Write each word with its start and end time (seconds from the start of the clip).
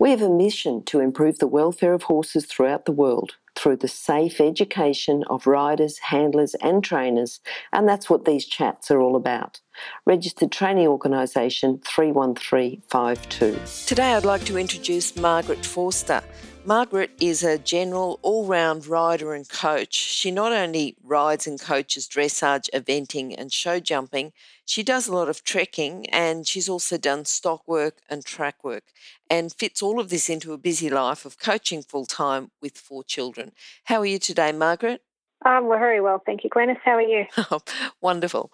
We 0.00 0.10
have 0.10 0.22
a 0.22 0.30
mission 0.30 0.84
to 0.84 1.00
improve 1.00 1.40
the 1.40 1.48
welfare 1.48 1.92
of 1.92 2.04
horses 2.04 2.46
throughout 2.46 2.84
the 2.84 2.92
world 2.92 3.34
through 3.56 3.76
the 3.76 3.88
safe 3.88 4.40
education 4.40 5.24
of 5.28 5.48
riders, 5.48 5.98
handlers, 5.98 6.54
and 6.56 6.84
trainers, 6.84 7.40
and 7.72 7.88
that's 7.88 8.08
what 8.08 8.24
these 8.24 8.46
chats 8.46 8.88
are 8.92 9.00
all 9.00 9.16
about. 9.16 9.60
Registered 10.06 10.52
Training 10.52 10.86
Organisation 10.86 11.80
31352. 11.84 13.58
Today 13.86 14.14
I'd 14.14 14.24
like 14.24 14.44
to 14.44 14.56
introduce 14.56 15.16
Margaret 15.16 15.66
Forster. 15.66 16.22
Margaret 16.64 17.10
is 17.18 17.42
a 17.42 17.58
general 17.58 18.20
all 18.22 18.46
round 18.46 18.86
rider 18.86 19.34
and 19.34 19.48
coach. 19.48 19.94
She 19.94 20.30
not 20.30 20.52
only 20.52 20.96
rides 21.02 21.48
and 21.48 21.60
coaches 21.60 22.06
dressage, 22.06 22.68
eventing, 22.72 23.34
and 23.36 23.52
show 23.52 23.80
jumping, 23.80 24.32
she 24.64 24.82
does 24.82 25.08
a 25.08 25.14
lot 25.14 25.28
of 25.28 25.42
trekking 25.42 26.06
and 26.10 26.46
she's 26.46 26.68
also 26.68 26.98
done 26.98 27.24
stock 27.24 27.66
work 27.66 27.96
and 28.10 28.24
track 28.24 28.62
work 28.62 28.84
and 29.30 29.52
fits 29.52 29.82
all 29.82 30.00
of 30.00 30.08
this 30.10 30.28
into 30.28 30.52
a 30.52 30.58
busy 30.58 30.88
life 30.90 31.24
of 31.24 31.38
coaching 31.38 31.82
full 31.82 32.06
time 32.06 32.50
with 32.60 32.76
four 32.76 33.04
children. 33.04 33.52
How 33.84 34.00
are 34.00 34.06
you 34.06 34.18
today, 34.18 34.52
Margaret? 34.52 35.02
Um, 35.44 35.66
we're 35.66 35.78
very 35.78 36.00
well, 36.00 36.20
thank 36.24 36.42
you, 36.42 36.50
Glenys. 36.50 36.78
How 36.84 36.96
are 36.96 37.02
you? 37.02 37.26
Oh, 37.50 37.60
wonderful. 38.00 38.50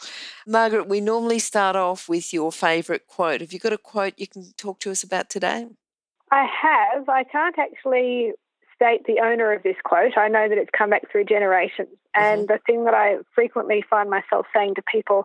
Margaret, 0.47 0.86
we 0.86 1.00
normally 1.00 1.39
start 1.39 1.77
off 1.77 2.08
with 2.08 2.33
your 2.33 2.53
favourite 2.53 3.06
quote. 3.06 3.41
Have 3.41 3.53
you 3.53 3.58
got 3.58 3.72
a 3.72 3.78
quote 3.78 4.14
you 4.19 4.27
can 4.27 4.53
talk 4.56 4.81
to 4.81 4.91
us 4.91 5.03
about 5.03 5.31
today? 5.31 5.66
I 6.31 6.47
have. 6.62 7.09
I 7.09 7.25
can't 7.25 7.59
actually 7.59 8.33
state 8.75 9.06
the 9.06 9.20
owner 9.20 9.53
of 9.53 9.62
this 9.62 9.77
quote. 9.84 10.19
I 10.19 10.28
know 10.28 10.48
that 10.48 10.59
it's 10.59 10.70
come 10.77 10.91
back 10.91 11.11
through 11.11 11.25
generations. 11.25 11.88
Mm-hmm. 11.88 12.22
And 12.22 12.48
the 12.48 12.59
thing 12.66 12.84
that 12.84 12.94
I 12.94 13.16
frequently 13.34 13.83
find 13.88 14.11
myself 14.11 14.47
saying 14.55 14.75
to 14.75 14.83
people 14.83 15.25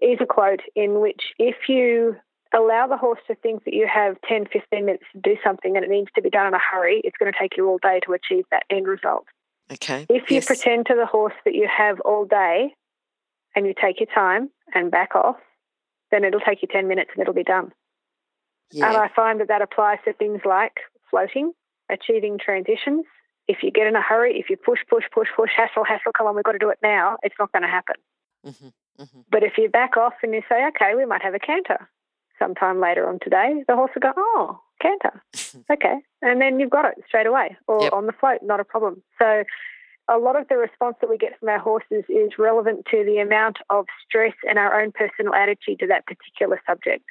is 0.00 0.18
a 0.20 0.26
quote 0.26 0.60
in 0.74 1.00
which 1.00 1.22
if 1.38 1.56
you 1.68 2.16
allow 2.54 2.86
the 2.86 2.96
horse 2.96 3.20
to 3.26 3.34
think 3.34 3.64
that 3.64 3.74
you 3.74 3.86
have 3.92 4.16
10, 4.28 4.46
15 4.52 4.84
minutes 4.84 5.04
to 5.12 5.20
do 5.20 5.36
something 5.42 5.76
and 5.76 5.84
it 5.84 5.90
needs 5.90 6.08
to 6.14 6.22
be 6.22 6.30
done 6.30 6.46
in 6.46 6.54
a 6.54 6.58
hurry, 6.58 7.00
it's 7.04 7.16
going 7.18 7.32
to 7.32 7.38
take 7.38 7.56
you 7.56 7.68
all 7.68 7.78
day 7.78 8.00
to 8.06 8.12
achieve 8.12 8.44
that 8.50 8.64
end 8.70 8.86
result. 8.86 9.26
Okay. 9.72 10.06
If 10.08 10.30
you 10.30 10.36
yes. 10.36 10.46
pretend 10.46 10.86
to 10.86 10.94
the 10.94 11.06
horse 11.06 11.34
that 11.44 11.54
you 11.54 11.68
have 11.74 12.00
all 12.00 12.24
day 12.24 12.74
and 13.54 13.66
you 13.66 13.74
take 13.80 14.00
your 14.00 14.08
time 14.14 14.50
and 14.74 14.90
back 14.90 15.14
off, 15.14 15.36
then 16.10 16.24
it'll 16.24 16.40
take 16.40 16.62
you 16.62 16.68
10 16.70 16.86
minutes 16.86 17.10
and 17.14 17.22
it'll 17.22 17.34
be 17.34 17.42
done. 17.42 17.72
Yeah. 18.70 18.88
And 18.88 18.96
I 18.96 19.08
find 19.14 19.40
that 19.40 19.48
that 19.48 19.62
applies 19.62 19.98
to 20.04 20.12
things 20.12 20.40
like 20.44 20.74
floating, 21.10 21.52
achieving 21.90 22.38
transitions. 22.38 23.04
If 23.48 23.58
you 23.62 23.70
get 23.70 23.86
in 23.86 23.96
a 23.96 24.02
hurry, 24.02 24.38
if 24.38 24.50
you 24.50 24.56
push, 24.56 24.80
push, 24.88 25.04
push, 25.12 25.28
push, 25.34 25.50
hassle, 25.56 25.84
hassle, 25.84 26.12
come 26.16 26.26
on, 26.26 26.34
we've 26.34 26.44
got 26.44 26.52
to 26.52 26.58
do 26.58 26.70
it 26.70 26.78
now, 26.82 27.16
it's 27.22 27.34
not 27.38 27.50
going 27.52 27.62
to 27.62 27.68
happen. 27.68 27.94
Mm-hmm. 28.44 29.02
Mm-hmm. 29.02 29.20
But 29.30 29.42
if 29.42 29.58
you 29.58 29.68
back 29.68 29.96
off 29.96 30.14
and 30.22 30.32
you 30.32 30.42
say, 30.48 30.66
okay, 30.68 30.94
we 30.96 31.04
might 31.04 31.22
have 31.22 31.34
a 31.34 31.38
canter 31.38 31.88
sometime 32.38 32.80
later 32.80 33.08
on 33.08 33.18
today, 33.22 33.62
the 33.68 33.74
horse 33.74 33.90
will 33.94 34.02
go, 34.02 34.12
oh, 34.16 34.60
canter. 34.80 35.22
okay. 35.72 35.96
And 36.22 36.40
then 36.40 36.60
you've 36.60 36.70
got 36.70 36.84
it 36.86 36.94
straight 37.06 37.26
away 37.26 37.56
or 37.66 37.82
Yep. 37.84 37.92
on 37.92 38.06
the 38.06 38.12
float, 38.12 38.40
not 38.42 38.60
a 38.60 38.64
problem. 38.64 39.02
So 39.20 39.44
a 40.08 40.18
lot 40.18 40.38
of 40.40 40.48
the 40.48 40.56
response 40.56 40.96
that 41.00 41.10
we 41.10 41.18
get 41.18 41.38
from 41.38 41.48
our 41.48 41.58
horses 41.58 42.04
is 42.08 42.38
relevant 42.38 42.86
to 42.90 43.04
the 43.04 43.18
amount 43.18 43.58
of 43.70 43.86
stress 44.06 44.34
and 44.48 44.58
our 44.58 44.80
own 44.80 44.92
personal 44.92 45.34
attitude 45.34 45.78
to 45.80 45.86
that 45.88 46.06
particular 46.06 46.60
subject. 46.68 47.04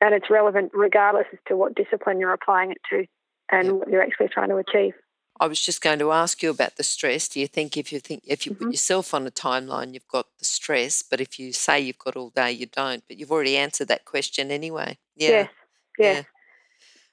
And 0.00 0.14
it's 0.14 0.28
relevant 0.30 0.72
regardless 0.74 1.26
as 1.32 1.38
to 1.48 1.56
what 1.56 1.74
discipline 1.74 2.20
you're 2.20 2.32
applying 2.34 2.72
it 2.72 2.78
to 2.90 3.06
and 3.50 3.66
Yep. 3.68 3.74
what 3.76 3.88
you're 3.88 4.02
actually 4.02 4.28
trying 4.28 4.50
to 4.50 4.56
achieve. 4.56 4.92
I 5.38 5.46
was 5.46 5.60
just 5.60 5.82
going 5.82 5.98
to 5.98 6.12
ask 6.12 6.42
you 6.42 6.50
about 6.50 6.76
the 6.76 6.82
stress. 6.82 7.28
Do 7.28 7.40
you 7.40 7.46
think 7.46 7.76
if 7.76 7.92
you 7.92 8.00
think 8.00 8.22
if 8.26 8.46
you 8.46 8.54
put 8.54 8.68
Mhm. 8.68 8.72
yourself 8.72 9.12
on 9.12 9.26
a 9.26 9.30
timeline, 9.30 9.92
you've 9.92 10.08
got 10.08 10.26
the 10.38 10.44
stress, 10.44 11.02
but 11.02 11.20
if 11.20 11.38
you 11.38 11.52
say 11.52 11.80
you've 11.80 11.98
got 11.98 12.16
all 12.16 12.30
day, 12.30 12.52
you 12.52 12.66
don't. 12.66 13.04
But 13.06 13.18
you've 13.18 13.32
already 13.32 13.56
answered 13.56 13.88
that 13.88 14.04
question 14.04 14.50
anyway. 14.50 14.98
Yeah. 15.14 15.28
Yes, 15.30 15.50
yes. 15.98 16.16
Yeah. 16.16 16.22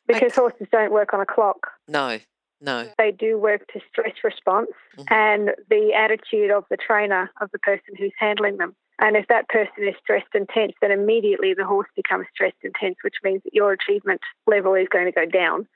Because 0.08 0.32
Okay. 0.32 0.42
horses 0.42 0.68
don't 0.72 0.92
work 0.92 1.14
on 1.14 1.22
a 1.22 1.26
clock. 1.26 1.68
No. 1.88 2.20
No. 2.62 2.90
They 2.98 3.12
do 3.12 3.38
work 3.38 3.68
to 3.74 3.82
stress 3.90 4.24
response 4.24 4.72
Mhm. 4.98 5.12
and 5.12 5.56
the 5.70 5.94
attitude 5.94 6.50
of 6.50 6.66
the 6.70 6.78
trainer, 6.78 7.30
of 7.42 7.52
the 7.52 7.60
person 7.60 7.96
who's 7.98 8.14
handling 8.18 8.56
them. 8.56 8.74
And 9.00 9.18
if 9.18 9.28
that 9.28 9.50
person 9.50 9.86
is 9.86 9.96
stressed 10.02 10.34
and 10.34 10.48
tense, 10.48 10.74
then 10.80 10.92
immediately 10.92 11.54
the 11.54 11.66
horse 11.66 11.90
becomes 11.94 12.28
stressed 12.34 12.64
and 12.64 12.74
tense, 12.76 12.96
which 13.04 13.16
means 13.22 13.44
that 13.44 13.54
your 13.54 13.74
achievement 13.74 14.22
level 14.48 14.76
is 14.76 14.88
going 14.88 15.06
to 15.06 15.12
go 15.12 15.26
down. 15.26 15.68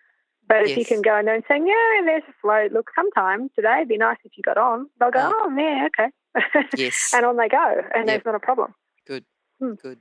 But 0.47 0.63
if 0.69 0.78
you 0.78 0.85
can 0.85 1.02
go 1.02 1.18
in 1.18 1.25
there 1.25 1.35
and 1.35 1.44
say, 1.47 1.58
yeah, 1.58 2.06
there's 2.06 2.24
a 2.30 2.34
float, 2.41 2.72
look, 2.72 2.90
sometime 2.96 3.50
today 3.56 3.78
it'd 3.78 3.90
be 3.90 3.97
nice 3.97 4.18
if 4.24 4.31
you 4.38 4.44
got 4.44 4.58
on, 4.58 4.90
they'll 5.00 5.12
go, 5.12 5.19
Mm. 5.19 5.34
oh, 5.35 5.56
yeah, 5.58 5.88
okay. 5.88 6.69
Yes. 6.78 7.12
and 7.13 7.25
on 7.25 7.35
they 7.38 7.50
go, 7.50 7.81
and 7.94 8.06
Yep. 8.06 8.06
there's 8.08 8.25
not 8.25 8.35
a 8.35 8.40
problem. 8.40 8.74
Good. 9.06 9.25
Hmm. 9.59 9.74
Good. 9.74 10.00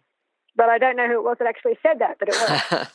But 0.55 0.69
I 0.69 0.79
don't 0.79 0.97
know 0.97 1.07
who 1.09 1.15
it 1.19 1.25
was 1.25 1.37
that 1.41 1.49
actually 1.49 1.79
said 1.83 1.99
that, 1.99 2.19
but 2.21 2.29
it 2.29 2.34
was. 2.34 2.87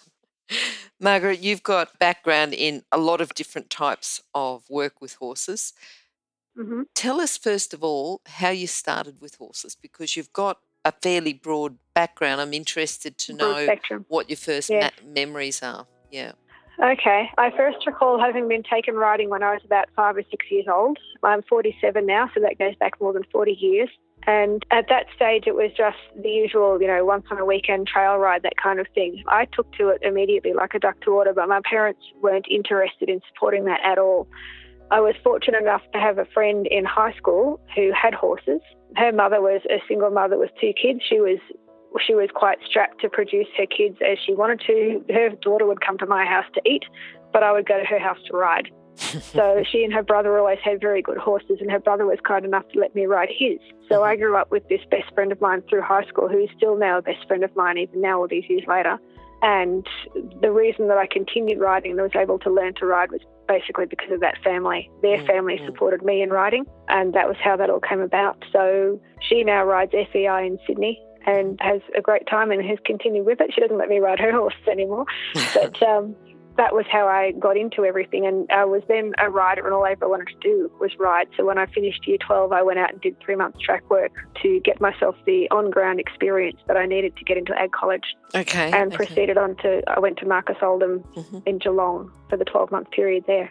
Margaret, 1.00 1.40
you've 1.40 1.64
got 1.64 1.98
background 2.00 2.54
in 2.54 2.84
a 2.92 2.98
lot 2.98 3.22
of 3.22 3.34
different 3.34 3.70
types 3.70 4.22
of 4.34 4.64
work 4.70 5.02
with 5.02 5.16
horses. 5.16 5.74
hmm 6.56 6.84
Tell 6.96 7.20
us 7.22 7.38
first 7.38 7.74
of 7.74 7.84
all 7.84 8.22
how 8.28 8.50
you 8.50 8.68
started 8.68 9.20
with 9.22 9.36
horses 9.36 9.76
because 9.76 10.16
you've 10.16 10.34
got 10.34 10.60
a 10.86 10.92
fairly 10.92 11.34
broad 11.34 11.78
background. 11.94 12.42
I'm 12.42 12.54
interested 12.54 13.18
to 13.20 13.34
Broad 13.36 13.52
know 13.52 13.64
spectrum. 13.66 14.06
what 14.10 14.30
your 14.30 14.38
first 14.38 14.70
Yes. 14.70 14.92
ma- 15.04 15.12
memories 15.14 15.62
are. 15.64 15.86
Yeah. 16.12 16.34
Okay. 16.80 17.30
I 17.38 17.52
first 17.52 17.86
recall 17.86 18.20
having 18.20 18.48
been 18.48 18.64
taken 18.64 18.96
riding 18.96 19.30
when 19.30 19.44
I 19.44 19.54
was 19.54 19.62
about 19.66 19.86
five 19.96 20.18
or 20.18 20.24
six 20.30 20.46
years 20.50 20.66
old. 20.72 20.98
I'm 21.24 21.44
47 21.44 22.06
now, 22.06 22.30
so 22.34 22.40
that 22.42 22.58
goes 22.58 22.76
back 22.76 23.00
more 23.00 23.14
than 23.14 23.24
40 23.32 23.52
years. 23.52 23.90
And 24.28 24.64
at 24.72 24.86
that 24.90 25.08
stage, 25.16 25.46
it 25.48 25.56
was 25.56 25.72
just 25.76 25.98
the 26.22 26.30
usual, 26.30 26.80
you 26.80 26.88
know, 26.88 27.04
once 27.04 27.26
on 27.32 27.40
a 27.40 27.46
weekend 27.46 27.88
trail 27.88 28.18
ride, 28.18 28.44
that 28.44 28.58
kind 28.62 28.80
of 28.80 28.88
thing. 28.94 29.24
I 29.28 29.46
took 29.46 29.72
to 29.74 29.90
it 29.90 30.02
immediately 30.04 30.54
like 30.54 30.74
a 30.76 30.80
duck 30.80 31.02
to 31.02 31.12
water, 31.12 31.34
but 31.34 31.48
my 31.48 31.62
parents 31.68 32.02
weren't 32.22 32.46
interested 32.50 33.10
in 33.10 33.22
supporting 33.34 33.66
that 33.66 33.80
at 33.84 33.98
all. 33.98 34.28
I 34.92 35.00
was 35.00 35.16
fortunate 35.24 35.62
enough 35.62 35.82
to 35.94 36.00
have 36.00 36.18
a 36.18 36.26
friend 36.26 36.68
in 36.68 36.86
high 36.86 37.14
school 37.14 37.60
who 37.76 37.92
had 37.94 38.14
horses. 38.14 38.62
Her 38.96 39.12
mother 39.12 39.42
was 39.42 39.62
a 39.70 39.82
single 39.88 40.12
mother 40.12 40.38
with 40.38 40.52
two 40.60 40.74
kids. 40.80 41.00
She 41.08 41.20
was 41.20 41.40
she 42.00 42.16
was 42.16 42.30
quite 42.34 42.60
strapped 42.66 43.02
to 43.02 43.10
produce 43.10 43.48
her 43.58 43.66
kids 43.66 43.98
as 44.02 44.18
she 44.26 44.34
wanted 44.34 44.62
to. 44.68 45.04
Her 45.14 45.30
daughter 45.42 45.66
would 45.66 45.82
come 45.82 45.98
to 45.98 46.06
my 46.06 46.26
house 46.26 46.46
to 46.54 46.62
eat, 46.66 46.84
but 47.34 47.44
I 47.44 47.52
would 47.52 47.68
go 47.68 47.80
to 47.80 47.86
her 47.86 48.00
house 48.00 48.20
to 48.30 48.38
ride. 48.38 48.70
so 48.96 49.64
she 49.70 49.84
and 49.84 49.94
her 49.94 50.04
brother 50.04 50.38
always 50.38 50.60
had 50.64 50.80
very 50.80 51.02
good 51.02 51.18
horses, 51.18 51.58
and 51.60 51.72
her 51.72 51.80
brother 51.80 52.06
was 52.06 52.20
kind 52.26 52.46
enough 52.46 52.68
to 52.74 52.80
let 52.80 52.94
me 52.94 53.06
ride 53.06 53.30
his. 53.30 53.60
So 53.90 54.04
I 54.04 54.16
grew 54.16 54.38
up 54.38 54.52
with 54.52 54.68
this 54.70 54.82
best 54.90 55.14
friend 55.14 55.32
of 55.32 55.42
mine 55.42 55.64
through 55.70 55.82
high 55.82 56.06
school, 56.08 56.28
who 56.28 56.40
is 56.40 56.50
still 56.56 56.78
now 56.78 56.98
a 56.98 57.02
best 57.02 57.26
friend 57.28 57.44
of 57.44 57.56
mine, 57.56 57.78
even 57.78 58.02
now 58.02 58.20
all 58.20 58.28
these 58.28 58.44
years 58.50 58.64
later. 58.68 59.00
And 59.42 59.88
the 60.42 60.52
reason 60.52 60.88
that 60.90 60.98
I 60.98 61.08
continued 61.08 61.60
riding 61.60 61.92
and 61.94 62.02
was 62.02 62.12
able 62.16 62.38
to 62.40 62.52
learn 62.52 62.76
to 62.76 62.86
ride 62.86 63.12
was 63.12 63.22
basically 63.48 63.88
because 63.88 64.12
of 64.12 64.20
that 64.20 64.38
family. 64.44 64.90
Their 65.02 65.18
Mm, 65.18 65.28
family 65.28 65.58
mm. 65.58 65.66
supported 65.66 66.04
me 66.04 66.22
in 66.22 66.30
riding, 66.30 66.66
and 66.90 67.14
that 67.14 67.28
was 67.28 67.38
how 67.44 67.58
that 67.58 67.70
all 67.70 67.80
came 67.80 68.02
about. 68.02 68.44
So 68.52 69.00
she 69.28 69.44
now 69.44 69.64
rides 69.66 69.94
FEI 69.94 70.46
in 70.46 70.60
Sydney 70.68 71.02
and 71.26 71.60
has 71.62 71.82
a 71.98 72.02
great 72.02 72.28
time 72.28 72.52
and 72.52 72.64
has 72.66 72.80
continued 72.86 73.26
with 73.26 73.40
it. 73.42 73.52
She 73.54 73.62
doesn't 73.62 73.78
let 73.78 73.90
me 73.90 74.00
ride 74.00 74.20
her 74.20 74.32
horses 74.40 74.68
anymore, 74.70 75.06
but 75.54 75.82
um, 75.88 76.16
that 76.58 76.74
was 76.76 76.86
how 76.92 77.08
I 77.08 77.32
got 77.32 77.58
into 77.58 77.86
everything. 77.86 78.26
And 78.26 78.50
I 78.52 78.66
was 78.66 78.82
then 78.88 79.14
a 79.20 79.30
rider, 79.30 79.66
and 79.66 79.74
all 79.74 79.86
I 79.86 79.92
ever 79.92 80.10
wanted 80.10 80.28
to 80.28 80.40
do 80.42 80.72
was 80.80 80.92
ride. 81.00 81.28
So 81.38 81.46
when 81.46 81.58
I 81.58 81.66
finished 81.68 82.06
year 82.08 82.18
12, 82.26 82.52
I 82.52 82.62
went 82.62 82.80
out 82.80 82.92
and 82.92 83.02
did 83.02 83.16
three 83.20 83.36
months 83.36 83.60
track 83.60 83.90
work 83.90 84.12
to 84.42 84.60
get 84.62 84.82
myself 84.82 85.16
the 85.26 85.50
on 85.50 85.70
ground 85.70 86.00
experience 86.00 86.60
that 86.68 86.78
I 86.78 86.86
needed 86.86 87.16
to 87.18 87.24
get 87.24 87.38
into 87.38 87.54
ag 87.58 87.72
college 87.72 88.04
okay. 88.36 88.72
and 88.74 88.94
okay. 88.94 88.98
proceeded 88.98 89.38
on 89.38 89.56
to, 89.58 89.82
I 89.90 90.00
went 90.00 90.18
to 90.18 90.26
Marcus 90.26 90.58
Oldham 90.62 91.04
Mhm. 91.16 91.48
in 91.48 91.58
Geelong 91.60 92.12
for 92.30 92.38
the 92.38 92.46
12 92.46 92.72
month 92.72 92.92
period 92.92 93.24
there. 93.28 93.50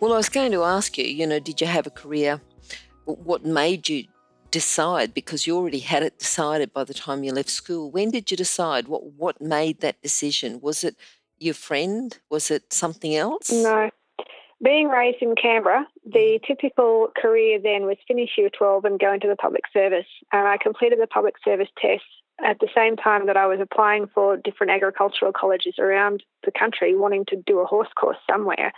Well, 0.00 0.12
I 0.12 0.16
was 0.16 0.28
going 0.28 0.50
to 0.52 0.64
ask 0.64 0.98
you, 0.98 1.04
you 1.04 1.26
know, 1.28 1.38
did 1.38 1.60
you 1.60 1.68
have 1.68 1.86
a 1.86 1.90
career? 1.90 2.40
What 3.04 3.44
made 3.44 3.88
you 3.88 4.04
decide? 4.52 5.12
Because 5.12 5.46
you 5.46 5.56
already 5.56 5.80
had 5.80 6.04
it 6.04 6.18
decided 6.18 6.72
by 6.72 6.84
the 6.84 6.94
time 6.94 7.24
you 7.24 7.32
left 7.32 7.50
school. 7.50 7.90
When 7.90 8.10
did 8.10 8.30
you 8.30 8.36
decide? 8.36 8.86
What 8.86 9.02
What 9.22 9.40
made 9.40 9.80
that 9.80 10.00
decision? 10.02 10.60
Was 10.60 10.84
it 10.84 10.94
your 11.40 11.54
friend? 11.54 12.16
Was 12.30 12.50
it 12.50 12.72
something 12.72 13.16
else? 13.16 13.50
No. 13.50 13.90
Being 14.62 14.88
raised 14.88 15.20
in 15.20 15.34
Canberra, 15.34 15.88
the 16.04 16.38
mm-hmm. 16.38 16.46
typical 16.46 17.08
career 17.20 17.58
then 17.60 17.84
was 17.84 17.96
finish 18.06 18.30
year 18.38 18.50
12 18.56 18.84
and 18.84 19.00
go 19.00 19.12
into 19.12 19.26
the 19.26 19.34
public 19.34 19.64
service. 19.72 20.06
And 20.30 20.46
I 20.46 20.56
completed 20.56 21.00
the 21.00 21.08
public 21.08 21.34
service 21.44 21.68
test 21.80 22.04
at 22.44 22.60
the 22.60 22.68
same 22.74 22.96
time 22.96 23.26
that 23.26 23.36
I 23.36 23.46
was 23.46 23.58
applying 23.60 24.06
for 24.14 24.36
different 24.36 24.70
agricultural 24.70 25.32
colleges 25.32 25.74
around 25.80 26.22
the 26.44 26.52
country, 26.52 26.94
wanting 26.94 27.24
to 27.28 27.36
do 27.36 27.58
a 27.58 27.64
horse 27.64 27.92
course 28.00 28.18
somewhere. 28.30 28.72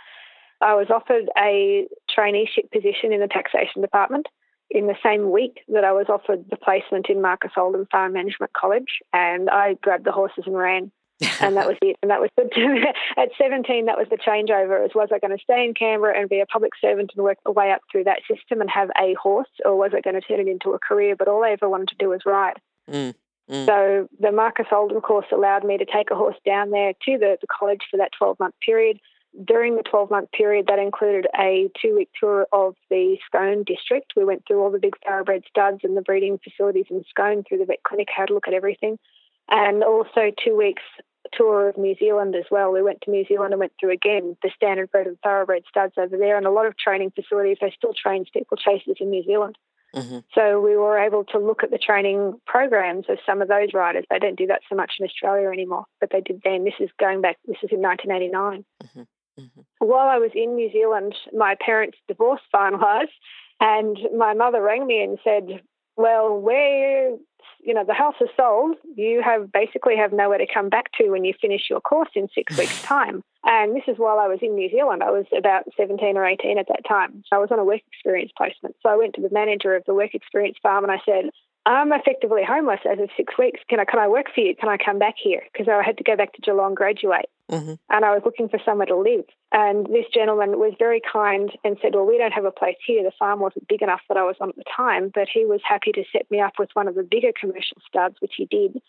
I 0.61 0.73
was 0.73 0.87
offered 0.89 1.29
a 1.37 1.87
traineeship 2.17 2.71
position 2.71 3.13
in 3.13 3.19
the 3.19 3.27
taxation 3.27 3.81
department 3.81 4.27
in 4.69 4.87
the 4.87 4.95
same 5.03 5.31
week 5.31 5.59
that 5.69 5.83
I 5.83 5.91
was 5.91 6.07
offered 6.09 6.45
the 6.49 6.57
placement 6.57 7.07
in 7.09 7.21
Marcus 7.21 7.51
Oldham 7.57 7.87
Farm 7.91 8.13
Management 8.13 8.53
College, 8.53 8.99
and 9.13 9.49
I 9.49 9.75
grabbed 9.81 10.05
the 10.05 10.11
horses 10.11 10.43
and 10.45 10.55
ran. 10.55 10.91
and 11.39 11.55
that 11.55 11.65
was 11.65 11.77
it. 11.81 11.95
And 12.01 12.11
that 12.11 12.19
was 12.19 12.29
good. 12.37 12.51
at 13.17 13.29
17, 13.37 13.85
that 13.85 13.97
was 13.97 14.07
the 14.09 14.17
changeover. 14.17 14.83
As 14.83 14.91
was 14.93 15.09
I 15.13 15.19
going 15.19 15.35
to 15.35 15.41
stay 15.41 15.63
in 15.63 15.73
Canberra 15.73 16.19
and 16.19 16.27
be 16.27 16.41
a 16.41 16.45
public 16.45 16.73
servant 16.79 17.11
and 17.15 17.23
work 17.23 17.37
my 17.45 17.51
way 17.51 17.71
up 17.71 17.81
through 17.89 18.03
that 18.03 18.19
system 18.29 18.59
and 18.59 18.69
have 18.69 18.89
a 18.99 19.13
horse, 19.13 19.47
or 19.63 19.77
was 19.77 19.91
I 19.95 20.01
going 20.01 20.19
to 20.19 20.27
turn 20.27 20.41
it 20.41 20.49
into 20.49 20.71
a 20.71 20.79
career? 20.79 21.15
But 21.15 21.29
all 21.29 21.43
I 21.45 21.51
ever 21.51 21.69
wanted 21.69 21.89
to 21.89 21.95
do 21.97 22.09
was 22.09 22.21
ride. 22.25 22.59
Mm, 22.91 23.13
mm. 23.49 23.65
So 23.65 24.09
the 24.19 24.33
Marcus 24.33 24.67
Oldham 24.71 24.99
course 24.99 25.27
allowed 25.31 25.63
me 25.63 25.77
to 25.77 25.85
take 25.85 26.11
a 26.11 26.15
horse 26.15 26.37
down 26.45 26.71
there 26.71 26.91
to 26.91 27.17
the, 27.17 27.37
the 27.39 27.47
college 27.47 27.81
for 27.89 27.97
that 27.97 28.11
12 28.17 28.37
month 28.39 28.55
period. 28.65 28.99
During 29.43 29.75
the 29.75 29.83
12 29.83 30.11
month 30.11 30.31
period, 30.31 30.67
that 30.67 30.79
included 30.79 31.27
a 31.37 31.69
two 31.81 31.95
week 31.95 32.09
tour 32.19 32.47
of 32.53 32.75
the 32.89 33.17
Scone 33.25 33.63
district. 33.63 34.13
We 34.15 34.23
went 34.23 34.43
through 34.47 34.61
all 34.61 34.71
the 34.71 34.79
big 34.79 34.95
thoroughbred 35.05 35.43
studs 35.49 35.79
and 35.83 35.97
the 35.97 36.01
breeding 36.01 36.39
facilities 36.43 36.85
in 36.89 37.03
Scone 37.09 37.43
through 37.43 37.59
the 37.59 37.65
vet 37.65 37.83
clinic, 37.83 38.07
had 38.15 38.29
a 38.29 38.33
look 38.33 38.47
at 38.47 38.53
everything 38.53 38.97
and 39.49 39.83
also 39.83 40.31
two 40.43 40.55
weeks 40.55 40.83
tour 41.33 41.69
of 41.69 41.77
New 41.77 41.95
Zealand 41.95 42.35
as 42.35 42.45
well. 42.51 42.71
We 42.71 42.83
went 42.83 43.01
to 43.01 43.11
New 43.11 43.25
Zealand 43.25 43.53
and 43.53 43.59
went 43.59 43.73
through 43.79 43.91
again 43.91 44.37
the 44.43 44.51
standard 44.55 44.91
bred 44.91 45.07
and 45.07 45.19
thoroughbred 45.21 45.63
studs 45.67 45.93
over 45.97 46.17
there, 46.17 46.37
and 46.37 46.45
a 46.45 46.51
lot 46.51 46.65
of 46.65 46.77
training 46.77 47.11
facilities. 47.11 47.57
They 47.59 47.73
still 47.75 47.93
train 47.93 48.25
steeplechasers 48.25 48.99
in 48.99 49.09
New 49.09 49.23
Zealand. 49.23 49.57
Mm-hmm. 49.95 50.19
So 50.33 50.59
we 50.59 50.75
were 50.75 50.99
able 50.99 51.23
to 51.25 51.39
look 51.39 51.63
at 51.63 51.71
the 51.71 51.77
training 51.77 52.39
programs 52.45 53.05
of 53.07 53.17
some 53.25 53.41
of 53.41 53.47
those 53.47 53.69
riders. 53.73 54.05
They 54.09 54.19
don't 54.19 54.37
do 54.37 54.47
that 54.47 54.61
so 54.69 54.75
much 54.75 54.93
in 54.99 55.05
Australia 55.05 55.49
anymore, 55.49 55.85
but 56.01 56.09
they 56.11 56.21
did 56.21 56.41
then. 56.43 56.65
This 56.65 56.73
is 56.79 56.89
going 56.99 57.21
back. 57.21 57.37
This 57.45 57.57
is 57.63 57.69
in 57.71 57.81
1989. 57.81 58.65
Mm-hmm. 58.83 59.01
While 59.85 60.09
I 60.09 60.17
was 60.17 60.31
in 60.33 60.55
New 60.55 60.71
Zealand, 60.71 61.15
my 61.33 61.55
parents' 61.63 61.97
divorce 62.07 62.41
finalised, 62.53 63.15
and 63.59 63.97
my 64.17 64.33
mother 64.33 64.61
rang 64.61 64.87
me 64.87 65.01
and 65.01 65.19
said, 65.23 65.61
"Well, 65.95 66.39
we're 66.39 67.17
you 67.65 67.73
know, 67.73 67.83
the 67.83 67.93
house 67.93 68.15
is 68.21 68.29
sold. 68.37 68.77
You 68.95 69.21
have 69.23 69.51
basically 69.51 69.97
have 69.97 70.13
nowhere 70.13 70.37
to 70.37 70.45
come 70.51 70.69
back 70.69 70.91
to 70.99 71.09
when 71.09 71.25
you 71.25 71.33
finish 71.41 71.63
your 71.69 71.81
course 71.81 72.09
in 72.15 72.27
six 72.33 72.55
weeks' 72.57 72.81
time. 72.83 73.23
And 73.43 73.75
this 73.75 73.83
is 73.87 73.97
while 73.97 74.19
I 74.19 74.27
was 74.27 74.39
in 74.41 74.55
New 74.55 74.69
Zealand. 74.69 75.03
I 75.03 75.11
was 75.11 75.25
about 75.37 75.63
17 75.75 76.15
or 76.15 76.25
18 76.25 76.57
at 76.57 76.67
that 76.67 76.87
time. 76.87 77.23
So 77.27 77.35
I 77.35 77.39
was 77.39 77.49
on 77.51 77.59
a 77.59 77.65
work 77.65 77.81
experience 77.91 78.31
placement. 78.37 78.75
So 78.81 78.89
I 78.89 78.95
went 78.95 79.15
to 79.15 79.21
the 79.21 79.29
manager 79.31 79.75
of 79.75 79.83
the 79.85 79.93
work 79.93 80.13
experience 80.13 80.57
farm 80.61 80.83
and 80.83 80.91
I 80.91 80.99
said, 81.05 81.29
I'm 81.65 81.91
effectively 81.91 82.43
homeless 82.47 82.81
as 82.89 82.99
of 82.99 83.09
six 83.17 83.33
weeks. 83.39 83.59
Can 83.67 83.79
I 83.79 83.85
can 83.85 83.99
I 83.99 84.07
work 84.07 84.27
for 84.33 84.41
you? 84.41 84.55
Can 84.55 84.69
I 84.69 84.77
come 84.77 84.99
back 84.99 85.15
here? 85.21 85.41
Because 85.51 85.67
I 85.67 85.81
had 85.83 85.97
to 85.97 86.03
go 86.03 86.15
back 86.15 86.33
to 86.33 86.41
Geelong, 86.41 86.75
graduate, 86.75 87.29
mm-hmm. 87.51 87.73
and 87.89 88.05
I 88.05 88.13
was 88.13 88.21
looking 88.23 88.49
for 88.49 88.59
somewhere 88.63 88.85
to 88.85 88.95
live. 88.95 89.25
And 89.51 89.87
this 89.87 90.05
gentleman 90.13 90.59
was 90.59 90.73
very 90.77 91.01
kind 91.01 91.51
and 91.63 91.77
said, 91.81 91.95
"Well, 91.95 92.05
we 92.05 92.19
don't 92.19 92.33
have 92.33 92.45
a 92.45 92.51
place 92.51 92.77
here. 92.85 93.03
The 93.03 93.11
farm 93.17 93.39
wasn't 93.39 93.67
big 93.67 93.81
enough 93.81 94.01
that 94.09 94.17
I 94.17 94.23
was 94.23 94.35
on 94.39 94.49
at 94.49 94.55
the 94.55 94.63
time, 94.75 95.11
but 95.13 95.27
he 95.33 95.45
was 95.45 95.61
happy 95.67 95.91
to 95.93 96.03
set 96.11 96.29
me 96.29 96.39
up 96.39 96.53
with 96.59 96.69
one 96.73 96.87
of 96.87 96.95
the 96.95 97.03
bigger 97.03 97.31
commercial 97.39 97.77
studs, 97.87 98.17
which 98.19 98.33
he 98.37 98.45
did." 98.45 98.81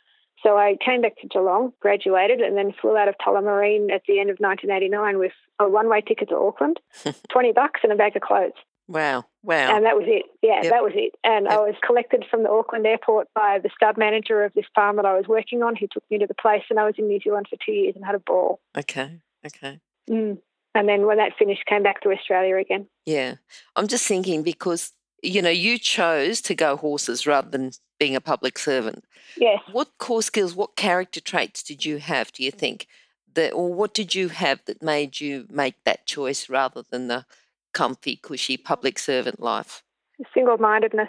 So 0.43 0.59
I 0.59 0.77
came 0.85 1.01
back 1.01 1.17
to 1.23 1.29
Geelong, 1.29 1.73
graduated, 1.81 2.41
and 2.41 2.59
then 2.59 2.75
flew 2.79 2.97
out 2.97 3.09
of 3.09 3.15
Tullamarine 3.19 3.91
at 3.91 4.03
the 4.07 4.21
end 4.21 4.29
of 4.29 4.37
1989 4.39 5.19
with 5.19 5.33
a 5.59 5.67
one-way 5.67 6.03
ticket 6.03 6.29
to 6.29 6.37
Auckland, 6.37 6.79
20 7.31 7.53
bucks, 7.53 7.81
and 7.83 7.91
a 7.91 7.97
bag 7.97 8.17
of 8.17 8.23
clothes. 8.23 8.53
Wow. 8.89 9.25
Wow. 9.43 9.77
And 9.77 9.85
that 9.85 9.97
was 9.97 10.05
it. 10.07 10.27
Yeah, 10.43 10.61
Yep. 10.63 10.73
that 10.73 10.83
was 10.83 10.93
it. 10.95 11.15
And 11.25 11.49
I 11.49 11.59
was 11.59 11.75
collected 11.85 12.25
from 12.31 12.43
the 12.43 12.51
Auckland 12.51 12.87
airport 12.87 13.29
by 13.35 13.59
the 13.59 13.71
stud 13.75 13.97
manager 13.97 14.45
of 14.45 14.53
this 14.55 14.67
farm 14.75 14.97
that 14.97 15.05
I 15.05 15.17
was 15.17 15.27
working 15.29 15.63
on. 15.63 15.77
He 15.77 15.89
took 15.89 16.05
me 16.11 16.19
to 16.19 16.27
the 16.27 16.35
place, 16.35 16.63
and 16.71 16.79
I 16.79 16.85
was 16.85 16.95
in 16.99 17.09
New 17.09 17.21
Zealand 17.21 17.47
for 17.49 17.57
two 17.65 17.73
years 17.73 17.97
and 17.97 18.05
had 18.05 18.15
a 18.15 18.21
ball. 18.21 18.61
Okay. 18.77 19.21
Okay. 19.45 19.81
Mm. 20.09 20.39
And 20.75 20.89
then 20.89 21.07
when 21.07 21.17
that 21.17 21.33
finished, 21.39 21.65
came 21.67 21.83
back 21.83 22.01
to 22.03 22.11
Australia 22.11 22.57
again. 22.57 22.87
Yeah. 23.07 23.37
I'm 23.77 23.89
just 23.89 24.07
thinking 24.07 24.43
because, 24.43 24.93
you 25.23 25.41
know, 25.41 25.51
you 25.51 25.79
chose 25.79 26.41
to 26.43 26.55
go 26.55 26.77
horses 26.77 27.27
rather 27.27 27.49
than 27.49 27.71
being 27.99 28.15
a 28.15 28.21
public 28.21 28.59
servant. 28.59 29.05
Yes. 29.37 29.61
What 29.73 29.99
core 29.99 30.23
skills, 30.23 30.55
what 30.55 30.77
character 30.77 31.21
traits 31.21 31.63
did 31.63 31.85
you 31.85 31.99
have, 31.99 32.31
do 32.33 32.45
you 32.45 32.51
think? 32.51 32.87
That, 33.35 33.53
or 33.53 33.73
what 33.73 33.95
did 33.95 34.15
you 34.15 34.29
have 34.29 34.61
that 34.67 34.83
made 34.83 35.21
you 35.21 35.47
make 35.51 35.75
that 35.85 36.07
choice 36.07 36.49
rather 36.49 36.83
than 36.91 37.09
the 37.09 37.25
comfy, 37.77 38.17
cushy 38.17 38.57
public 38.57 38.99
servant 38.99 39.39
life? 39.41 39.83
Single 40.33 40.57
mindedness. 40.59 41.09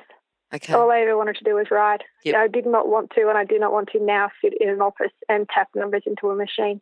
Okay. 0.54 0.74
All 0.74 0.92
I 0.92 1.00
ever 1.00 1.18
wanted 1.18 1.36
to 1.38 1.44
do 1.44 1.56
was 1.56 1.68
ride. 1.72 2.04
Yep. 2.26 2.36
I 2.36 2.48
did 2.48 2.66
not 2.66 2.88
want 2.90 3.12
to, 3.16 3.22
and 3.30 3.38
I 3.38 3.46
do 3.46 3.58
not 3.58 3.72
want 3.72 3.90
to 3.94 4.00
now 4.04 4.30
sit 4.42 4.54
in 4.60 4.70
an 4.70 4.82
office 4.82 5.12
and 5.30 5.48
tap 5.50 5.70
numbers 5.76 6.04
into 6.06 6.30
a 6.30 6.36
machine. 6.36 6.82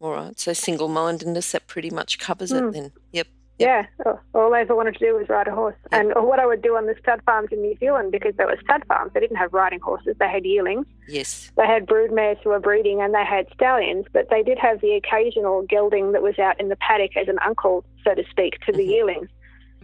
All 0.00 0.12
right. 0.12 0.38
So 0.38 0.52
single 0.52 0.88
mindedness, 0.88 1.52
that 1.52 1.66
pretty 1.66 1.90
much 1.90 2.18
covers 2.18 2.52
it 2.52 2.62
Mm. 2.62 2.72
then. 2.72 2.92
Yep. 3.12 3.28
Yeah, 3.58 3.86
oh, 4.04 4.18
all 4.34 4.52
I 4.52 4.62
ever 4.62 4.74
wanted 4.74 4.94
to 4.94 4.98
do 4.98 5.14
was 5.14 5.28
ride 5.28 5.46
a 5.46 5.54
horse. 5.54 5.76
Yep. 5.92 6.00
And 6.00 6.26
what 6.26 6.40
I 6.40 6.46
would 6.46 6.60
do 6.60 6.76
on 6.76 6.86
the 6.86 6.96
stud 7.00 7.20
farms 7.24 7.50
in 7.52 7.62
New 7.62 7.76
Zealand, 7.78 8.10
because 8.10 8.34
they 8.36 8.44
were 8.44 8.58
stud 8.64 8.82
farms, 8.88 9.12
they 9.14 9.20
didn't 9.20 9.36
have 9.36 9.52
riding 9.52 9.78
horses, 9.78 10.16
they 10.18 10.28
had 10.28 10.44
yearlings. 10.44 10.86
Yes. 11.06 11.52
They 11.56 11.66
had 11.66 11.86
brood 11.86 12.10
mares 12.10 12.38
who 12.42 12.50
were 12.50 12.58
breeding 12.58 13.00
and 13.00 13.14
they 13.14 13.24
had 13.24 13.46
stallions, 13.54 14.06
but 14.12 14.28
they 14.28 14.42
did 14.42 14.58
have 14.58 14.80
the 14.80 14.94
occasional 14.94 15.62
gelding 15.68 16.12
that 16.12 16.22
was 16.22 16.36
out 16.38 16.58
in 16.58 16.68
the 16.68 16.76
paddock 16.76 17.16
as 17.16 17.28
an 17.28 17.38
uncle, 17.46 17.84
so 18.02 18.14
to 18.14 18.24
speak, 18.28 18.58
to 18.66 18.72
the 18.72 18.82
Mhm. 18.82 18.90
yearlings. 18.90 19.28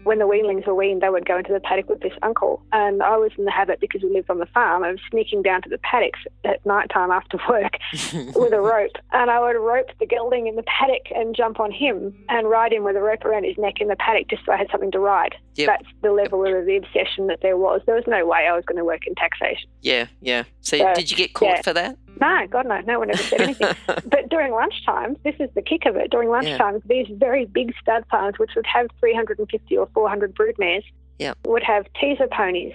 When 0.05 0.19
the 0.19 0.27
weanlings 0.27 0.67
were 0.67 0.75
weaned, 0.75 1.03
they 1.03 1.11
would 1.11 1.27
go 1.27 1.39
into 1.39 1.53
the 1.53 1.61
paddock 1.61 1.89
with 1.89 2.01
this 2.01 2.13
uncle. 2.23 2.63
And 2.73 3.03
I 3.03 3.17
was 3.17 3.33
in 3.37 3.45
the 3.45 3.51
habit, 3.51 3.81
because 3.81 4.03
we 4.03 4.11
lived 4.11 4.31
on 4.31 4.39
the 4.39 4.47
farm, 4.47 4.83
of 4.85 4.99
sneaking 5.11 5.43
down 5.43 5.63
to 5.63 5.69
the 5.69 5.79
paddocks 5.79 6.21
at 6.45 6.65
night 6.65 6.91
time 6.91 7.11
after 7.11 7.39
work 7.49 7.79
with 8.35 8.53
a 8.53 8.61
rope. 8.61 8.97
And 9.13 9.31
I 9.31 9.41
would 9.41 9.57
rope 9.57 9.89
the 9.99 10.07
gelding 10.07 10.47
in 10.47 10.57
the 10.57 10.63
paddock 10.65 11.07
and 11.15 11.35
jump 11.35 11.61
on 11.61 11.71
him 11.71 12.15
and 12.29 12.49
ride 12.49 12.73
him 12.73 12.85
with 12.85 12.97
a 12.97 13.01
rope 13.01 13.25
around 13.25 13.45
his 13.45 13.59
neck 13.59 13.81
in 13.81 13.89
the 13.89 13.97
paddock 13.97 14.29
just 14.29 14.45
so 14.47 14.53
I 14.53 14.57
had 14.57 14.69
something 14.71 14.91
to 14.93 14.99
ride. 14.99 15.35
Yep. 15.57 15.67
That's 15.67 15.93
the 16.03 16.13
level 16.13 16.45
of 16.45 16.67
the 16.67 16.77
obsession 16.77 17.27
that 17.27 17.41
there 17.43 17.57
was. 17.57 17.83
There 17.87 17.95
was 17.95 18.05
no 18.07 18.27
way 18.27 18.47
I 18.51 18.55
was 18.55 18.65
going 18.65 18.79
to 18.79 18.85
work 18.85 19.07
in 19.07 19.15
taxation. 19.15 19.69
yeah. 19.83 20.07
Yeah. 20.21 20.45
So 20.61 20.79
So, 20.79 20.95
did 20.95 21.11
you 21.11 21.17
get 21.17 21.35
caught 21.35 21.49
yeah. 21.49 21.63
for 21.63 21.73
that? 21.73 21.97
No, 22.21 22.47
God, 22.51 22.67
no. 22.67 22.81
No 22.81 22.99
one 22.99 23.11
ever 23.11 23.23
said 23.31 23.41
anything. 23.41 23.69
But 24.05 24.29
during 24.31 24.53
lunchtime, 24.53 25.17
this 25.25 25.35
is 25.41 25.51
the 25.55 25.63
kick 25.63 25.87
of 25.87 25.95
it. 25.97 26.11
During 26.11 26.31
lunchtime, 26.31 26.81
these 26.87 27.07
very 27.11 27.45
big 27.47 27.73
stud 27.81 28.05
farms, 28.11 28.39
which 28.39 28.51
would 28.57 28.67
have 28.67 28.87
350 28.99 29.77
or 29.77 29.89
400 29.95 30.35
broodmares, 30.35 30.83
Yep. 31.19 31.37
would 31.47 31.63
have 31.63 31.85
teaser 32.01 32.27
ponies. 32.29 32.73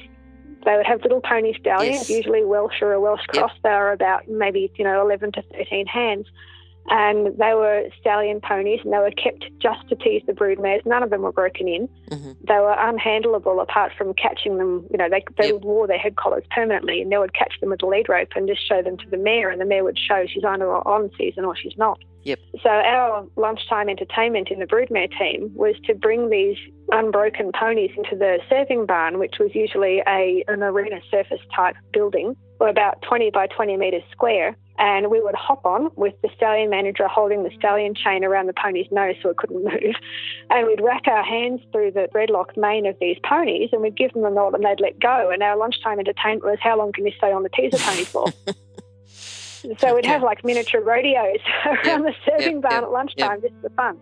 They 0.66 0.76
would 0.78 0.86
have 0.86 1.02
little 1.04 1.22
pony 1.22 1.54
stallions, 1.60 2.08
Yes. 2.08 2.18
usually 2.18 2.44
Welsh 2.44 2.82
or 2.82 2.94
a 2.94 3.02
Welsh 3.02 3.22
Yep. 3.34 3.42
cross. 3.42 3.52
They 3.64 3.70
are 3.70 3.92
about 3.92 4.28
maybe 4.28 4.72
you 4.78 4.86
know 4.86 5.02
11 5.02 5.32
to 5.34 5.42
13 5.54 5.88
hands, 5.88 6.28
and 6.90 7.28
they 7.38 7.54
were 7.54 7.88
stallion 8.00 8.40
ponies, 8.42 8.80
and 8.84 8.94
they 8.94 8.98
were 8.98 9.12
kept 9.12 9.46
just 9.60 9.88
to 9.90 9.96
tease 9.96 10.22
the 10.28 10.34
broodmares. 10.34 10.86
None 10.86 11.04
of 11.04 11.10
them 11.10 11.22
were 11.24 11.32
broken 11.32 11.68
in. 11.68 11.88
Mhm. 12.10 12.36
They 12.48 12.60
were 12.60 12.76
unhandleable 12.78 13.62
apart 13.62 13.92
from 13.98 14.14
catching 14.14 14.58
them. 14.58 14.86
You 14.92 14.98
know, 14.98 15.10
they 15.10 15.24
they 15.38 15.52
Yep. 15.52 15.62
wore 15.62 15.88
their 15.88 15.98
head 15.98 16.16
collars 16.16 16.44
permanently, 16.52 17.02
and 17.02 17.12
they 17.12 17.18
would 17.18 17.34
catch 17.34 17.60
them 17.60 17.70
with 17.72 17.82
a 17.84 17.86
lead 17.88 18.08
rope 18.10 18.30
and 18.36 18.48
just 18.48 18.68
show 18.68 18.82
them 18.82 18.98
to 18.98 19.10
the 19.10 19.18
mare, 19.18 19.50
and 19.50 19.60
the 19.60 19.66
mare 19.66 19.84
would 19.84 19.98
show 19.98 20.26
she's 20.26 20.44
on 20.44 20.62
or 20.62 20.88
on 20.88 21.10
season 21.18 21.46
or 21.46 21.56
she's 21.56 21.78
not. 21.78 22.00
Yep. 22.24 22.40
So 22.64 22.70
our 22.70 23.26
lunchtime 23.36 23.88
entertainment 23.88 24.50
in 24.50 24.60
the 24.60 24.66
broodmare 24.66 25.16
team 25.18 25.52
was 25.56 25.76
to 25.86 25.94
bring 25.94 26.30
these 26.30 26.58
unbroken 26.92 27.52
ponies 27.52 27.92
into 27.96 28.16
the 28.16 28.40
serving 28.50 28.88
barn, 28.88 29.20
which 29.20 29.38
was 29.40 29.54
usually 29.54 30.02
a 30.08 30.44
an 30.48 30.64
arena 30.64 31.02
surface 31.10 31.42
type 31.56 31.76
building, 31.94 32.36
or 32.60 32.68
about 32.68 33.02
20 33.04 33.30
by 33.32 33.48
20 33.48 33.78
metres 33.78 34.04
square. 34.12 34.56
And 34.78 35.10
we 35.10 35.22
would 35.22 35.36
hop 35.36 35.66
on 35.66 35.90
with 35.96 36.14
the 36.22 36.30
stallion 36.36 36.70
manager 36.70 37.08
holding 37.08 37.44
the 37.44 37.52
stallion 37.58 37.96
chain 37.96 38.26
around 38.26 38.48
the 38.48 38.54
pony's 38.54 38.88
nose 38.92 39.16
so 39.22 39.30
it 39.30 39.38
couldn't 39.38 39.64
move. 39.64 39.96
And 40.50 40.68
we'd 40.68 40.82
rack 40.82 41.08
our 41.08 41.24
hands 41.24 41.62
through 41.72 41.92
the 41.92 42.10
redlocked 42.14 42.58
mane 42.58 42.86
of 42.86 42.98
these 43.00 43.18
ponies 43.24 43.70
and 43.72 43.82
we'd 43.82 43.96
give 43.96 44.14
them 44.14 44.26
a 44.26 44.32
nod 44.32 44.54
and 44.54 44.64
they'd 44.64 44.82
let 44.82 45.00
go. 45.00 45.30
And 45.30 45.42
our 45.42 45.56
lunchtime 45.56 46.00
entertainment 46.00 46.44
was 46.44 46.60
how 46.62 46.78
long 46.78 46.92
can 46.92 47.06
you 47.06 47.14
stay 47.18 47.32
on 47.32 47.44
the 47.44 47.50
teaser 47.50 47.78
pony 47.78 48.04
for? 48.04 48.28
So 49.80 49.96
we'd 49.96 50.06
have 50.06 50.22
like 50.22 50.46
miniature 50.46 50.80
rodeos 50.80 51.40
around 51.66 52.04
the 52.04 52.14
serving 52.24 52.58
yep, 52.58 52.62
barn 52.62 52.76
yep, 52.76 52.84
at 52.84 52.92
lunchtime 52.92 53.42
just 53.42 53.54
for 53.62 53.70
fun. 53.70 54.00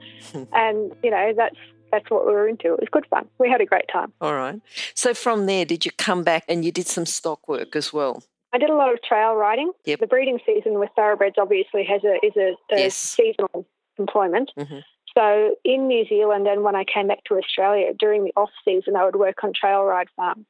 and, 0.51 0.91
you 1.01 1.09
know, 1.09 1.33
that's 1.35 1.55
that's 1.91 2.09
what 2.09 2.25
we 2.25 2.33
were 2.33 2.47
into. 2.47 2.73
It 2.73 2.79
was 2.79 2.89
good 2.91 3.05
fun. 3.05 3.27
We 3.37 3.49
had 3.49 3.61
a 3.61 3.65
great 3.65 3.85
time. 3.91 4.11
All 4.19 4.33
right. 4.33 4.59
So 4.95 5.13
from 5.13 5.45
there, 5.45 5.63
did 5.63 5.85
you 5.85 5.91
come 5.91 6.23
back 6.23 6.43
and 6.47 6.65
you 6.65 6.71
did 6.71 6.87
some 6.87 7.05
stock 7.05 7.47
work 7.47 7.75
as 7.75 7.93
well? 7.93 8.23
I 8.53 8.59
did 8.59 8.69
a 8.69 8.75
lot 8.75 8.93
of 8.93 9.01
trail 9.01 9.33
riding. 9.33 9.71
Yep. 9.85 9.99
The 9.99 10.07
breeding 10.07 10.39
season 10.45 10.79
with 10.79 10.91
thoroughbreds 10.95 11.35
obviously 11.39 11.83
has 11.85 12.03
a 12.03 12.23
is 12.25 12.33
a, 12.37 12.53
a 12.73 12.79
Yes. 12.79 12.95
seasonal 12.95 13.65
employment. 13.97 14.51
Mhm. 14.57 14.83
So 15.17 15.55
in 15.63 15.87
New 15.87 16.05
Zealand 16.05 16.47
and 16.47 16.63
when 16.63 16.75
I 16.75 16.83
came 16.85 17.07
back 17.07 17.23
to 17.25 17.37
Australia 17.37 17.93
during 17.93 18.23
the 18.25 18.33
off 18.35 18.49
season, 18.63 18.95
I 18.95 19.05
would 19.05 19.15
work 19.15 19.43
on 19.43 19.53
trail 19.53 19.83
ride 19.83 20.07
farms. 20.15 20.45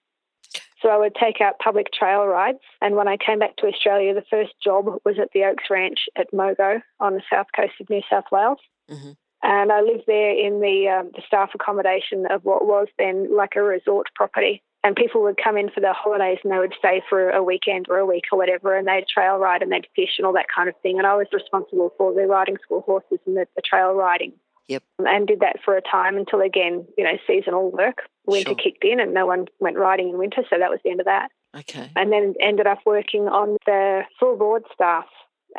So 0.81 0.89
I 0.89 0.97
would 0.97 1.15
take 1.15 1.39
out 1.39 1.59
public 1.59 1.87
trail 1.93 2.25
rides. 2.27 2.59
And 2.81 2.95
when 2.95 3.07
I 3.07 3.15
came 3.17 3.39
back 3.39 3.55
to 3.57 3.67
Australia, 3.67 4.13
the 4.13 4.25
first 4.29 4.51
job 4.61 4.85
was 5.05 5.17
at 5.17 5.31
the 5.33 5.45
Oaks 5.45 5.69
Ranch 5.69 6.07
at 6.17 6.31
Mogo 6.33 6.81
on 6.99 7.13
the 7.15 7.23
south 7.29 7.47
coast 7.55 7.73
of 7.79 7.89
New 7.89 8.01
South 8.09 8.25
Wales. 8.31 8.59
Mhm. 8.89 9.15
And 9.43 9.71
I 9.71 9.81
lived 9.81 10.03
there 10.07 10.31
in 10.31 10.59
the, 10.61 10.87
um, 10.89 11.11
the 11.15 11.21
staff 11.25 11.51
accommodation 11.55 12.25
of 12.27 12.43
what 12.45 12.65
was 12.65 12.87
then 12.97 13.33
like 13.33 13.55
a 13.55 13.63
resort 13.63 14.07
property. 14.15 14.61
And 14.83 14.95
people 14.95 15.21
would 15.23 15.39
come 15.41 15.57
in 15.57 15.69
for 15.69 15.79
their 15.79 15.93
holidays 15.93 16.39
and 16.43 16.51
they 16.51 16.59
would 16.59 16.73
stay 16.77 17.01
for 17.09 17.29
a 17.29 17.41
weekend 17.41 17.87
or 17.89 17.97
a 17.97 18.05
week 18.05 18.25
or 18.31 18.37
whatever, 18.37 18.75
and 18.75 18.87
they'd 18.87 19.07
trail 19.07 19.37
ride 19.37 19.61
and 19.61 19.71
they'd 19.71 19.87
fish 19.95 20.15
and 20.17 20.25
all 20.27 20.33
that 20.33 20.47
kind 20.53 20.67
of 20.67 20.75
thing. 20.81 20.97
And 20.97 21.07
I 21.07 21.15
was 21.15 21.27
responsible 21.31 21.93
for 21.97 22.13
the 22.13 22.27
riding 22.27 22.57
school 22.63 22.81
horses 22.81 23.19
and 23.25 23.37
the, 23.37 23.45
the 23.55 23.61
trail 23.61 23.93
riding 23.93 24.33
Yep. 24.67 24.83
And 24.99 25.27
did 25.27 25.41
that 25.41 25.57
for 25.63 25.75
a 25.75 25.81
time 25.81 26.15
until 26.15 26.41
again, 26.41 26.85
you 26.97 27.03
know, 27.03 27.17
seasonal 27.27 27.71
work. 27.71 28.03
Winter 28.25 28.51
Sure. 28.51 28.55
kicked 28.55 28.85
in 28.85 28.99
and 28.99 29.13
no 29.13 29.25
one 29.25 29.47
went 29.59 29.77
riding 29.77 30.09
in 30.09 30.17
winter, 30.17 30.43
so 30.49 30.57
that 30.57 30.69
was 30.69 30.79
the 30.83 30.91
end 30.91 31.01
of 31.01 31.05
that. 31.05 31.31
Okay. 31.57 31.91
And 31.95 32.11
then 32.11 32.33
ended 32.39 32.65
up 32.65 32.79
working 32.85 33.27
on 33.27 33.57
the 33.65 34.03
full 34.19 34.37
board 34.37 34.63
staff 34.73 35.05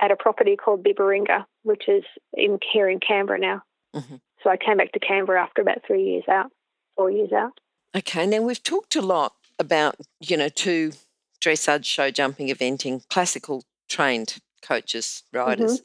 at 0.00 0.11
a 0.11 0.16
property 0.16 0.57
called 0.57 0.83
Bibaringa, 0.83 1.45
which 1.64 1.87
is 1.88 2.02
in 2.33 2.59
here 2.73 2.88
in 2.88 2.99
Canberra 2.99 3.38
now. 3.38 3.62
Mhm. 3.95 4.21
So 4.43 4.50
I 4.50 4.57
came 4.57 4.78
back 4.78 4.93
to 4.93 4.99
Canberra 4.99 5.43
after 5.43 5.61
about 5.61 5.85
three 5.87 6.02
years 6.02 6.25
out, 6.28 6.50
four 6.97 7.11
years 7.11 7.33
out. 7.33 7.52
Okay. 7.97 8.27
Now 8.27 8.41
we've 8.43 8.63
talked 8.63 8.97
a 8.97 9.03
lot 9.03 9.35
about, 9.59 9.97
you 10.21 10.37
know, 10.37 10.49
two 10.49 10.93
dressage, 11.41 11.85
show 11.85 12.11
jumping, 12.11 12.49
eventing, 12.49 13.07
classical 13.09 13.65
trained 13.89 14.39
coaches, 14.63 15.23
riders. 15.33 15.83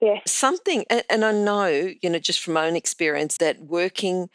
Yeah, 0.00 0.20
Something, 0.26 0.84
and, 0.90 1.24
I 1.24 1.32
know, 1.32 1.68
you 2.02 2.10
know, 2.10 2.18
just 2.18 2.40
from 2.42 2.54
my 2.54 2.66
own 2.68 2.76
experience, 2.76 3.38
that 3.38 3.60
working 3.62 4.30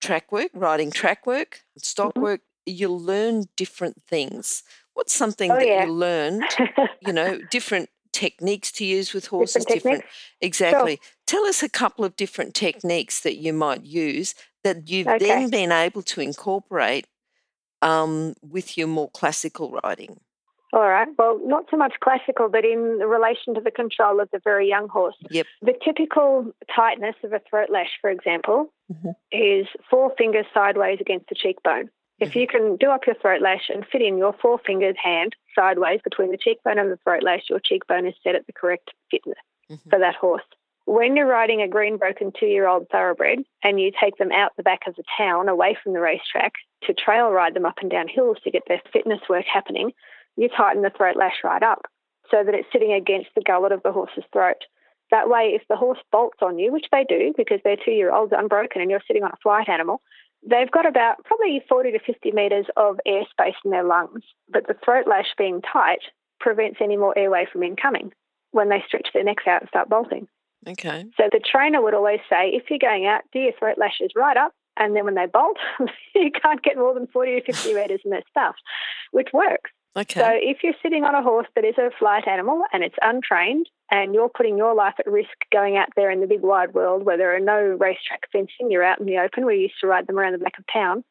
track 0.00 0.32
work, 0.32 0.50
riding 0.54 0.90
track 0.90 1.26
work, 1.26 1.62
stock 1.78 2.14
Mhm. 2.16 2.22
work, 2.22 2.42
you'll 2.66 3.00
learn 3.00 3.44
different 3.56 4.02
things. 4.08 4.62
What's 4.94 5.14
something 5.14 5.56
Oh, 5.56 5.58
that 5.58 5.72
yeah. 5.72 5.74
you 5.74 5.92
learned, 5.92 6.58
you 7.00 7.12
know, 7.12 7.42
different 7.42 7.90
techniques 8.12 8.72
to 8.72 8.84
use 8.84 9.14
with 9.14 9.28
horses, 9.28 9.66
different, 9.66 10.04
techniques? 10.04 10.30
exactly. 10.40 11.00
Tell 11.26 11.44
us 11.46 11.62
a 11.62 11.68
couple 11.68 12.04
of 12.04 12.16
different 12.16 12.54
techniques 12.54 13.20
that 13.20 13.36
you 13.36 13.52
might 13.52 13.84
use 13.84 14.34
that 14.64 14.88
you've 14.90 15.06
Okay. 15.08 15.18
then 15.26 15.50
been 15.50 15.72
able 15.72 16.02
to 16.02 16.20
incorporate 16.20 17.06
um, 17.82 18.34
with 18.42 18.76
your 18.76 18.88
more 18.88 19.10
classical 19.10 19.78
riding. 19.82 20.20
All 20.72 20.82
right. 20.88 21.08
Well, 21.18 21.40
not 21.44 21.64
so 21.70 21.76
much 21.76 21.94
classical, 22.00 22.48
but 22.48 22.64
in 22.64 22.98
relation 23.00 23.54
to 23.54 23.60
the 23.60 23.72
control 23.72 24.20
of 24.20 24.28
the 24.32 24.38
very 24.44 24.68
young 24.68 24.88
horse. 24.88 25.16
Yep. 25.30 25.46
The 25.62 25.74
typical 25.84 26.52
tightness 26.74 27.16
of 27.24 27.32
a 27.32 27.40
throat 27.40 27.70
lash, 27.70 27.90
for 28.00 28.08
example, 28.10 28.72
Mhm. 28.92 29.14
is 29.32 29.66
four 29.88 30.14
fingers 30.16 30.46
sideways 30.54 31.00
against 31.00 31.28
the 31.28 31.34
cheekbone. 31.34 31.90
If 32.20 32.36
you 32.36 32.46
can 32.46 32.76
do 32.76 32.90
up 32.90 33.06
your 33.06 33.14
throat 33.16 33.40
lash 33.40 33.70
and 33.70 33.84
fit 33.86 34.02
in 34.02 34.18
your 34.18 34.34
four 34.34 34.58
fingered 34.58 34.98
hand 34.98 35.34
sideways 35.54 36.02
between 36.04 36.30
the 36.30 36.36
cheekbone 36.36 36.78
and 36.78 36.92
the 36.92 36.98
throat 36.98 37.22
lash, 37.22 37.48
your 37.48 37.60
cheekbone 37.60 38.06
is 38.06 38.14
set 38.22 38.34
at 38.34 38.46
the 38.46 38.52
correct 38.52 38.90
fitness 39.10 39.38
Mhm. 39.70 39.88
for 39.90 39.98
that 39.98 40.16
horse. 40.16 40.44
When 40.90 41.14
you're 41.14 41.24
riding 41.24 41.62
a 41.62 41.68
green 41.68 41.98
broken 41.98 42.32
two 42.32 42.46
year 42.46 42.66
old 42.66 42.88
thoroughbred 42.90 43.44
and 43.62 43.80
you 43.80 43.92
take 43.92 44.16
them 44.16 44.32
out 44.32 44.56
the 44.56 44.64
back 44.64 44.88
of 44.88 44.96
the 44.96 45.04
town 45.16 45.48
away 45.48 45.78
from 45.80 45.92
the 45.92 46.00
racetrack 46.00 46.54
to 46.82 46.92
trail 46.92 47.30
ride 47.30 47.54
them 47.54 47.64
up 47.64 47.78
and 47.80 47.88
down 47.88 48.08
hills 48.08 48.38
to 48.42 48.50
get 48.50 48.64
their 48.66 48.82
fitness 48.92 49.20
work 49.28 49.44
happening, 49.46 49.92
you 50.34 50.48
tighten 50.48 50.82
the 50.82 50.90
throat 50.90 51.14
lash 51.14 51.44
right 51.44 51.62
up 51.62 51.82
so 52.28 52.42
that 52.44 52.56
it's 52.56 52.66
sitting 52.72 52.92
against 52.92 53.28
the 53.36 53.40
gullet 53.40 53.70
of 53.70 53.84
the 53.84 53.92
horse's 53.92 54.24
throat. 54.32 54.56
That 55.12 55.28
way, 55.28 55.52
if 55.54 55.62
the 55.68 55.76
horse 55.76 56.00
bolts 56.10 56.38
on 56.42 56.58
you, 56.58 56.72
which 56.72 56.86
they 56.90 57.04
do 57.08 57.34
because 57.36 57.60
they're 57.62 57.76
two 57.76 57.92
year 57.92 58.12
olds 58.12 58.32
unbroken 58.36 58.82
and 58.82 58.90
you're 58.90 59.06
sitting 59.06 59.22
on 59.22 59.30
a 59.30 59.42
flight 59.44 59.68
animal, 59.68 60.02
they've 60.42 60.72
got 60.72 60.86
about 60.86 61.22
probably 61.24 61.62
40 61.68 61.92
to 61.92 62.00
50 62.00 62.32
metres 62.32 62.66
of 62.76 62.98
airspace 63.06 63.54
in 63.64 63.70
their 63.70 63.84
lungs. 63.84 64.24
But 64.52 64.66
the 64.66 64.74
throat 64.84 65.06
lash 65.06 65.36
being 65.38 65.62
tight 65.62 66.02
prevents 66.40 66.80
any 66.82 66.96
more 66.96 67.16
airway 67.16 67.46
from 67.52 67.62
incoming 67.62 68.10
when 68.50 68.70
they 68.70 68.82
stretch 68.88 69.10
their 69.14 69.22
necks 69.22 69.46
out 69.46 69.60
and 69.60 69.68
start 69.68 69.88
bolting. 69.88 70.26
Okay. 70.66 71.06
So 71.16 71.28
the 71.30 71.40
trainer 71.40 71.82
would 71.82 71.94
always 71.94 72.20
say, 72.28 72.50
if 72.50 72.64
you're 72.68 72.78
going 72.78 73.06
out, 73.06 73.22
do 73.32 73.38
your 73.38 73.52
throat 73.58 73.78
lashes 73.78 74.12
right 74.14 74.36
up, 74.36 74.52
and 74.76 74.94
then 74.94 75.04
when 75.04 75.14
they 75.14 75.26
bolt, 75.26 75.56
you 76.14 76.30
can't 76.30 76.62
get 76.62 76.76
more 76.76 76.94
than 76.94 77.06
40 77.06 77.40
to 77.40 77.52
50 77.52 77.74
metres 77.74 78.00
in 78.04 78.10
their 78.10 78.22
stuff, 78.30 78.56
which 79.12 79.28
works. 79.32 79.70
Okay. 79.96 80.20
So 80.20 80.28
if 80.32 80.58
you're 80.62 80.74
sitting 80.82 81.04
on 81.04 81.14
a 81.14 81.22
horse 81.22 81.48
that 81.56 81.64
is 81.64 81.76
a 81.76 81.90
flight 81.98 82.28
animal 82.28 82.62
and 82.72 82.84
it's 82.84 82.94
untrained, 83.02 83.68
and 83.90 84.14
you're 84.14 84.28
putting 84.28 84.56
your 84.56 84.74
life 84.74 84.94
at 84.98 85.10
risk 85.10 85.30
going 85.52 85.76
out 85.76 85.88
there 85.96 86.10
in 86.10 86.20
the 86.20 86.26
big 86.26 86.42
wide 86.42 86.74
world 86.74 87.04
where 87.04 87.16
there 87.16 87.34
are 87.34 87.40
no 87.40 87.76
racetrack 87.80 88.22
fencing, 88.30 88.70
you're 88.70 88.84
out 88.84 89.00
in 89.00 89.06
the 89.06 89.18
open. 89.18 89.44
We 89.44 89.56
used 89.56 89.80
to 89.80 89.88
ride 89.88 90.06
them 90.06 90.18
around 90.18 90.32
the 90.32 90.38
back 90.38 90.58
of 90.58 90.64
town. 90.72 91.02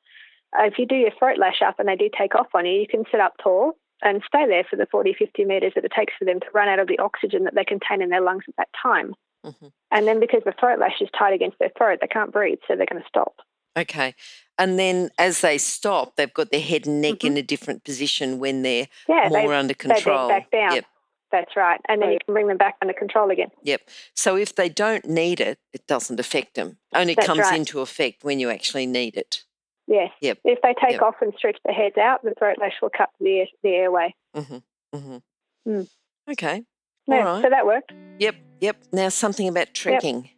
Uh, 0.58 0.64
if 0.64 0.80
you 0.80 0.86
do 0.86 0.96
your 0.96 1.12
throat 1.20 1.38
lash 1.38 1.62
up 1.62 1.80
and 1.80 1.88
they 1.88 1.96
do 1.96 2.10
take 2.18 2.36
off 2.36 2.48
on 2.54 2.66
you, 2.66 2.80
you 2.80 2.88
can 2.88 3.04
sit 3.12 3.20
up 3.20 3.34
tall 3.44 3.74
and 4.02 4.24
stay 4.26 4.48
there 4.48 4.64
for 4.64 4.78
the 4.78 4.88
40, 4.90 5.14
50 5.14 5.44
metres 5.44 5.74
that 5.76 5.84
it 5.84 5.92
takes 5.96 6.14
for 6.18 6.24
them 6.24 6.40
to 6.40 6.46
run 6.54 6.70
out 6.70 6.80
of 6.80 6.88
the 6.88 7.00
oxygen 7.00 7.44
that 7.44 7.54
they 7.56 7.66
contain 7.66 8.02
in 8.02 8.10
their 8.10 8.22
lungs 8.22 8.46
at 8.48 8.56
that 8.56 8.70
time. 8.82 9.14
Mhm. 9.46 9.72
And 9.92 10.08
then 10.08 10.20
because 10.20 10.44
the 10.46 10.54
throat 10.60 10.80
lash 10.80 11.02
is 11.02 11.10
tight 11.18 11.34
against 11.34 11.58
their 11.60 11.70
throat, 11.78 12.00
they 12.02 12.08
can't 12.08 12.32
breathe, 12.32 12.60
so 12.68 12.76
they're 12.76 12.86
going 12.86 13.02
to 13.02 13.08
stop. 13.08 13.36
Okay. 13.78 14.14
And 14.58 14.78
then 14.78 15.10
as 15.18 15.42
they 15.42 15.58
stop, 15.58 16.16
they've 16.16 16.34
got 16.34 16.52
their 16.52 16.60
head 16.62 16.86
and 16.86 17.02
neck 17.02 17.20
Mhm. 17.20 17.28
in 17.28 17.38
a 17.38 17.42
different 17.42 17.84
position 17.84 18.40
when 18.40 18.62
they're 18.62 18.88
Yeah, 19.08 19.30
more 19.30 19.54
under 19.54 19.74
they 19.74 19.88
bend 19.88 19.96
control. 20.04 20.28
back 20.28 20.52
down. 20.52 20.74
Yep. 20.76 20.86
That's 21.32 21.56
right. 21.56 21.80
And 21.88 22.02
then 22.02 22.12
you 22.12 22.18
can 22.26 22.34
bring 22.34 22.48
them 22.48 22.58
back 22.58 22.76
under 22.82 22.94
control 22.94 23.30
again. 23.30 23.52
Yep. 23.62 23.82
So 24.16 24.36
if 24.36 24.56
they 24.56 24.68
don't 24.68 25.06
need 25.06 25.40
it, 25.40 25.60
it 25.74 25.86
doesn't 25.86 26.20
affect 26.20 26.56
them. 26.56 26.80
Only 26.94 27.14
That's 27.14 27.28
comes 27.28 27.40
right. 27.42 27.56
into 27.56 27.82
effect 27.82 28.24
when 28.24 28.40
you 28.40 28.50
actually 28.50 28.88
need 28.88 29.16
it. 29.16 29.44
Yes. 29.88 30.12
Yep. 30.22 30.40
If 30.44 30.62
they 30.62 30.74
take 30.74 30.94
Yep. 30.94 31.02
off 31.04 31.22
and 31.22 31.34
stretch 31.38 31.58
their 31.64 31.74
heads 31.76 31.98
out, 31.98 32.24
the 32.24 32.34
throat 32.34 32.58
lash 32.60 32.82
will 32.82 32.90
cut 32.90 33.12
the, 33.20 33.40
air, 33.42 33.48
the 33.64 33.70
airway. 33.76 34.16
hmm 34.34 34.58
hmm 34.94 35.18
Mm. 35.68 35.88
Okay. 36.32 36.64
Right. 37.10 37.44
So 37.44 37.50
that 37.50 37.66
worked. 37.66 37.92
Yep. 38.20 38.36
Yep. 38.62 38.78
Now 38.92 39.10
something 39.10 39.48
about 39.48 39.74
trekking. 39.74 40.30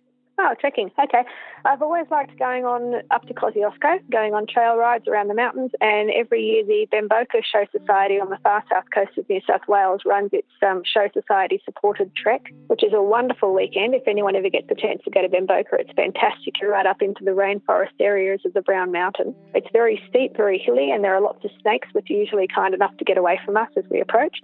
Oh, 0.43 0.55
trekking. 0.59 0.89
Okay. 0.97 1.23
I've 1.65 1.83
always 1.83 2.07
liked 2.09 2.39
going 2.39 2.65
on 2.65 3.03
up 3.11 3.27
to 3.27 3.33
Kosciuszko, 3.33 4.09
going 4.09 4.33
on 4.33 4.47
trail 4.47 4.75
rides 4.75 5.07
around 5.07 5.27
the 5.27 5.35
mountains. 5.35 5.69
And 5.79 6.09
every 6.09 6.41
year, 6.41 6.65
the 6.65 6.87
Bemboka 6.91 7.43
Show 7.43 7.65
Society 7.71 8.19
on 8.19 8.31
the 8.31 8.39
far 8.41 8.63
south 8.67 8.85
coast 8.91 9.15
of 9.19 9.29
New 9.29 9.41
South 9.47 9.61
Wales 9.67 10.01
runs 10.03 10.31
its 10.33 10.47
um, 10.67 10.81
Show 10.83 11.09
Society 11.13 11.61
supported 11.63 12.15
trek, 12.15 12.51
which 12.67 12.83
is 12.83 12.91
a 12.91 13.03
wonderful 13.03 13.53
weekend. 13.53 13.93
If 13.93 14.07
anyone 14.07 14.35
ever 14.35 14.49
gets 14.49 14.67
the 14.67 14.75
chance 14.75 15.03
to 15.03 15.11
go 15.11 15.21
to 15.21 15.29
Bemboka, 15.29 15.73
it's 15.73 15.91
fantastic. 15.95 16.59
You're 16.59 16.71
right 16.71 16.87
up 16.87 17.03
into 17.03 17.23
the 17.23 17.31
rainforest 17.31 17.99
areas 17.99 18.41
of 18.43 18.53
the 18.53 18.61
Brown 18.61 18.91
Mountain. 18.91 19.35
It's 19.53 19.67
very 19.71 20.01
steep, 20.09 20.35
very 20.35 20.57
hilly, 20.57 20.89
and 20.89 21.03
there 21.03 21.13
are 21.13 21.21
lots 21.21 21.45
of 21.45 21.51
snakes, 21.61 21.89
which 21.91 22.09
are 22.09 22.13
usually 22.13 22.47
kind 22.47 22.73
enough 22.73 22.97
to 22.97 23.05
get 23.05 23.19
away 23.19 23.39
from 23.45 23.57
us 23.57 23.69
as 23.77 23.83
we 23.91 24.01
approach. 24.01 24.39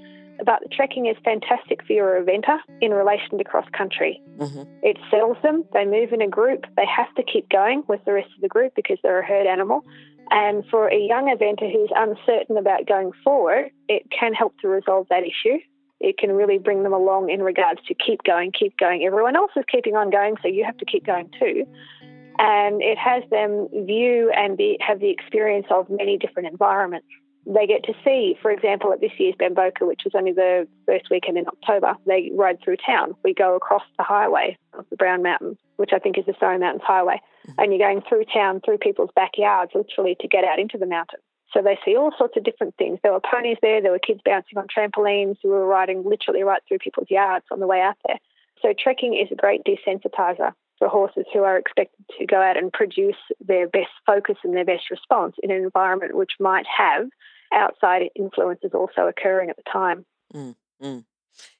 But 0.45 0.61
the 0.63 0.69
trekking 0.69 1.07
is 1.07 1.17
fantastic 1.23 1.83
for 1.85 1.93
your 1.93 2.21
eventer 2.21 2.59
in 2.81 2.91
relation 2.91 3.37
to 3.37 3.43
cross 3.43 3.65
country. 3.77 4.21
hmm 4.39 4.63
It 4.81 4.97
settles 5.09 5.37
them. 5.43 5.65
They 5.73 5.85
move 5.85 6.13
in 6.13 6.21
a 6.21 6.27
group. 6.27 6.65
They 6.75 6.85
have 6.85 7.13
to 7.15 7.23
keep 7.23 7.49
going 7.49 7.83
with 7.87 8.03
the 8.05 8.13
rest 8.13 8.29
of 8.35 8.41
the 8.41 8.47
group 8.47 8.73
because 8.75 8.97
they're 9.03 9.19
a 9.19 9.25
herd 9.25 9.47
animal. 9.47 9.83
And 10.29 10.65
for 10.69 10.87
a 10.87 10.99
young 10.99 11.33
eventer 11.33 11.71
who's 11.71 11.89
uncertain 11.95 12.57
about 12.57 12.85
going 12.85 13.11
forward, 13.23 13.71
it 13.87 14.03
can 14.11 14.33
help 14.33 14.57
to 14.59 14.67
resolve 14.67 15.07
that 15.09 15.23
issue. 15.23 15.59
It 15.99 16.17
can 16.17 16.31
really 16.31 16.59
bring 16.59 16.83
them 16.83 16.93
along 16.93 17.29
in 17.29 17.41
regards 17.41 17.81
to 17.87 17.95
keep 17.95 18.23
going, 18.23 18.51
keep 18.51 18.77
going. 18.77 19.03
Everyone 19.03 19.35
else 19.35 19.51
is 19.55 19.63
keeping 19.71 19.95
on 19.95 20.09
going, 20.09 20.35
so 20.41 20.47
you 20.47 20.63
have 20.63 20.77
to 20.77 20.85
keep 20.85 21.05
going 21.05 21.31
too. 21.39 21.65
And 22.39 22.83
it 22.83 22.99
has 22.99 23.23
them 23.31 23.67
view 23.73 24.31
and 24.35 24.55
be, 24.55 24.77
have 24.79 24.99
the 24.99 25.09
experience 25.09 25.65
of 25.71 25.89
many 25.89 26.17
different 26.17 26.49
environments 26.49 27.07
they 27.47 27.65
get 27.65 27.83
to 27.85 27.93
see, 28.03 28.35
for 28.41 28.51
example, 28.51 28.91
at 28.91 28.99
this 28.99 29.11
year's 29.17 29.35
Bemboka, 29.39 29.87
which 29.87 30.01
was 30.03 30.13
only 30.15 30.33
the 30.33 30.67
first 30.85 31.09
weekend 31.09 31.37
in 31.37 31.47
October, 31.47 31.95
they 32.05 32.29
ride 32.35 32.59
through 32.61 32.77
town. 32.85 33.15
We 33.23 33.33
go 33.33 33.55
across 33.55 33.83
the 33.97 34.03
highway 34.03 34.57
of 34.73 34.85
the 34.89 34.97
Brown 34.97 35.23
Mountain, 35.23 35.57
which 35.77 35.91
I 35.93 35.99
think 35.99 36.17
is 36.17 36.25
the 36.25 36.35
Surrey 36.39 36.59
Mountains 36.59 36.83
Highway, 36.85 37.21
mm-hmm. 37.47 37.59
and 37.59 37.71
you're 37.71 37.87
going 37.87 38.01
through 38.07 38.25
town, 38.25 38.61
through 38.65 38.79
people's 38.79 39.11
backyards, 39.15 39.71
literally 39.73 40.17
to 40.19 40.27
get 40.27 40.43
out 40.43 40.59
into 40.59 40.77
the 40.77 40.85
mountain. 40.85 41.19
So 41.53 41.61
they 41.61 41.79
see 41.85 41.95
all 41.95 42.11
sorts 42.17 42.35
of 42.35 42.43
different 42.43 42.75
things. 42.75 42.99
There 43.01 43.13
were 43.13 43.21
ponies 43.21 43.57
there, 43.61 43.81
there 43.81 43.91
were 43.91 43.99
kids 43.99 44.19
bouncing 44.25 44.57
on 44.57 44.67
trampolines 44.67 45.37
who 45.41 45.49
were 45.49 45.65
riding 45.65 46.03
literally 46.03 46.43
right 46.43 46.61
through 46.67 46.79
people's 46.79 47.09
yards 47.09 47.45
on 47.49 47.61
the 47.61 47.67
way 47.67 47.79
out 47.79 47.95
there. 48.05 48.17
So 48.61 48.73
trekking 48.77 49.13
is 49.13 49.31
a 49.31 49.35
great 49.35 49.61
desensitizer 49.63 50.51
for 50.77 50.89
horses 50.89 51.25
who 51.33 51.43
are 51.43 51.57
expected 51.57 52.05
to 52.19 52.25
go 52.25 52.41
out 52.41 52.57
and 52.57 52.73
produce 52.73 53.15
their 53.39 53.67
best 53.67 53.91
focus 54.05 54.35
and 54.43 54.55
their 54.55 54.65
best 54.65 54.91
response 54.91 55.35
in 55.41 55.49
an 55.49 55.63
environment 55.63 56.15
which 56.15 56.33
might 56.39 56.65
have 56.65 57.07
outside 57.53 58.09
influences 58.15 58.71
also 58.73 59.07
occurring 59.07 59.49
at 59.49 59.55
the 59.57 59.63
time. 59.71 60.05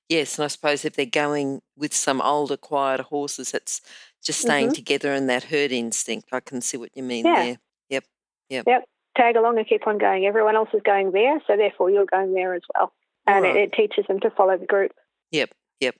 Yes, 0.09 0.37
and 0.37 0.45
I 0.45 0.47
suppose 0.47 0.85
if 0.85 0.95
they're 0.95 1.05
going 1.05 1.61
with 1.75 1.93
some 1.93 2.21
older, 2.21 2.55
quieter 2.55 3.03
horses, 3.03 3.53
it's 3.53 3.81
just 4.23 4.39
staying 4.41 4.69
Mhm. 4.69 4.73
together 4.75 5.13
in 5.13 5.27
that 5.27 5.43
herd 5.45 5.71
instinct. 5.73 6.29
I 6.31 6.39
can 6.39 6.61
see 6.61 6.77
what 6.77 6.95
you 6.95 7.03
mean 7.03 7.25
Yeah. 7.25 7.43
there. 7.43 7.57
Yep. 7.89 8.03
Yep, 8.49 8.67
Yep, 8.67 8.89
tag 9.17 9.35
along 9.35 9.57
and 9.57 9.67
keep 9.67 9.85
on 9.85 9.97
going. 9.97 10.25
Everyone 10.25 10.55
else 10.55 10.69
is 10.73 10.81
going 10.83 11.11
there, 11.11 11.41
so 11.45 11.57
therefore 11.57 11.89
you're 11.89 12.05
going 12.05 12.33
there 12.33 12.53
as 12.53 12.61
well. 12.73 12.93
And 13.25 13.45
Alright. 13.45 13.57
it, 13.57 13.63
it 13.63 13.73
teaches 13.73 14.05
them 14.07 14.21
to 14.21 14.29
follow 14.31 14.57
the 14.57 14.65
group. 14.65 14.93
Yep. 15.31 15.49
Yep. 15.81 15.95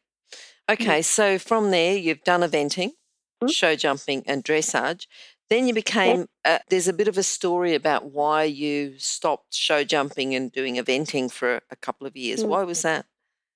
Okay, 0.72 1.01
so 1.01 1.38
from 1.38 1.72
there, 1.72 1.98
you've 1.98 2.24
done 2.24 2.41
eventing, 2.41 2.94
Mhm. 3.44 3.51
show 3.51 3.75
jumping, 3.75 4.24
and 4.25 4.44
dressage. 4.46 5.08
Then 5.50 5.68
you 5.68 5.74
became, 5.74 6.27
uh, 6.44 6.60
there's 6.70 6.88
a 6.88 6.94
bit 6.94 7.08
of 7.08 7.18
a 7.18 7.24
story 7.24 7.74
about 7.74 8.12
why 8.12 8.44
you 8.44 8.98
stopped 8.98 9.54
show 9.54 9.84
jumping 9.84 10.36
and 10.36 10.51
doing 10.51 10.75
eventing 10.75 11.32
for 11.32 11.62
a 11.72 11.75
couple 11.75 12.06
of 12.06 12.18
years. 12.18 12.44
Mm. 12.44 12.48
Why 12.50 12.63
was 12.63 12.82
that? 12.82 13.06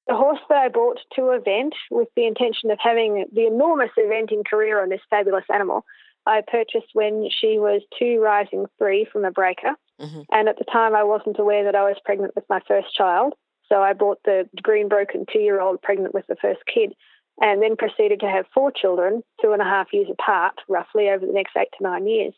The 0.07 0.15
horse 0.15 0.39
that 0.49 0.57
I 0.57 0.69
bought 0.69 0.99
to 1.15 1.31
event 1.31 1.73
with 1.89 2.07
the 2.15 2.25
intention 2.25 2.71
of 2.71 2.79
having 2.81 3.25
the 3.31 3.45
enormous 3.45 3.91
eventing 3.97 4.45
career 4.45 4.81
on 4.81 4.89
this 4.89 5.01
fabulous 5.09 5.45
animal, 5.53 5.85
I 6.25 6.41
purchased 6.45 6.89
when 6.93 7.29
she 7.29 7.57
was 7.59 7.81
two 7.97 8.19
rising 8.19 8.65
three 8.77 9.05
from 9.11 9.25
a 9.25 9.31
breaker. 9.31 9.75
Mhm. 9.99 10.25
And 10.31 10.49
at 10.49 10.57
the 10.57 10.65
time, 10.65 10.95
I 10.95 11.03
wasn't 11.03 11.39
aware 11.39 11.63
that 11.65 11.75
I 11.75 11.83
was 11.83 11.97
pregnant 12.03 12.35
with 12.35 12.45
my 12.49 12.61
first 12.67 12.93
child. 12.95 13.33
So 13.67 13.81
I 13.81 13.93
bought 13.93 14.19
the 14.23 14.49
green 14.61 14.87
broken 14.87 15.25
two 15.31 15.39
year 15.39 15.61
old 15.61 15.81
pregnant 15.81 16.13
with 16.13 16.27
the 16.27 16.35
first 16.35 16.61
kid. 16.65 16.93
And 17.39 17.61
then 17.61 17.75
proceeded 17.75 18.19
to 18.19 18.29
have 18.29 18.45
four 18.53 18.71
children, 18.71 19.23
two 19.41 19.51
and 19.53 19.61
a 19.61 19.65
half 19.65 19.93
years 19.93 20.07
apart, 20.11 20.55
roughly 20.67 21.09
over 21.09 21.25
the 21.25 21.33
next 21.33 21.55
eight 21.57 21.69
to 21.77 21.83
nine 21.83 22.07
years. 22.07 22.33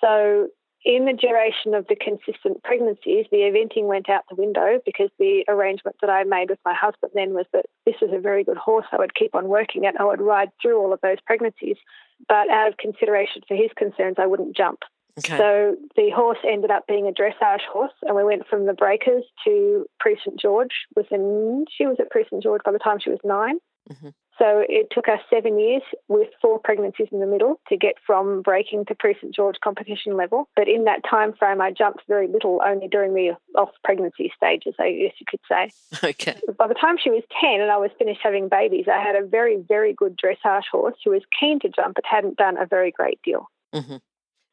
So, 0.00 0.48
in 0.84 1.06
the 1.06 1.12
duration 1.12 1.74
of 1.74 1.86
the 1.88 1.96
consistent 1.96 2.62
pregnancies, 2.62 3.26
the 3.30 3.38
eventing 3.38 3.84
went 3.86 4.08
out 4.08 4.22
the 4.30 4.36
window 4.36 4.78
because 4.86 5.10
the 5.18 5.44
arrangement 5.48 5.96
that 6.00 6.08
I 6.08 6.22
made 6.22 6.50
with 6.50 6.60
my 6.64 6.72
husband 6.72 7.12
then 7.14 7.34
was 7.34 7.46
that 7.52 7.66
this 7.84 7.96
was 8.00 8.10
a 8.12 8.20
very 8.20 8.44
good 8.44 8.56
horse. 8.56 8.86
I 8.92 8.96
would 8.96 9.14
keep 9.14 9.34
on 9.34 9.48
working 9.48 9.84
it. 9.84 9.96
I 9.98 10.04
would 10.04 10.20
ride 10.20 10.50
through 10.62 10.80
all 10.80 10.92
of 10.92 11.00
those 11.02 11.18
pregnancies. 11.26 11.76
But 12.28 12.48
out 12.48 12.68
of 12.68 12.76
consideration 12.78 13.42
for 13.48 13.56
his 13.56 13.70
concerns, 13.76 14.16
I 14.18 14.26
wouldn't 14.26 14.56
jump. 14.56 14.80
Okay. 15.18 15.36
So 15.36 15.76
the 15.96 16.10
horse 16.10 16.38
ended 16.46 16.70
up 16.70 16.86
being 16.86 17.08
a 17.08 17.12
dressage 17.12 17.66
horse, 17.72 17.92
and 18.02 18.14
we 18.14 18.22
went 18.22 18.46
from 18.46 18.66
the 18.66 18.72
breakers 18.72 19.24
to 19.44 19.84
Prix 19.98 20.18
St 20.24 20.38
George. 20.38 20.86
Within 20.94 21.64
she 21.76 21.86
was 21.86 21.96
at 21.98 22.10
Prix 22.10 22.26
St 22.30 22.42
George 22.42 22.62
by 22.64 22.70
the 22.70 22.78
time 22.78 23.00
she 23.00 23.10
was 23.10 23.18
9 23.24 23.58
Mhm. 23.90 24.12
So 24.38 24.64
it 24.68 24.86
took 24.92 25.08
us 25.08 25.18
seven 25.28 25.58
years 25.58 25.82
with 26.06 26.28
four 26.40 26.60
pregnancies 26.60 27.08
in 27.10 27.18
the 27.18 27.26
middle 27.26 27.60
to 27.68 27.76
get 27.76 27.94
from 28.06 28.42
breaking 28.42 28.84
to 28.86 28.94
Prix 28.94 29.14
St 29.20 29.34
George 29.34 29.56
competition 29.62 30.16
level. 30.16 30.48
But 30.54 30.68
in 30.68 30.84
that 30.84 31.00
time 31.08 31.32
frame, 31.32 31.60
I 31.60 31.72
jumped 31.72 32.02
very 32.06 32.28
little, 32.28 32.60
only 32.64 32.86
during 32.88 33.14
the 33.14 33.36
off 33.56 33.70
pregnancy 33.82 34.30
stages, 34.36 34.74
I 34.78 34.92
guess 34.92 35.14
you 35.18 35.26
could 35.28 35.40
say. 35.50 35.70
okay. 36.10 36.40
By 36.56 36.68
the 36.68 36.74
time 36.74 36.96
she 37.02 37.10
was 37.10 37.24
10 37.40 37.60
and 37.60 37.70
I 37.70 37.78
was 37.78 37.90
finished 37.98 38.20
having 38.22 38.48
babies, 38.48 38.86
I 38.86 39.02
had 39.02 39.16
a 39.16 39.26
very, 39.26 39.56
very 39.56 39.92
good 39.92 40.16
dressage 40.16 40.64
horse 40.70 40.96
who 41.04 41.10
was 41.10 41.22
keen 41.38 41.58
to 41.60 41.68
jump 41.68 41.96
but 41.96 42.04
hadn't 42.08 42.36
done 42.36 42.56
a 42.58 42.66
very 42.66 42.92
great 42.92 43.20
deal. 43.24 43.48
hmm 43.74 43.96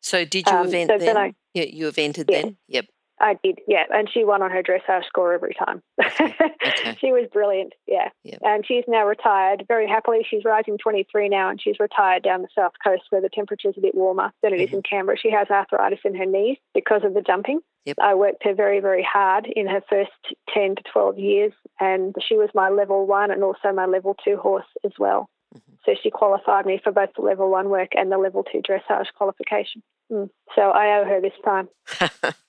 So 0.02 0.26
did 0.26 0.48
you 0.50 0.58
Um, 0.58 0.68
event 0.68 0.90
so 0.90 0.98
then? 0.98 1.06
then 1.14 1.18
I- 1.18 1.34
yeah, 1.54 1.66
you 1.66 1.88
evented 1.88 2.30
Yeah. 2.30 2.42
then? 2.42 2.58
Yep. 2.68 2.86
I 3.20 3.38
did, 3.44 3.60
yeah, 3.68 3.84
and 3.92 4.10
she 4.12 4.24
won 4.24 4.42
on 4.42 4.52
her 4.52 4.62
dressage 4.62 5.06
score 5.06 5.34
every 5.34 5.54
time. 5.54 5.82
okay. 6.04 6.98
she 7.00 7.12
was 7.12 7.28
brilliant, 7.32 7.74
yeah. 7.88 8.10
Yep. 8.24 8.40
And 8.44 8.66
she's 8.66 8.84
now 8.88 9.06
retired 9.06 9.66
very 9.68 9.88
happily. 9.88 10.26
She's 10.30 10.44
rising 10.44 10.78
23 10.78 11.30
now, 11.30 11.50
and 11.50 11.62
she's 11.62 11.80
retired 11.80 12.24
down 12.24 12.42
the 12.42 12.50
south 12.54 12.74
coast 12.84 13.04
where 13.10 13.22
the 13.22 13.30
temperature's 13.30 13.76
a 13.78 13.82
bit 13.82 13.96
warmer 13.96 14.32
than 14.44 14.54
it 14.54 14.62
is 14.62 14.74
in 14.74 14.82
Canberra. 14.82 15.18
She 15.18 15.32
has 15.32 15.50
arthritis 15.50 16.00
in 16.04 16.16
her 16.16 16.26
knees 16.26 16.58
because 16.74 17.04
of 17.04 17.14
the 17.14 17.22
jumping. 17.22 17.62
Yep. 17.86 17.98
I 18.02 18.16
worked 18.16 18.44
her 18.44 18.54
very, 18.54 18.80
very 18.80 19.08
hard 19.10 19.48
in 19.48 19.68
her 19.68 19.82
first 19.90 20.12
10 20.54 20.76
to 20.76 20.84
12 20.92 21.20
years, 21.20 21.54
and 21.80 22.16
she 22.28 22.36
was 22.36 22.50
my 22.54 22.70
level 22.70 23.06
one 23.06 23.32
and 23.32 23.44
also 23.44 23.72
my 23.74 23.86
level 23.86 24.16
two 24.24 24.38
horse 24.38 24.66
as 24.84 24.92
well. 25.00 25.30
Mhm. 25.56 25.78
So 25.86 25.96
she 26.02 26.10
qualified 26.10 26.66
me 26.66 26.80
for 26.84 26.92
both 26.92 27.14
the 27.16 27.22
level 27.22 27.50
one 27.50 27.70
work 27.70 27.90
and 27.96 28.12
the 28.12 28.18
level 28.18 28.44
two 28.44 28.62
dressage 28.62 29.14
qualification. 29.16 29.84
Mm. 30.12 30.30
So 30.56 30.62
I 30.62 31.00
owe 31.00 31.06
her 31.06 31.22
this 31.22 31.34
time. 31.44 31.70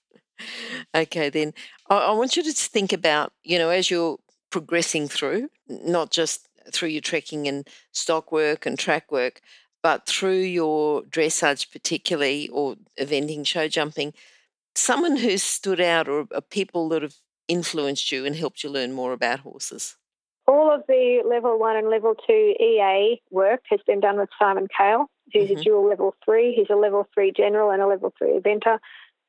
okay, 0.94 1.30
then 1.30 1.54
I, 1.90 1.96
I 1.96 2.12
want 2.12 2.36
you 2.36 2.42
to 2.42 2.52
think 2.52 2.92
about, 2.92 3.32
you 3.42 3.58
know, 3.58 3.70
as 3.70 3.90
you're 3.90 4.18
progressing 4.50 5.08
through, 5.08 5.48
not 5.68 6.10
just 6.10 6.48
through 6.72 6.88
your 6.88 7.00
trekking 7.00 7.46
and 7.46 7.68
stock 7.92 8.32
work 8.32 8.66
and 8.66 8.78
track 8.78 9.10
work, 9.12 9.40
but 9.82 10.06
through 10.06 10.40
your 10.40 11.02
dressage, 11.02 11.70
particularly, 11.70 12.48
or 12.48 12.76
eventing, 12.98 13.46
show 13.46 13.68
jumping, 13.68 14.12
someone 14.74 15.16
who's 15.16 15.42
stood 15.42 15.80
out 15.80 16.08
or 16.08 16.26
uh, 16.34 16.40
people 16.50 16.88
that 16.88 17.02
have 17.02 17.14
influenced 17.48 18.10
you 18.10 18.24
and 18.24 18.34
helped 18.34 18.64
you 18.64 18.70
learn 18.70 18.92
more 18.92 19.12
about 19.12 19.40
horses. 19.40 19.96
All 20.48 20.72
of 20.72 20.82
the 20.86 21.22
level 21.28 21.58
one 21.58 21.76
and 21.76 21.90
level 21.90 22.14
two 22.14 22.54
EA 22.60 23.20
work 23.30 23.62
has 23.70 23.80
been 23.86 24.00
done 24.00 24.18
with 24.18 24.28
Simon 24.38 24.68
Cale, 24.76 25.06
who's 25.32 25.50
Mhm. 25.50 25.60
a 25.60 25.62
dual 25.64 25.88
level 25.88 26.14
three. 26.24 26.52
He's 26.54 26.70
a 26.70 26.76
level 26.76 27.06
three 27.12 27.32
general 27.32 27.70
and 27.70 27.82
a 27.82 27.86
level 27.86 28.12
three 28.16 28.30
eventer. 28.38 28.78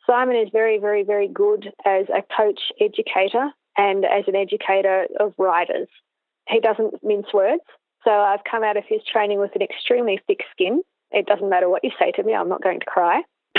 Simon 0.10 0.38
is 0.38 0.50
very, 0.52 0.80
very, 0.80 1.04
very 1.04 1.28
good 1.28 1.72
as 1.86 2.06
a 2.10 2.24
coach 2.36 2.60
educator 2.80 3.50
and 3.78 4.06
as 4.06 4.24
an 4.28 4.36
educator 4.36 5.06
of 5.20 5.34
riders. 5.38 5.88
He 6.48 6.60
doesn't 6.60 7.04
mince 7.04 7.28
words. 7.34 7.62
So 8.04 8.12
I've 8.12 8.44
come 8.50 8.64
out 8.64 8.78
of 8.78 8.86
his 8.88 9.02
training 9.12 9.40
with 9.40 9.54
an 9.56 9.62
extremely 9.62 10.20
thick 10.28 10.40
skin. 10.52 10.82
It 11.12 11.26
doesn't 11.26 11.50
matter 11.50 11.70
what 11.70 11.84
you 11.84 11.92
say 12.00 12.12
to 12.14 12.24
me, 12.24 12.34
I'm 12.34 12.50
not 12.50 12.64
going 12.64 12.80
to 12.80 12.86
cry. 12.86 13.22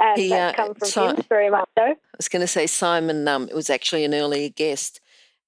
and 0.00 0.18
He, 0.18 0.28
that's 0.28 0.58
uh, 0.58 0.64
come 0.64 0.74
from 0.74 0.88
so- 0.88 1.08
him 1.08 1.16
very 1.28 1.50
much 1.50 1.68
so. 1.78 1.84
I 1.84 1.96
was 2.16 2.28
going 2.28 2.42
to 2.42 2.48
say 2.48 2.66
Simon 2.66 3.26
um, 3.28 3.48
was 3.54 3.70
actually 3.70 4.04
an 4.04 4.14
earlier 4.14 4.48
guest, 4.48 5.00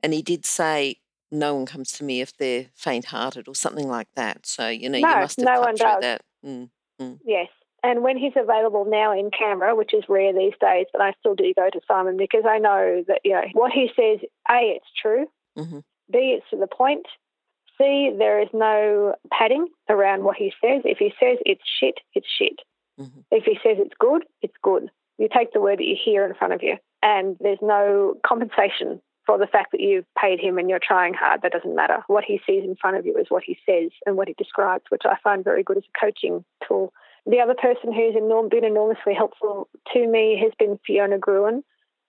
and 0.03 0.13
he 0.13 0.21
did 0.21 0.45
say, 0.45 0.97
"No 1.31 1.55
one 1.55 1.65
comes 1.65 1.93
to 1.93 2.05
me 2.05 2.21
if 2.21 2.37
they're 2.37 2.67
faint-hearted" 2.75 3.47
or 3.49 3.55
something 3.55 3.89
like 3.89 4.09
that. 4.17 4.47
So 4.47 4.69
you 4.69 4.89
know, 4.89 4.99
you 4.99 5.07
must 5.07 5.39
have 5.39 5.47
no 5.47 5.53
cut 5.53 5.61
one 5.61 5.77
through 5.77 5.87
does. 5.87 6.01
that. 6.01 6.23
Mm. 6.45 7.19
Yes. 7.25 7.49
And 7.87 8.03
when 8.03 8.17
he's 8.17 8.33
available 8.35 8.85
now 8.85 9.13
in 9.13 9.31
Canberra, 9.31 9.77
which 9.77 9.95
is 9.95 10.03
rare 10.09 10.33
these 10.33 10.55
days, 10.61 10.87
but 10.93 11.01
I 11.01 11.13
still 11.21 11.37
do 11.37 11.55
go 11.55 11.71
to 11.71 11.81
Simon 11.87 12.17
because 12.17 12.43
I 12.45 12.59
know 12.59 13.05
that, 13.07 13.21
you 13.25 13.33
know, 13.33 13.45
what 13.53 13.71
he 13.71 13.91
says, 13.95 14.19
A, 14.51 14.75
it's 14.77 14.93
true, 15.01 15.31
Mhm. 15.57 15.85
B, 16.11 16.33
it's 16.37 16.51
to 16.51 16.57
the 16.57 16.67
point, 16.67 17.07
C, 17.79 18.11
there 18.11 18.41
is 18.41 18.49
no 18.53 19.15
padding 19.31 19.69
around 19.89 20.25
what 20.25 20.37
he 20.37 20.53
says. 20.61 20.83
If 20.85 20.99
he 20.99 21.15
says 21.21 21.39
it's 21.47 21.63
shit, 21.79 22.01
it's 22.15 22.29
shit. 22.29 22.61
Mhm. 22.99 23.25
If 23.31 23.45
he 23.45 23.55
says 23.63 23.79
it's 23.79 23.95
good, 23.99 24.27
it's 24.43 24.57
good. 24.63 24.91
You 25.19 25.29
take 25.29 25.53
the 25.53 25.61
word 25.61 25.79
that 25.79 25.87
you 25.87 25.97
hear 25.97 26.25
in 26.25 26.35
front 26.35 26.55
of 26.55 26.63
you, 26.63 26.79
and 27.03 27.37
there's 27.39 27.63
no 27.63 28.17
compensation 28.25 29.01
for 29.27 29.39
the 29.39 29.47
fact 29.47 29.73
that 29.73 29.81
you've 29.81 30.07
paid 30.15 30.41
him 30.41 30.59
and 30.59 30.71
you're 30.71 30.79
trying 30.79 31.15
hard. 31.15 31.43
That 31.43 31.53
doesn't 31.53 31.75
matter. 31.75 32.03
What 32.07 32.25
he 32.25 32.41
sees 32.47 32.65
in 32.65 32.77
front 32.77 32.97
of 32.97 33.07
you 33.07 33.17
is 33.17 33.31
what 33.31 33.45
he 33.45 33.59
says 33.67 33.91
and 34.07 34.17
what 34.17 34.29
he 34.29 34.35
describes, 34.35 34.85
which 34.89 35.03
I 35.05 35.17
find 35.23 35.45
very 35.45 35.63
good 35.63 35.77
as 35.77 35.85
a 35.85 36.01
coaching 36.01 36.45
tool. 36.67 36.93
The 37.27 37.41
other 37.41 37.55
person 37.55 37.93
who's 37.93 38.15
enorm- 38.15 38.51
been 38.51 38.65
enormously 38.65 39.15
helpful 39.15 39.69
to 39.93 40.07
me 40.07 40.39
has 40.43 40.53
been 40.59 40.79
Fiona 40.87 41.19
Gruen, 41.19 41.65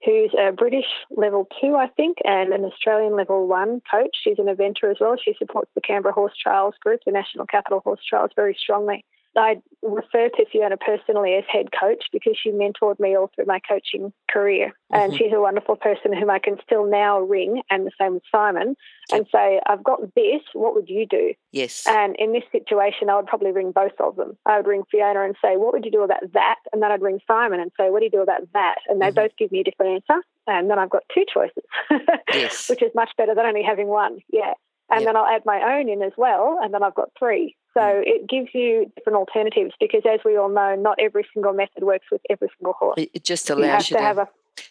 who's 0.06 0.32
a 0.38 0.52
British 0.52 0.86
level 1.10 1.48
two, 1.60 1.76
I 1.76 1.88
think, 1.88 2.18
and 2.24 2.54
an 2.54 2.64
Australian 2.64 3.16
level 3.16 3.48
one 3.48 3.82
coach. 3.90 4.16
She's 4.24 4.38
an 4.38 4.46
eventer 4.46 4.92
as 4.92 4.98
well. 5.00 5.16
She 5.18 5.34
supports 5.40 5.72
the 5.74 5.82
Canberra 5.82 6.14
Horse 6.14 6.36
Trials 6.42 6.76
Group, 6.82 7.02
the 7.06 7.12
National 7.12 7.48
Capital 7.48 7.80
Horse 7.80 8.02
Trials, 8.08 8.32
very 8.36 8.56
strongly. 8.60 9.04
I 9.38 9.62
refer 9.82 10.30
to 10.30 10.46
Fiona 10.52 10.78
personally 10.78 11.36
as 11.36 11.44
head 11.52 11.68
coach 11.78 12.06
because 12.12 12.38
she 12.42 12.52
mentored 12.52 13.00
me 13.00 13.16
all 13.16 13.30
through 13.36 13.46
my 13.46 13.60
coaching 13.60 14.12
career. 14.30 14.74
And 14.92 15.14
Mhm. 15.14 15.18
she's 15.18 15.34
a 15.34 15.40
wonderful 15.40 15.76
person 15.76 16.14
whom 16.14 16.30
I 16.30 16.40
can 16.40 16.60
still 16.62 16.86
now 16.86 17.20
ring, 17.20 17.62
and 17.70 17.86
the 17.86 17.92
same 18.00 18.16
with 18.16 18.24
Simon, 18.32 18.76
and 19.14 19.28
say, 19.32 19.62
I've 19.68 19.84
got 19.84 20.14
this, 20.16 20.42
what 20.54 20.74
would 20.76 20.90
you 20.90 21.06
do? 21.06 21.34
Yes. 21.52 21.86
And 21.88 22.16
in 22.18 22.32
this 22.34 22.44
situation, 22.52 23.10
I 23.10 23.16
would 23.16 23.28
probably 23.28 23.52
ring 23.52 23.72
both 23.72 24.00
of 24.00 24.16
them. 24.16 24.38
I 24.46 24.58
would 24.58 24.68
ring 24.68 24.84
Fiona 24.90 25.22
and 25.24 25.36
say, 25.42 25.56
What 25.58 25.74
would 25.74 25.86
you 25.86 25.92
do 25.92 26.02
about 26.04 26.32
that? 26.34 26.58
And 26.74 26.82
then 26.82 26.92
I'd 26.92 27.02
ring 27.02 27.22
Simon 27.28 27.60
and 27.60 27.72
say, 27.78 27.90
What 27.90 28.00
do 28.00 28.06
you 28.06 28.12
do 28.12 28.22
about 28.22 28.52
that? 28.54 28.80
And 28.88 29.02
they 29.02 29.12
Mhm. 29.12 29.16
both 29.16 29.36
give 29.38 29.52
me 29.52 29.60
a 29.62 29.64
different 29.64 30.04
answer. 30.10 30.24
And 30.48 30.70
then 30.70 30.80
I've 30.80 30.90
got 30.90 31.04
two 31.14 31.26
choices, 31.32 31.64
Yes. 32.34 32.70
which 32.70 32.82
is 32.82 32.94
much 32.96 33.12
better 33.18 33.36
than 33.36 33.46
only 33.46 33.64
having 33.64 33.88
one. 33.88 34.20
Yeah. 34.30 34.54
And 34.90 35.02
Yep. 35.02 35.08
then 35.08 35.16
I'll 35.18 35.26
add 35.26 35.46
my 35.46 35.78
own 35.78 35.90
in 35.90 36.02
as 36.02 36.14
well. 36.18 36.58
And 36.62 36.74
then 36.74 36.82
I've 36.84 36.96
got 36.96 37.10
three. 37.20 37.56
So 37.78 37.84
Mm. 37.84 38.04
it 38.08 38.28
gives 38.28 38.50
you 38.54 38.92
different 38.96 39.18
alternatives 39.18 39.74
because, 39.80 40.02
as 40.06 40.20
we 40.26 40.36
all 40.38 40.50
know, 40.50 40.76
not 40.76 40.98
every 41.00 41.26
single 41.34 41.54
method 41.54 41.84
works 41.84 42.08
with 42.12 42.22
every 42.30 42.50
single 42.58 42.74
horse. 42.74 42.96
it, 42.98 43.24
just 43.24 43.48
You 43.50 43.56
allows 43.56 43.90
you, 43.90 43.98
to 43.98 44.02
have 44.04 44.18
a 44.18 44.28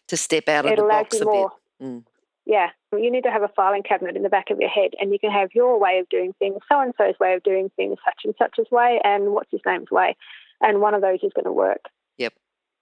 to 0.08 0.16
step 0.16 0.48
out 0.48 0.64
of 0.66 0.72
it 0.72 0.76
the 0.76 0.82
allows 0.84 1.04
box 1.04 1.16
you 1.20 1.22
a 1.22 1.24
more. 1.24 1.52
bit. 1.80 1.86
Mm. 1.86 2.04
Yeah, 2.46 2.70
you 2.92 3.10
need 3.10 3.24
to 3.24 3.30
have 3.30 3.42
a 3.42 3.48
filing 3.48 3.82
cabinet 3.82 4.16
in 4.16 4.22
the 4.22 4.28
back 4.28 4.50
of 4.50 4.60
your 4.60 4.68
head, 4.70 4.92
and 5.00 5.12
you 5.12 5.18
can 5.18 5.30
have 5.30 5.50
your 5.54 5.78
way 5.78 5.98
of 5.98 6.08
doing 6.08 6.32
things, 6.38 6.58
so 6.68 6.80
and 6.80 6.94
so's 6.96 7.18
way 7.18 7.34
of 7.34 7.42
doing 7.42 7.70
things, 7.76 7.98
such 8.04 8.20
and 8.24 8.34
such's 8.38 8.70
way, 8.70 9.00
and 9.04 9.32
what's 9.34 9.50
his 9.50 9.60
name's 9.66 9.90
way, 9.90 10.16
and 10.60 10.80
one 10.80 10.94
of 10.94 11.00
those 11.02 11.18
is 11.22 11.32
going 11.34 11.44
to 11.44 11.52
work. 11.52 11.82
Yep. 12.18 12.34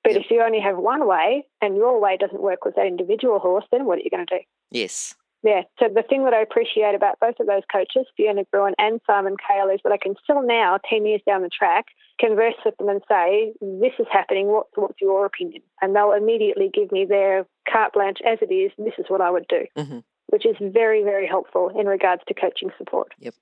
But 0.03 0.13
Yep. 0.13 0.21
if 0.23 0.31
you 0.31 0.43
only 0.43 0.61
have 0.61 0.77
one 0.77 1.07
way 1.07 1.47
and 1.63 1.77
your 1.77 1.99
way 1.99 2.19
doesn't 2.19 2.43
work 2.43 2.65
with 2.67 2.75
that 2.77 2.87
individual 2.87 3.39
horse, 3.39 3.65
then 3.73 3.87
what 3.87 3.99
are 3.99 4.03
you 4.03 4.11
going 4.11 4.27
to 4.27 4.39
do? 4.39 4.45
Yes. 4.71 5.15
Yeah. 5.45 5.63
So 5.79 5.89
the 5.95 6.03
thing 6.03 6.25
that 6.25 6.33
I 6.33 6.41
appreciate 6.41 6.95
about 6.95 7.21
both 7.21 7.39
of 7.39 7.47
those 7.47 7.63
coaches, 7.71 8.07
Fiona 8.17 8.45
Gruen 8.51 8.73
and 8.79 8.99
Simon 9.07 9.37
Cale, 9.47 9.69
is 9.69 9.81
that 9.85 9.93
I 9.93 9.99
can 9.99 10.15
still 10.25 10.43
now, 10.43 10.79
ten 10.89 11.05
years 11.05 11.21
down 11.27 11.43
the 11.43 11.51
track, 11.51 11.85
converse 12.19 12.55
with 12.65 12.77
them 12.79 12.89
and 12.89 13.03
say, 13.07 13.53
"This 13.61 13.93
is 13.99 14.07
happening. 14.11 14.47
What, 14.49 14.69
what's 14.75 15.01
your 15.03 15.27
opinion?" 15.27 15.63
And 15.83 15.95
they'll 15.95 16.13
immediately 16.13 16.71
give 16.73 16.91
me 16.91 17.05
their 17.05 17.47
carte 17.71 17.93
blanche 17.93 18.21
as 18.27 18.39
it 18.41 18.53
is. 18.53 18.73
This 18.79 18.95
is 18.97 19.05
what 19.09 19.21
I 19.21 19.31
would 19.31 19.47
do, 19.49 19.67
hmm 19.77 19.99
which 20.29 20.47
is 20.47 20.57
very, 20.61 21.03
very 21.03 21.27
helpful 21.27 21.71
in 21.79 21.87
regards 21.87 22.23
to 22.27 22.35
coaching 22.35 22.71
support. 22.79 23.13
Yep. 23.19 23.35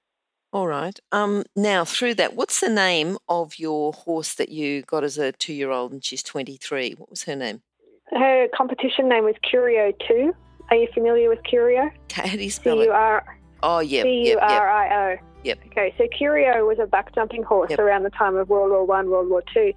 All 0.53 0.67
right. 0.67 0.99
Um. 1.13 1.45
Now 1.55 1.85
through 1.85 2.15
that, 2.17 2.35
what's 2.35 2.61
the 2.61 2.69
name 2.69 3.17
of 3.29 3.61
your 3.61 3.93
horse 3.93 4.35
that 4.35 4.49
you 4.49 4.83
got 4.83 5.05
as 5.05 5.19
a 5.19 5.31
two-year-old 5.31 5.93
and 5.93 6.05
she's 6.05 6.25
twenty-three? 6.25 6.97
What 6.99 7.11
was 7.11 7.23
her 7.23 7.37
name? 7.37 7.63
Her 8.11 8.49
competition 8.55 9.09
name 9.09 9.25
was 9.25 9.37
Curio 9.49 9.93
Two. 10.07 10.35
Are 10.73 10.77
you 10.77 10.89
familiar 10.95 11.29
with 11.29 11.43
Curio? 11.45 11.91
How 12.15 12.23
do 12.25 12.43
you 12.43 12.51
spell 12.51 12.77
U 12.77 12.91
it? 12.91 13.23
Oh, 13.63 13.81
yep, 13.81 14.05
C 14.05 14.09
U 14.11 14.25
yep, 14.29 14.39
yep. 14.41 14.51
R 14.51 14.71
I 14.71 15.13
O. 15.13 15.17
Yep. 15.45 15.59
Okay, 15.67 15.95
so 15.99 16.09
Curio 16.17 16.67
was 16.67 16.79
a 16.79 16.87
buck 16.87 17.15
jumping 17.15 17.43
horse 17.43 17.69
Yep. 17.69 17.79
around 17.79 18.05
the 18.05 18.11
time 18.11 18.37
of 18.37 18.49
World 18.49 18.71
War 18.71 18.87
One, 18.87 19.11
World 19.11 19.29
War 19.29 19.43
Two. 19.53 19.75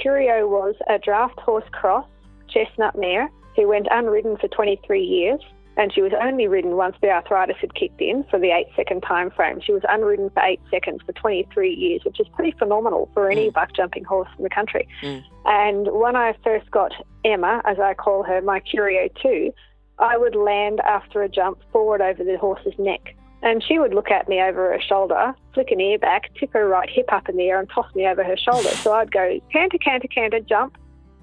Curio 0.00 0.46
was 0.48 0.74
a 0.88 0.98
draft 0.98 1.38
horse 1.38 1.66
cross 1.70 2.06
chestnut 2.48 2.96
mare 2.98 3.28
who 3.56 3.68
went 3.68 3.88
unridden 3.90 4.38
for 4.38 4.48
23 4.48 5.02
years, 5.04 5.40
and 5.76 5.92
she 5.92 6.00
was 6.00 6.12
only 6.18 6.46
ridden 6.48 6.76
once 6.76 6.96
the 7.02 7.10
arthritis 7.10 7.56
had 7.60 7.74
kicked 7.74 8.00
in 8.00 8.24
for 8.30 8.38
the 8.38 8.50
eight-second 8.50 9.02
time 9.02 9.30
frame. 9.32 9.60
She 9.60 9.72
was 9.72 9.82
unridden 9.86 10.30
for 10.30 10.42
eight 10.44 10.60
seconds 10.70 11.02
for 11.04 11.12
23 11.12 11.74
years, 11.74 12.00
which 12.06 12.18
is 12.20 12.26
pretty 12.28 12.52
phenomenal 12.58 13.10
for 13.12 13.30
any 13.30 13.50
Mm. 13.50 13.52
buck 13.52 13.74
jumping 13.74 14.04
horse 14.04 14.30
in 14.38 14.44
the 14.44 14.48
country. 14.50 14.88
Mm. 15.02 15.24
And 15.44 15.88
when 15.92 16.16
I 16.16 16.32
first 16.42 16.70
got 16.70 16.92
Emma, 17.22 17.60
as 17.66 17.78
I 17.78 17.92
call 17.92 18.22
her, 18.22 18.40
my 18.40 18.60
Curio 18.60 19.08
2, 19.20 19.52
I 19.98 20.16
would 20.16 20.36
land 20.36 20.80
after 20.80 21.22
a 21.22 21.28
jump 21.28 21.58
forward 21.72 22.00
over 22.00 22.22
the 22.22 22.38
horse's 22.38 22.78
neck 22.78 23.14
And 23.42 23.62
she 23.62 23.78
would 23.78 23.94
look 23.94 24.10
at 24.10 24.28
me 24.28 24.40
over 24.40 24.72
her 24.72 24.80
shoulder, 24.80 25.34
flick 25.54 25.70
an 25.70 25.80
ear 25.80 25.98
back, 25.98 26.30
tip 26.38 26.52
her 26.52 26.66
right 26.68 26.88
hip 26.90 27.12
up 27.12 27.28
in 27.28 27.36
the 27.36 27.44
air, 27.44 27.58
and 27.58 27.68
toss 27.68 27.92
me 27.94 28.06
over 28.06 28.24
her 28.24 28.36
shoulder. 28.36 28.68
So 28.68 28.92
I'd 28.92 29.12
go 29.12 29.40
canter, 29.52 29.78
canter, 29.78 30.08
canter, 30.08 30.40
jump, 30.40 30.76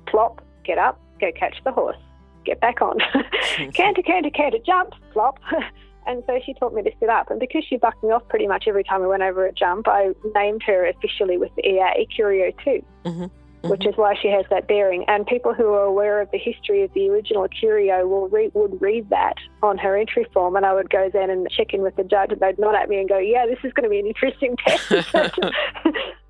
plop, 0.08 0.42
get 0.64 0.78
up, 0.78 1.00
go 1.20 1.32
catch 1.34 1.56
the 1.64 1.72
horse, 1.72 1.98
get 2.46 2.62
back 2.62 2.82
on. 2.82 3.00
canter, 3.74 4.02
canter, 4.02 4.30
canter, 4.30 4.60
jump, 4.66 4.94
plop. 5.12 5.40
and 6.08 6.24
so 6.26 6.40
she 6.46 6.54
taught 6.54 6.74
me 6.74 6.84
to 6.84 6.92
sit 7.00 7.10
up. 7.10 7.30
And 7.30 7.40
because 7.40 7.64
she 7.68 7.78
bucked 7.78 8.04
me 8.04 8.12
off 8.12 8.28
pretty 8.30 8.48
much 8.48 8.66
every 8.68 8.84
time 8.84 9.02
I 9.02 9.08
went 9.08 9.24
over 9.24 9.46
a 9.46 9.52
jump, 9.52 9.88
I 9.88 10.14
named 10.36 10.64
her 10.68 10.86
officially 10.86 11.38
with 11.38 11.52
the 11.56 11.68
EA 11.68 12.08
Curio 12.16 12.52
2. 12.64 12.86
Mm-hmm 13.06 13.26
which 13.70 13.82
mm-hmm. 13.82 13.90
is 13.90 13.98
why 13.98 14.16
she 14.20 14.28
has 14.30 14.46
that 14.50 14.68
bearing. 14.68 15.06
And 15.08 15.26
people 15.26 15.54
who 15.54 15.68
are 15.74 15.84
aware 15.84 16.22
of 16.22 16.32
the 16.32 16.38
history 16.38 16.84
of 16.84 16.94
the 16.94 17.10
original 17.10 17.48
curio 17.48 18.08
will 18.08 18.28
re- 18.30 18.52
would 18.54 18.82
read 18.82 19.10
that 19.10 19.36
on 19.64 19.78
her 19.78 19.96
entry 19.98 20.26
form, 20.34 20.56
and 20.56 20.66
I 20.66 20.74
would 20.74 20.90
go 20.90 21.10
then 21.12 21.30
and 21.30 21.50
check 21.50 21.74
in 21.74 21.82
with 21.82 21.96
the 21.96 22.04
judge, 22.04 22.32
and 22.32 22.40
they'd 22.40 22.60
nod 22.60 22.76
at 22.76 22.90
me 22.90 23.00
and 23.00 23.10
go, 23.10 23.18
"Yeah, 23.18 23.46
this 23.46 23.60
is 23.64 23.74
going 23.74 23.84
to 23.84 23.90
be 23.90 24.00
an 24.00 24.08
interesting 24.08 24.56
test." 24.66 24.90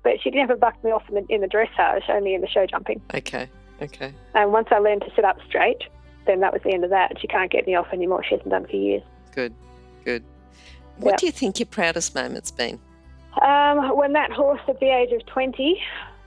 but 0.02 0.20
she 0.22 0.30
never 0.30 0.56
bucked 0.56 0.84
me 0.84 0.90
off 0.90 1.08
in 1.08 1.14
the, 1.14 1.26
in 1.28 1.40
the 1.40 1.48
dressage, 1.48 2.08
only 2.08 2.34
in 2.34 2.40
the 2.40 2.48
show 2.48 2.66
jumping. 2.66 3.00
Okay, 3.14 3.48
okay. 3.82 4.14
And 4.34 4.52
once 4.52 4.68
I 4.70 4.78
learned 4.78 5.02
to 5.02 5.10
sit 5.14 5.24
up 5.24 5.38
straight, 5.46 5.82
then 6.26 6.40
that 6.40 6.52
was 6.52 6.62
the 6.62 6.72
end 6.72 6.84
of 6.84 6.90
that. 6.90 7.20
She 7.20 7.26
can't 7.26 7.50
get 7.50 7.66
me 7.66 7.74
off 7.74 7.88
anymore. 7.92 8.24
She 8.24 8.34
hasn't 8.34 8.50
done 8.50 8.66
for 8.66 8.76
years. 8.76 9.02
Good, 9.34 9.54
good. 10.04 10.24
What 10.98 11.12
yep. 11.12 11.18
do 11.20 11.26
you 11.26 11.32
think 11.32 11.58
your 11.58 11.66
proudest 11.66 12.14
moment's 12.14 12.50
been? 12.50 12.80
Um, 13.42 13.96
when 13.96 14.14
that 14.14 14.32
horse 14.32 14.62
at 14.66 14.80
the 14.80 14.88
age 14.88 15.12
of 15.12 15.24
20 15.26 15.80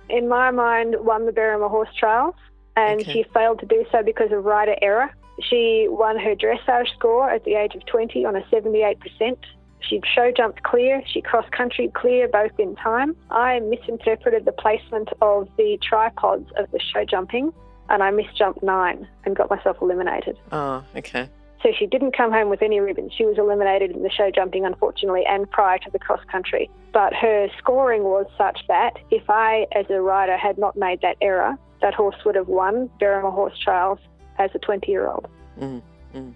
in 0.10 0.28
my 0.28 0.52
mind, 0.52 0.96
won 1.00 1.26
the 1.26 1.32
Berrima 1.32 1.70
Horse 1.70 1.90
Trials, 1.98 2.36
and 2.76 3.02
okay. 3.02 3.12
she 3.12 3.24
failed 3.34 3.60
to 3.60 3.66
do 3.66 3.86
so 3.92 4.04
because 4.04 4.32
of 4.32 4.44
rider 4.44 4.76
error. 4.82 5.10
She 5.42 5.88
won 5.90 6.20
her 6.20 6.36
dressage 6.36 6.94
score 6.96 7.30
at 7.30 7.46
the 7.46 7.56
age 7.56 7.76
of 7.76 7.86
20 7.86 8.26
on 8.26 8.36
a 8.36 8.42
78%. 8.42 9.38
She 9.82 10.02
show 10.14 10.32
jumped 10.36 10.64
clear, 10.64 11.02
she 11.06 11.22
cross 11.22 11.46
country 11.52 11.90
clear 11.96 12.28
both 12.28 12.52
in 12.60 12.76
time. 12.76 13.16
I 13.32 13.60
misinterpreted 13.62 14.44
the 14.44 14.52
placement 14.52 15.10
of 15.22 15.48
the 15.58 15.80
tripods 15.82 16.52
of 16.58 16.70
the 16.72 16.80
show 16.80 17.06
jumping 17.06 17.54
and 17.90 18.04
I 18.04 18.12
misjumped 18.12 18.62
nine 18.64 19.08
and 19.26 19.36
got 19.36 19.50
myself 19.50 19.78
eliminated. 19.82 20.38
Oh, 20.52 20.84
okay. 20.96 21.30
So 21.62 21.70
she 21.78 21.86
didn't 21.86 22.16
come 22.16 22.32
home 22.32 22.50
with 22.50 22.62
any 22.62 22.80
ribbons. 22.80 23.12
She 23.14 23.26
was 23.26 23.38
eliminated 23.38 23.92
in 23.92 24.04
the 24.04 24.10
show 24.10 24.32
jumping, 24.32 24.66
unfortunately, 24.66 25.26
and 25.28 25.50
prior 25.50 25.78
to 25.80 25.92
the 25.92 26.00
cross 26.00 26.24
country. 26.32 26.70
But 26.94 27.14
her 27.14 27.50
scoring 27.58 28.04
was 28.04 28.28
such 28.38 28.62
that 28.68 28.94
if 29.12 29.30
I, 29.30 29.68
as 29.74 29.86
a 29.90 30.02
rider, 30.02 30.38
had 30.38 30.58
not 30.58 30.78
made 30.78 31.02
that 31.02 31.18
error, 31.22 31.58
that 31.82 31.94
horse 31.94 32.16
would 32.26 32.36
have 32.36 32.48
won 32.48 32.90
Berrima 33.02 33.34
Horse 33.34 33.58
Trials 33.60 34.00
as 34.38 34.52
a 34.56 34.60
20 34.60 34.90
year 34.90 35.08
old. 35.08 35.28
Mm, 35.60 35.82
mm. 36.16 36.34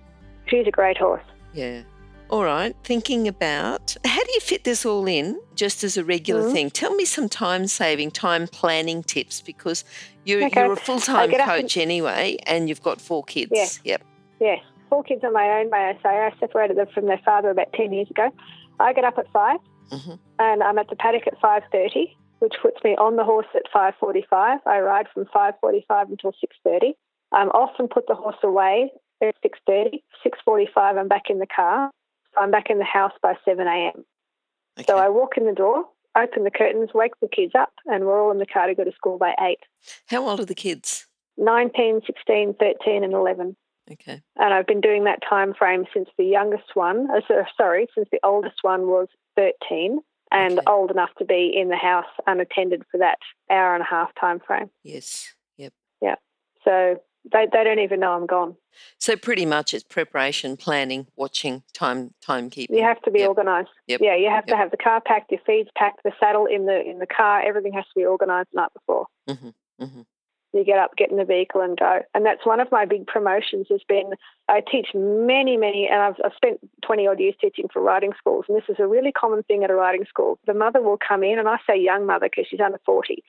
She's 0.48 0.68
a 0.68 0.72
great 0.72 0.98
horse. 0.98 1.24
Yeah. 1.54 1.84
All 2.30 2.44
right. 2.44 2.76
Thinking 2.84 3.28
about 3.28 3.96
how 4.06 4.24
do 4.24 4.32
you 4.34 4.40
fit 4.42 4.66
this 4.66 4.86
all 4.86 5.08
in 5.08 5.40
just 5.56 5.84
as 5.86 5.96
a 5.96 6.04
regular 6.04 6.44
mm-hmm. 6.44 6.54
thing? 6.54 6.72
Tell 6.72 6.94
me 6.96 7.06
some 7.06 7.30
time 7.30 7.68
saving, 7.68 8.12
time 8.12 8.48
planning 8.48 9.04
tips 9.04 9.42
because 9.42 9.86
you're, 10.26 10.44
okay. 10.46 10.64
you're 10.64 10.74
a 10.74 10.76
full 10.76 11.00
time 11.00 11.32
coach 11.32 11.78
and... 11.78 11.84
anyway 11.84 12.38
and 12.46 12.68
you've 12.68 12.84
got 12.84 13.00
four 13.00 13.24
kids. 13.24 13.52
Yeah. 13.54 13.68
Yep. 13.84 14.04
Yes 14.42 14.60
four 14.94 15.04
kids 15.04 15.24
on 15.24 15.34
my 15.34 15.50
own, 15.60 15.72
may 15.72 15.90
I 15.90 15.94
say. 16.04 16.10
I 16.10 16.32
separated 16.40 16.78
them 16.78 16.86
from 16.94 17.08
their 17.08 17.20
father 17.26 17.50
about 17.50 17.74
10 17.74 17.94
years 17.94 18.10
ago. 18.12 18.30
I 18.80 18.94
get 18.94 19.04
up 19.04 19.18
at 19.18 19.26
5 19.34 19.60
mm-hmm. 19.90 20.14
and 20.38 20.62
I'm 20.62 20.78
at 20.78 20.88
the 20.90 20.96
paddock 20.96 21.26
at 21.26 21.42
5.30, 21.42 22.14
which 22.40 22.54
puts 22.62 22.84
me 22.84 22.92
on 22.98 23.16
the 23.16 23.24
horse 23.24 23.48
at 23.56 23.64
5.45. 23.74 24.60
I 24.68 24.80
ride 24.82 25.08
from 25.12 25.26
5.45 25.26 26.12
until 26.12 26.32
6.30. 26.32 26.94
I'm 27.32 27.50
off 27.50 27.72
and 27.80 27.90
put 27.90 28.06
the 28.08 28.14
horse 28.14 28.38
away 28.44 28.92
at 29.20 29.36
6.30. 29.44 30.04
6.45, 30.24 31.00
I'm 31.00 31.08
back 31.08 31.24
in 31.30 31.40
the 31.40 31.48
car. 31.48 31.90
I'm 32.38 32.52
back 32.52 32.70
in 32.70 32.78
the 32.78 32.86
house 32.86 33.14
by 33.24 33.34
7 33.46 33.66
a.m. 33.66 34.06
Okay. 34.78 34.86
So 34.88 34.98
I 34.98 35.10
walk 35.10 35.38
in 35.38 35.48
the 35.48 35.54
door, 35.54 35.86
open 36.16 36.44
the 36.44 36.52
curtains, 36.52 36.90
wake 36.94 37.14
the 37.20 37.28
kids 37.28 37.54
up, 37.58 37.74
and 37.88 38.06
we're 38.06 38.22
all 38.22 38.32
in 38.32 38.38
the 38.38 38.46
car 38.46 38.68
to 38.68 38.76
go 38.76 38.84
to 38.84 38.92
school 38.92 39.18
by 39.18 39.34
8. 39.40 39.58
How 40.08 40.28
old 40.28 40.40
are 40.40 40.46
the 40.46 40.54
kids? 40.54 41.08
19, 41.38 42.02
16, 42.06 42.56
13, 42.60 43.04
and 43.04 43.14
11. 43.14 43.56
Okay. 43.92 44.22
And 44.38 44.54
I've 44.54 44.68
been 44.68 44.82
doing 44.82 45.04
that 45.04 45.20
time 45.28 45.54
frame 45.54 45.86
since 45.94 46.10
the 46.18 46.26
youngest 46.26 46.76
one, 46.76 47.08
uh, 47.12 47.22
sorry, 47.58 47.88
since 47.94 48.08
the 48.12 48.20
oldest 48.24 48.58
one 48.62 48.88
was 48.88 49.08
13 49.36 50.00
and 50.32 50.60
okay. 50.60 50.66
old 50.68 50.92
enough 50.92 51.10
to 51.20 51.26
be 51.26 51.52
in 51.56 51.70
the 51.70 51.76
house 51.76 52.06
unattended 52.26 52.84
for 52.92 52.98
that 52.98 53.20
hour 53.52 53.76
and 53.76 53.84
a 53.84 53.88
half 53.88 54.10
time 54.20 54.40
frame. 54.40 54.70
Yes. 54.84 55.34
Yep. 55.58 55.74
Yeah. 56.02 56.16
So 56.64 57.02
they, 57.32 57.48
they 57.52 57.64
don't 57.64 57.80
even 57.80 58.00
know 58.00 58.14
I'm 58.14 58.26
gone. 58.26 58.56
So 58.98 59.16
pretty 59.16 59.46
much 59.46 59.74
it's 59.74 59.84
preparation, 59.84 60.58
planning, 60.58 61.08
watching, 61.16 61.64
time 61.74 62.14
timekeeping. 62.26 62.76
You 62.76 62.84
have 62.84 63.02
to 63.04 63.12
be 63.12 63.20
yep. 63.20 63.30
organised. 63.30 63.70
Yep. 63.88 64.02
Yeah, 64.02 64.16
you 64.16 64.30
have 64.30 64.46
yep. 64.48 64.56
to 64.56 64.58
have 64.58 64.72
the 64.72 64.78
car 64.78 65.02
packed, 65.06 65.32
your 65.32 65.42
feeds 65.46 65.70
packed, 65.78 66.02
the 66.04 66.12
saddle 66.20 66.48
in 66.48 66.66
the 66.66 66.82
in 66.82 67.00
the 67.00 67.06
car. 67.06 67.42
Everything 67.46 67.74
has 67.74 67.84
to 67.86 67.92
be 67.96 68.06
organised 68.06 68.50
the 68.54 68.62
night 68.62 68.74
before. 68.74 69.06
Mm-hmm. 69.30 69.50
Mm-hmm 69.84 70.02
you 70.54 70.64
get 70.64 70.78
up, 70.78 70.96
get 70.96 71.12
in 71.12 71.18
the 71.18 71.26
vehicle, 71.26 71.62
and 71.62 71.78
go. 71.78 72.02
And 72.14 72.26
that's 72.26 72.46
one 72.46 72.60
of 72.60 72.72
my 72.72 72.86
big 72.86 73.08
promotions. 73.08 73.68
Has 73.70 73.82
been 73.88 74.12
I 74.48 74.62
teach 74.62 74.88
many, 74.94 75.58
many, 75.58 75.88
and 75.92 76.02
I've, 76.02 76.16
I've 76.24 76.36
spent 76.36 76.60
twenty 76.86 77.08
odd 77.08 77.20
years 77.20 77.36
teaching 77.42 77.68
for 77.72 77.82
riding 77.82 78.14
schools, 78.18 78.46
and 78.48 78.58
this 78.58 78.70
is 78.70 78.78
a 78.80 78.88
really 78.88 79.12
common 79.12 79.44
thing 79.44 79.64
at 79.64 79.72
a 79.72 79.76
riding 79.76 80.06
school. 80.06 80.40
The 80.46 80.54
mother 80.54 80.82
will 80.82 80.98
come 80.98 81.24
in, 81.24 81.40
and 81.40 81.48
I 81.48 81.58
say 81.68 81.78
young 81.78 82.06
mother 82.06 82.28
because 82.30 82.46
she's 82.50 82.60
under 82.60 82.80
forty, 82.86 83.24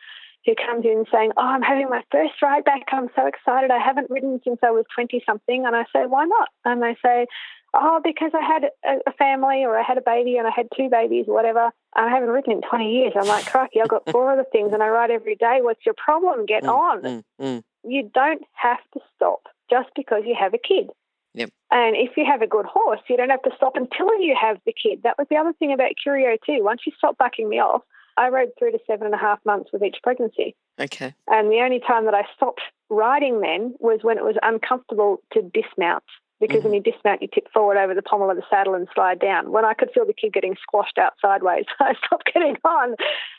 who 0.44 0.54
comes 0.54 0.84
in 0.84 1.04
saying, 1.10 1.32
"Oh, 1.36 1.46
I'm 1.46 1.62
having 1.62 1.88
my 1.88 2.02
first 2.12 2.34
ride 2.42 2.64
back. 2.64 2.82
I'm 2.92 3.08
so 3.16 3.26
excited. 3.26 3.70
I 3.70 3.78
haven't 3.78 4.10
ridden 4.10 4.40
since 4.44 4.58
I 4.62 4.70
was 4.70 4.84
twenty 4.94 5.22
something." 5.24 5.64
And 5.66 5.74
I 5.74 5.84
say, 5.94 6.06
"Why 6.06 6.24
not?" 6.26 6.48
And 6.64 6.82
they 6.82 6.96
say, 7.02 7.26
oh, 7.74 8.00
because 8.02 8.30
I 8.34 8.44
had 8.44 8.70
a, 9.06 9.12
family 9.12 9.64
or 9.64 9.78
I 9.78 9.82
had 9.82 9.98
a 9.98 10.02
baby 10.02 10.36
and 10.36 10.46
I 10.46 10.50
had 10.54 10.68
two 10.76 10.88
babies, 10.88 11.24
whatever. 11.26 11.70
I 11.96 12.08
haven't 12.08 12.28
ridden 12.28 12.52
in 12.52 12.60
20 12.62 12.92
years. 12.92 13.12
I'm 13.16 13.28
like, 13.28 13.46
crikey, 13.46 13.80
I've 13.80 13.88
got 13.88 14.08
four 14.10 14.30
other 14.32 14.44
things 14.50 14.72
and 14.72 14.82
I 14.82 14.88
write 14.88 15.10
every 15.10 15.36
day. 15.36 15.58
What's 15.60 15.84
your 15.86 15.94
problem? 15.96 16.46
Get 16.46 16.64
mm, 16.64 16.68
on. 16.68 17.02
Mm, 17.02 17.24
mm. 17.40 17.62
You 17.84 18.10
don't 18.12 18.42
have 18.52 18.78
to 18.94 19.00
stop 19.14 19.42
just 19.70 19.90
because 19.94 20.22
you 20.26 20.34
have 20.38 20.54
a 20.54 20.58
kid. 20.58 20.90
Yep. 21.34 21.50
And 21.70 21.96
if 21.96 22.16
you 22.16 22.24
have 22.24 22.42
a 22.42 22.46
good 22.46 22.66
horse, 22.66 23.00
you 23.08 23.16
don't 23.16 23.30
have 23.30 23.42
to 23.42 23.50
stop 23.56 23.76
until 23.76 24.20
you 24.20 24.36
have 24.40 24.58
the 24.66 24.72
kid. 24.72 25.02
That 25.02 25.18
was 25.18 25.26
the 25.30 25.36
other 25.36 25.52
thing 25.52 25.72
about 25.72 25.90
Curio 26.00 26.36
too. 26.46 26.62
Once 26.62 26.82
you 26.86 26.92
stop 26.96 27.18
bucking 27.18 27.48
me 27.48 27.58
off, 27.58 27.82
I 28.16 28.28
rode 28.28 28.50
through 28.58 28.72
to 28.72 28.78
seven 28.86 29.06
and 29.06 29.14
a 29.14 29.18
half 29.18 29.40
months 29.44 29.70
with 29.72 29.82
each 29.82 29.96
pregnancy. 30.02 30.54
Okay. 30.80 31.14
And 31.28 31.50
the 31.50 31.60
only 31.60 31.80
time 31.80 32.04
that 32.04 32.14
I 32.14 32.22
stopped 32.36 32.60
riding 32.88 33.40
then 33.40 33.74
was 33.80 34.00
when 34.02 34.18
it 34.18 34.24
was 34.24 34.36
uncomfortable 34.42 35.18
to 35.32 35.42
dismount 35.42 36.04
because 36.40 36.58
mm-hmm. 36.58 36.70
when 36.70 36.74
you 36.74 36.92
dismount, 36.92 37.22
you 37.22 37.28
tip 37.32 37.50
forward 37.52 37.76
over 37.76 37.94
the 37.94 38.02
pommel 38.02 38.30
of 38.30 38.36
the 38.36 38.42
saddle 38.50 38.74
and 38.74 38.88
slide 38.94 39.20
down. 39.20 39.52
When 39.52 39.64
I 39.64 39.74
could 39.74 39.90
feel 39.94 40.06
the 40.06 40.12
kid 40.12 40.32
getting 40.32 40.56
squashed 40.60 40.98
out 40.98 41.14
sideways, 41.20 41.64
I 41.80 41.94
stopped 42.06 42.30
getting 42.32 42.56
on 42.64 42.96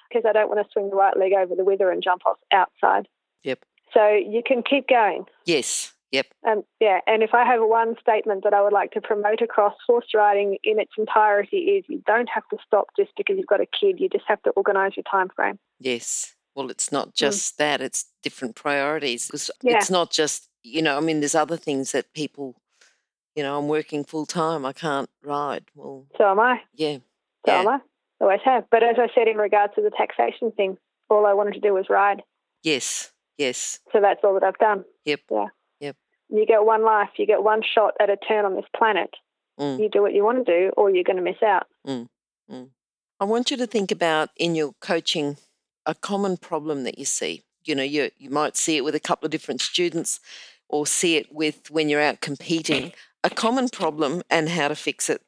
because 0.10 0.24
I 0.28 0.34
don't 0.34 0.50
want 0.50 0.66
to 0.66 0.72
swing 0.72 0.90
the 0.90 0.96
right 0.96 1.18
leg 1.18 1.34
over 1.34 1.56
the 1.56 1.66
wither 1.66 1.92
and 1.92 2.04
jump 2.04 2.22
off 2.26 2.38
outside. 2.52 3.08
Yep. 3.44 3.66
So 3.94 4.10
you 4.10 4.42
can 4.46 4.64
keep 4.64 4.88
going. 4.88 5.26
Yes. 5.46 5.94
Yep. 6.12 6.28
Um, 6.48 6.64
yeah, 6.80 7.00
and 7.08 7.24
if 7.24 7.34
I 7.34 7.44
have 7.46 7.60
one 7.62 7.96
statement 8.00 8.44
that 8.46 8.54
I 8.54 8.62
would 8.62 8.72
like 8.72 8.92
to 8.92 9.02
promote 9.02 9.42
across 9.42 9.74
horse 9.86 10.08
riding 10.14 10.58
in 10.64 10.80
its 10.80 10.92
entirety 10.98 11.58
is 11.58 11.86
you 11.90 12.02
don't 12.08 12.30
have 12.34 12.48
to 12.50 12.58
stop 12.66 12.88
just 12.98 13.12
because 13.18 13.36
you've 13.38 13.48
got 13.48 13.60
a 13.60 13.66
kid. 13.66 14.00
You 14.00 14.08
just 14.08 14.24
have 14.28 14.42
to 14.44 14.52
organise 14.52 14.96
your 14.96 15.04
time 15.12 15.28
frame. 15.36 15.60
Yes. 15.80 16.36
Well, 16.56 16.70
it's 16.70 16.90
not 16.90 17.10
mm. 17.10 17.16
just 17.16 17.56
mm. 17.56 17.58
that; 17.58 17.82
it's 17.82 18.06
different 18.24 18.56
priorities. 18.56 19.26
Because 19.26 19.52
yeah. 19.62 19.76
it's 19.76 19.90
not 19.90 20.10
just 20.12 20.48
you 20.64 20.82
know. 20.82 20.96
I 20.96 21.02
mean, 21.02 21.20
there's 21.20 21.36
other 21.36 21.58
things 21.58 21.92
that 21.92 22.14
people 22.14 22.56
you 23.36 23.44
know, 23.44 23.58
I'm 23.58 23.68
working 23.68 24.04
full 24.04 24.26
time. 24.26 24.66
I 24.66 24.74
can't 24.74 25.10
ride. 25.24 25.66
Well, 25.76 26.06
so 26.18 26.30
am 26.30 26.40
I. 26.40 26.62
Yeah. 26.74 26.98
So 27.46 27.54
yeah. 27.54 27.60
am 27.60 27.68
I. 27.68 27.80
Always 28.22 28.40
have. 28.46 28.66
But 28.72 28.82
as 28.82 28.96
I 28.98 29.08
said 29.14 29.28
in 29.28 29.38
regards 29.38 29.76
to 29.76 29.82
the 29.82 29.92
taxation 29.92 30.52
thing, 30.52 30.78
all 31.10 31.26
I 31.26 31.34
wanted 31.34 31.54
to 31.56 31.60
do 31.60 31.74
was 31.74 31.88
ride. 31.90 32.24
Yes. 32.64 33.12
Yes. 33.38 33.80
So 33.92 34.00
that's 34.02 34.22
all 34.24 34.34
that 34.36 34.44
I've 34.44 34.58
done. 34.58 34.86
Yep. 35.04 35.20
Yeah. 35.30 35.48
Yep. 35.82 35.96
You 36.30 36.46
get 36.46 36.64
one 36.64 36.84
life. 36.84 37.10
You 37.18 37.28
get 37.28 37.44
one 37.44 37.62
shot 37.62 37.94
at 38.00 38.10
a 38.10 38.16
turn 38.16 38.46
on 38.46 38.56
this 38.56 38.66
planet. 38.76 39.10
Mm. 39.60 39.80
You 39.80 39.90
do 39.90 40.02
what 40.02 40.14
you 40.14 40.24
want 40.24 40.46
to 40.46 40.52
do, 40.52 40.72
or 40.78 40.90
you're 40.90 41.04
going 41.04 41.18
to 41.18 41.22
miss 41.22 41.42
out. 41.46 41.68
Mm. 41.86 42.08
Mm. 42.52 42.70
I 43.20 43.26
want 43.26 43.52
you 43.52 43.58
to 43.58 43.68
think 43.68 43.92
about 43.92 44.30
in 44.38 44.56
your 44.56 44.74
coaching 44.82 45.38
a 45.86 45.94
common 45.94 46.38
problem 46.38 46.84
that 46.84 46.98
you 46.98 47.06
see. 47.06 47.44
You 47.66 47.76
know, 47.76 47.84
you 47.84 48.12
you 48.18 48.30
might 48.30 48.58
see 48.58 48.78
it 48.78 48.84
with 48.84 48.96
a 48.96 49.00
couple 49.00 49.26
of 49.26 49.32
different 49.32 49.62
students, 49.62 50.20
or 50.70 50.88
see 50.88 51.16
it 51.18 51.34
with 51.34 51.70
when 51.72 51.90
you're 51.90 52.02
out 52.02 52.22
competing 52.22 52.94
a 53.26 53.30
common 53.30 53.68
problem 53.70 54.22
and 54.30 54.48
how 54.48 54.68
to 54.68 54.76
fix 54.76 55.10
it. 55.10 55.22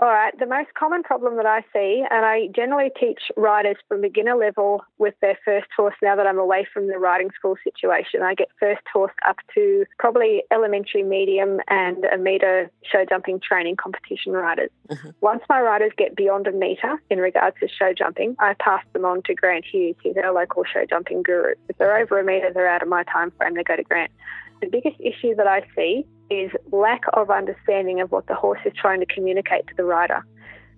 All 0.00 0.10
right, 0.10 0.32
the 0.38 0.46
most 0.46 0.74
common 0.74 1.02
problem 1.02 1.36
that 1.38 1.46
I 1.46 1.62
see, 1.72 2.04
and 2.08 2.24
I 2.24 2.48
generally 2.54 2.90
teach 3.00 3.18
riders 3.36 3.76
from 3.88 4.00
beginner 4.00 4.36
level 4.36 4.84
with 4.98 5.14
their 5.20 5.36
first 5.44 5.66
horse 5.76 5.96
now 6.00 6.14
that 6.14 6.24
I'm 6.24 6.38
away 6.38 6.68
from 6.72 6.86
the 6.86 6.98
riding 6.98 7.30
school 7.36 7.56
situation. 7.64 8.22
I 8.22 8.34
get 8.34 8.46
first 8.60 8.82
horse 8.92 9.12
up 9.26 9.38
to 9.56 9.84
probably 9.98 10.44
elementary, 10.52 11.02
medium, 11.02 11.58
and 11.66 12.04
a 12.04 12.16
metre 12.16 12.70
show 12.84 13.04
jumping 13.08 13.40
training 13.40 13.74
competition 13.74 14.34
riders. 14.34 14.70
Mm-hmm. 14.88 15.10
Once 15.20 15.42
my 15.48 15.60
riders 15.60 15.90
get 15.98 16.14
beyond 16.14 16.46
a 16.46 16.52
metre 16.52 17.02
in 17.10 17.18
regards 17.18 17.56
to 17.58 17.66
show 17.66 17.92
jumping, 17.92 18.36
I 18.38 18.54
pass 18.60 18.84
them 18.92 19.04
on 19.04 19.22
to 19.24 19.34
Grant 19.34 19.64
Hughes. 19.64 19.96
who's 20.04 20.16
our 20.16 20.32
local 20.32 20.62
show 20.62 20.84
jumping 20.88 21.24
guru. 21.24 21.54
If 21.68 21.76
they're 21.78 21.98
over 21.98 22.20
a 22.20 22.24
metre, 22.24 22.52
they're 22.54 22.68
out 22.68 22.82
of 22.82 22.88
my 22.88 23.02
time 23.02 23.32
frame, 23.36 23.54
they 23.54 23.64
go 23.64 23.74
to 23.74 23.82
Grant. 23.82 24.12
The 24.60 24.68
biggest 24.68 25.00
issue 25.00 25.34
that 25.34 25.48
I 25.48 25.66
see 25.74 26.06
is 26.30 26.50
lack 26.72 27.02
of 27.14 27.30
understanding 27.30 28.00
of 28.00 28.12
what 28.12 28.26
the 28.26 28.34
horse 28.34 28.60
is 28.64 28.72
trying 28.80 29.00
to 29.00 29.06
communicate 29.06 29.66
to 29.68 29.74
the 29.76 29.84
rider. 29.84 30.24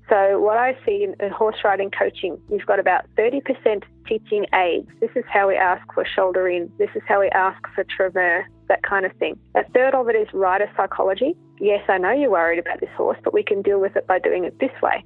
So, 0.09 0.41
what 0.41 0.57
I 0.57 0.77
see 0.85 1.05
in, 1.05 1.15
in, 1.25 1.31
horse 1.31 1.59
riding 1.63 1.91
coaching, 1.91 2.37
you've 2.51 2.67
got 2.67 2.81
about 2.81 3.05
30% 3.17 3.85
teaching 4.09 4.45
aids. 4.53 4.89
This 5.01 5.11
is 5.15 5.23
how 5.33 5.47
we 5.47 5.55
ask 5.55 5.87
for 5.95 6.05
shoulder 6.05 6.49
in, 6.49 6.71
this 6.79 6.91
is 6.97 7.03
how 7.07 7.21
we 7.21 7.29
ask 7.29 7.63
for 7.77 7.85
tremor, 7.85 8.45
that 8.69 8.83
kind 8.83 9.07
of 9.07 9.13
thing. 9.19 9.39
A 9.55 9.63
third 9.73 9.95
of 9.95 10.09
it 10.09 10.17
is 10.17 10.27
rider 10.33 10.69
psychology. 10.77 11.37
Yes, 11.61 11.85
I 11.89 11.99
know 11.99 12.11
you're 12.11 12.31
worried 12.31 12.59
about 12.59 12.81
this 12.81 12.91
horse, 12.97 13.19
but 13.23 13.33
we 13.33 13.45
can 13.45 13.63
deal 13.63 13.81
with 13.81 13.95
it 13.95 14.09
by 14.09 14.19
doing 14.19 14.45
it 14.45 14.59
this 14.59 14.73
way. 14.83 15.05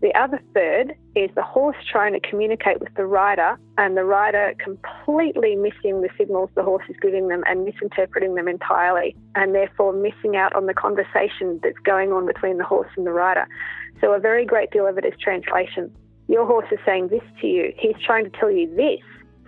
The 0.00 0.14
other 0.14 0.40
third 0.54 0.94
is 1.16 1.28
the 1.34 1.42
horse 1.42 1.76
trying 1.90 2.12
to 2.12 2.20
communicate 2.20 2.80
with 2.80 2.94
the 2.94 3.04
rider 3.04 3.58
and 3.78 3.96
the 3.96 4.04
rider 4.04 4.54
completely 4.62 5.56
missing 5.56 6.02
the 6.02 6.08
signals 6.16 6.50
the 6.54 6.62
horse 6.62 6.84
is 6.88 6.94
giving 7.02 7.26
them 7.26 7.42
and 7.46 7.64
misinterpreting 7.64 8.36
them 8.36 8.46
entirely 8.46 9.16
and 9.34 9.54
therefore 9.54 9.92
missing 9.92 10.36
out 10.36 10.54
on 10.54 10.66
the 10.66 10.74
conversation 10.74 11.58
that's 11.64 11.78
going 11.84 12.12
on 12.12 12.26
between 12.26 12.58
the 12.58 12.64
horse 12.64 12.90
and 12.96 13.06
the 13.06 13.12
rider. 13.12 13.48
So 14.00 14.12
a 14.12 14.20
very 14.20 14.46
great 14.46 14.70
deal 14.70 14.86
of 14.86 14.98
it 14.98 15.04
is 15.04 15.14
translation. 15.20 15.92
Your 16.28 16.46
horse 16.46 16.68
is 16.70 16.78
saying 16.86 17.08
this 17.08 17.24
to 17.40 17.48
you. 17.48 17.72
He's 17.76 17.96
trying 18.04 18.24
to 18.24 18.30
tell 18.38 18.50
you 18.50 18.72
this. 18.76 19.00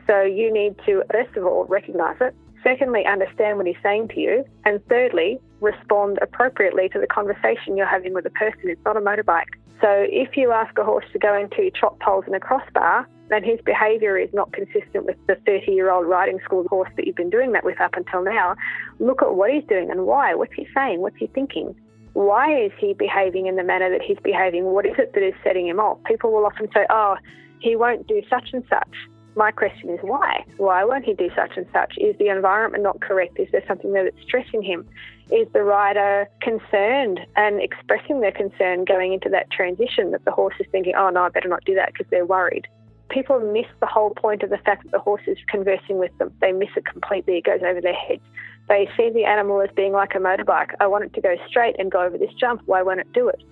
So 0.08 0.22
you 0.22 0.52
need 0.52 0.74
to, 0.86 1.04
first 1.12 1.36
of 1.36 1.44
all, 1.44 1.64
recognize 1.66 2.16
it. 2.20 2.34
Secondly, 2.64 3.04
understand 3.06 3.58
what 3.58 3.66
he's 3.66 3.76
saying 3.82 4.08
to 4.08 4.20
you. 4.20 4.44
And 4.64 4.84
thirdly, 4.88 5.40
respond 5.60 6.18
appropriately 6.22 6.88
to 6.90 6.98
the 6.98 7.06
conversation 7.06 7.76
you're 7.76 7.86
having 7.86 8.14
with 8.14 8.26
a 8.26 8.30
person. 8.30 8.62
It's 8.64 8.84
not 8.84 8.96
a 8.96 9.00
motorbike. 9.00 9.54
So 9.80 9.88
if 10.08 10.36
you 10.36 10.52
ask 10.52 10.76
a 10.78 10.84
horse 10.84 11.06
to 11.12 11.18
go 11.18 11.34
into 11.34 11.70
trot 11.70 11.98
poles 12.00 12.24
and 12.26 12.34
a 12.34 12.40
crossbar, 12.40 13.08
then 13.30 13.44
his 13.44 13.60
behaviour 13.64 14.18
is 14.18 14.28
not 14.34 14.52
consistent 14.52 15.06
with 15.06 15.16
the 15.26 15.36
30 15.46 15.72
year 15.72 15.90
old 15.90 16.06
riding 16.06 16.38
school 16.44 16.66
horse 16.68 16.90
that 16.96 17.06
you've 17.06 17.16
been 17.16 17.30
doing 17.30 17.52
that 17.52 17.64
with 17.64 17.80
up 17.80 17.94
until 17.94 18.22
now. 18.22 18.56
Look 18.98 19.22
at 19.22 19.34
what 19.34 19.50
he's 19.50 19.64
doing 19.64 19.90
and 19.90 20.04
why. 20.04 20.34
What's 20.34 20.52
he 20.54 20.66
saying? 20.74 21.00
What's 21.00 21.16
he 21.16 21.28
thinking? 21.28 21.74
Why 22.12 22.64
is 22.64 22.72
he 22.78 22.92
behaving 22.92 23.46
in 23.46 23.56
the 23.56 23.62
manner 23.62 23.88
that 23.90 24.02
he's 24.02 24.18
behaving? 24.22 24.64
What 24.64 24.84
is 24.84 24.94
it 24.98 25.14
that 25.14 25.22
is 25.22 25.34
setting 25.44 25.66
him 25.66 25.78
off? 25.78 25.98
People 26.04 26.32
will 26.32 26.44
often 26.44 26.68
say, 26.74 26.84
oh, 26.90 27.16
he 27.60 27.76
won't 27.76 28.06
do 28.06 28.20
such 28.28 28.50
and 28.52 28.64
such. 28.68 28.94
My 29.36 29.50
question 29.52 29.90
is 29.90 30.00
why? 30.02 30.44
Why 30.56 30.84
won't 30.84 31.04
he 31.04 31.14
do 31.14 31.30
such 31.36 31.56
and 31.56 31.66
such? 31.72 31.94
Is 31.98 32.16
the 32.18 32.28
environment 32.28 32.82
not 32.82 33.00
correct? 33.00 33.38
Is 33.38 33.48
there 33.52 33.62
something 33.66 33.92
that's 33.92 34.20
stressing 34.22 34.62
him? 34.62 34.86
Is 35.30 35.46
the 35.52 35.62
rider 35.62 36.28
concerned 36.42 37.20
and 37.36 37.60
expressing 37.62 38.20
their 38.20 38.32
concern 38.32 38.84
going 38.84 39.12
into 39.12 39.28
that 39.28 39.50
transition 39.50 40.10
that 40.10 40.24
the 40.24 40.32
horse 40.32 40.54
is 40.58 40.66
thinking, 40.72 40.94
oh 40.96 41.10
no, 41.10 41.22
I 41.22 41.28
better 41.28 41.48
not 41.48 41.64
do 41.64 41.74
that 41.76 41.92
because 41.92 42.06
they're 42.10 42.26
worried? 42.26 42.66
People 43.08 43.40
miss 43.40 43.66
the 43.80 43.86
whole 43.86 44.10
point 44.10 44.42
of 44.42 44.50
the 44.50 44.58
fact 44.58 44.84
that 44.84 44.92
the 44.92 44.98
horse 44.98 45.22
is 45.26 45.38
conversing 45.48 45.98
with 45.98 46.16
them. 46.18 46.32
They 46.40 46.52
miss 46.52 46.70
it 46.76 46.86
completely. 46.86 47.38
It 47.38 47.44
goes 47.44 47.60
over 47.64 47.80
their 47.80 47.94
heads. 47.94 48.22
They 48.68 48.88
see 48.96 49.10
the 49.10 49.24
animal 49.24 49.60
as 49.60 49.70
being 49.74 49.92
like 49.92 50.14
a 50.14 50.18
motorbike. 50.18 50.74
I 50.80 50.86
want 50.86 51.04
it 51.04 51.12
to 51.14 51.20
go 51.20 51.36
straight 51.48 51.76
and 51.78 51.90
go 51.90 52.02
over 52.02 52.18
this 52.18 52.32
jump. 52.38 52.62
Why 52.66 52.82
won't 52.82 53.00
it 53.00 53.12
do 53.12 53.28
it? 53.28 53.42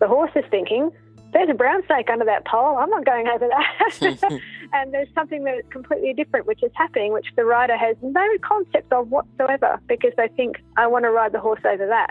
The 0.00 0.08
horse 0.08 0.32
is 0.34 0.44
thinking, 0.50 0.90
there's 1.32 1.48
a 1.50 1.54
brown 1.54 1.82
snake 1.86 2.08
under 2.10 2.24
that 2.24 2.44
pole. 2.46 2.76
I'm 2.78 2.90
not 2.90 3.04
going 3.04 3.28
over 3.28 3.48
that. 3.48 4.20
and 4.72 4.92
there's 4.92 5.08
something 5.14 5.44
that's 5.44 5.66
completely 5.70 6.12
different 6.12 6.46
which 6.46 6.62
is 6.62 6.72
happening, 6.74 7.12
which 7.12 7.28
the 7.36 7.44
rider 7.44 7.76
has 7.76 7.96
no 8.02 8.26
concept 8.42 8.92
of 8.92 9.10
whatsoever 9.10 9.80
because 9.86 10.12
they 10.16 10.28
think, 10.36 10.56
I 10.76 10.86
want 10.86 11.04
to 11.04 11.10
ride 11.10 11.32
the 11.32 11.40
horse 11.40 11.62
over 11.64 11.86
that. 11.86 12.10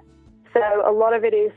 So 0.53 0.61
a 0.85 0.91
lot 0.91 1.13
of 1.13 1.23
it 1.23 1.33
is 1.33 1.51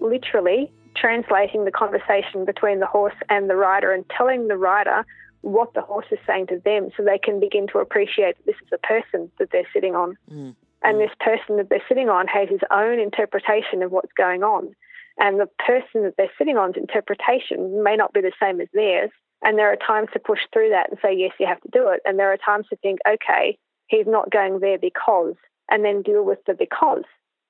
literally 0.00 0.70
translating 0.94 1.64
the 1.64 1.70
conversation 1.70 2.44
between 2.44 2.80
the 2.80 2.86
horse 2.86 3.14
and 3.28 3.50
the 3.50 3.56
rider 3.56 3.92
and 3.92 4.04
telling 4.16 4.48
the 4.48 4.56
rider 4.56 5.04
what 5.42 5.74
the 5.74 5.82
horse 5.82 6.06
is 6.10 6.18
saying 6.26 6.46
to 6.48 6.60
them 6.64 6.88
so 6.96 7.04
they 7.04 7.18
can 7.18 7.38
begin 7.38 7.66
to 7.68 7.78
appreciate 7.78 8.36
that 8.36 8.46
this 8.46 8.56
is 8.62 8.68
a 8.72 8.78
person 8.78 9.30
that 9.38 9.50
they're 9.52 9.68
sitting 9.72 9.94
on. 9.94 10.16
Mm. 10.32 10.54
And 10.82 11.00
this 11.00 11.10
person 11.20 11.56
that 11.56 11.68
they're 11.68 11.82
sitting 11.88 12.08
on 12.08 12.26
has 12.28 12.48
his 12.48 12.60
own 12.70 13.00
interpretation 13.00 13.82
of 13.82 13.90
what's 13.90 14.12
going 14.12 14.42
on. 14.42 14.74
And 15.18 15.40
the 15.40 15.48
person 15.64 16.02
that 16.02 16.14
they're 16.18 16.30
sitting 16.38 16.56
on's 16.56 16.76
interpretation 16.76 17.82
may 17.82 17.96
not 17.96 18.12
be 18.12 18.20
the 18.20 18.32
same 18.40 18.60
as 18.60 18.68
theirs. 18.72 19.10
And 19.42 19.58
there 19.58 19.72
are 19.72 19.76
times 19.76 20.08
to 20.12 20.18
push 20.18 20.40
through 20.52 20.70
that 20.70 20.90
and 20.90 20.98
say, 21.02 21.14
yes, 21.14 21.32
you 21.38 21.46
have 21.46 21.60
to 21.60 21.70
do 21.72 21.88
it. 21.88 22.00
And 22.04 22.18
there 22.18 22.32
are 22.32 22.38
times 22.38 22.66
to 22.70 22.76
think, 22.76 22.98
okay, 23.08 23.58
he's 23.86 24.06
not 24.06 24.30
going 24.30 24.60
there 24.60 24.78
because, 24.78 25.34
and 25.70 25.84
then 25.84 26.02
deal 26.02 26.24
with 26.24 26.38
the 26.46 26.54
because 26.54 27.04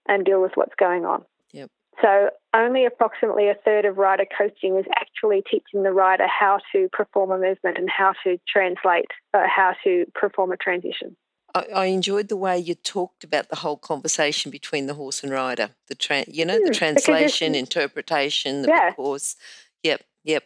and 0.08 0.24
deal 0.24 0.42
with 0.42 0.52
what's 0.54 0.74
going 0.78 1.04
on. 1.04 1.24
Yep. 1.52 1.70
So 2.02 2.30
only 2.54 2.84
approximately 2.84 3.48
a 3.48 3.54
third 3.64 3.84
of 3.84 3.96
rider 3.96 4.26
coaching 4.36 4.76
is 4.76 4.84
actually 4.96 5.42
teaching 5.50 5.82
the 5.82 5.92
rider 5.92 6.26
how 6.26 6.58
to 6.72 6.88
perform 6.92 7.30
a 7.30 7.38
movement 7.38 7.78
and 7.78 7.88
how 7.88 8.12
to 8.24 8.38
translate, 8.48 9.06
uh, 9.32 9.44
how 9.46 9.74
to 9.84 10.04
perform 10.14 10.52
a 10.52 10.56
transition. 10.56 11.16
I, 11.56 11.66
I, 11.74 11.84
enjoyed 11.86 12.28
the 12.28 12.36
way 12.36 12.58
you 12.58 12.74
talked 12.74 13.24
about 13.24 13.48
the 13.48 13.56
whole 13.56 13.76
conversation 13.76 14.50
between 14.50 14.86
the 14.86 14.94
horse 14.94 15.22
and 15.22 15.32
rider. 15.32 15.70
The 15.88 15.94
tra- 15.94 16.24
you 16.28 16.44
know, 16.44 16.58
the 16.58 16.66
hmm, 16.66 16.72
translation, 16.72 17.54
interpretation, 17.54 18.62
the 18.62 18.68
yeah. 18.68 18.92
course. 18.92 19.36
Yep, 19.82 20.02
yep. 20.24 20.44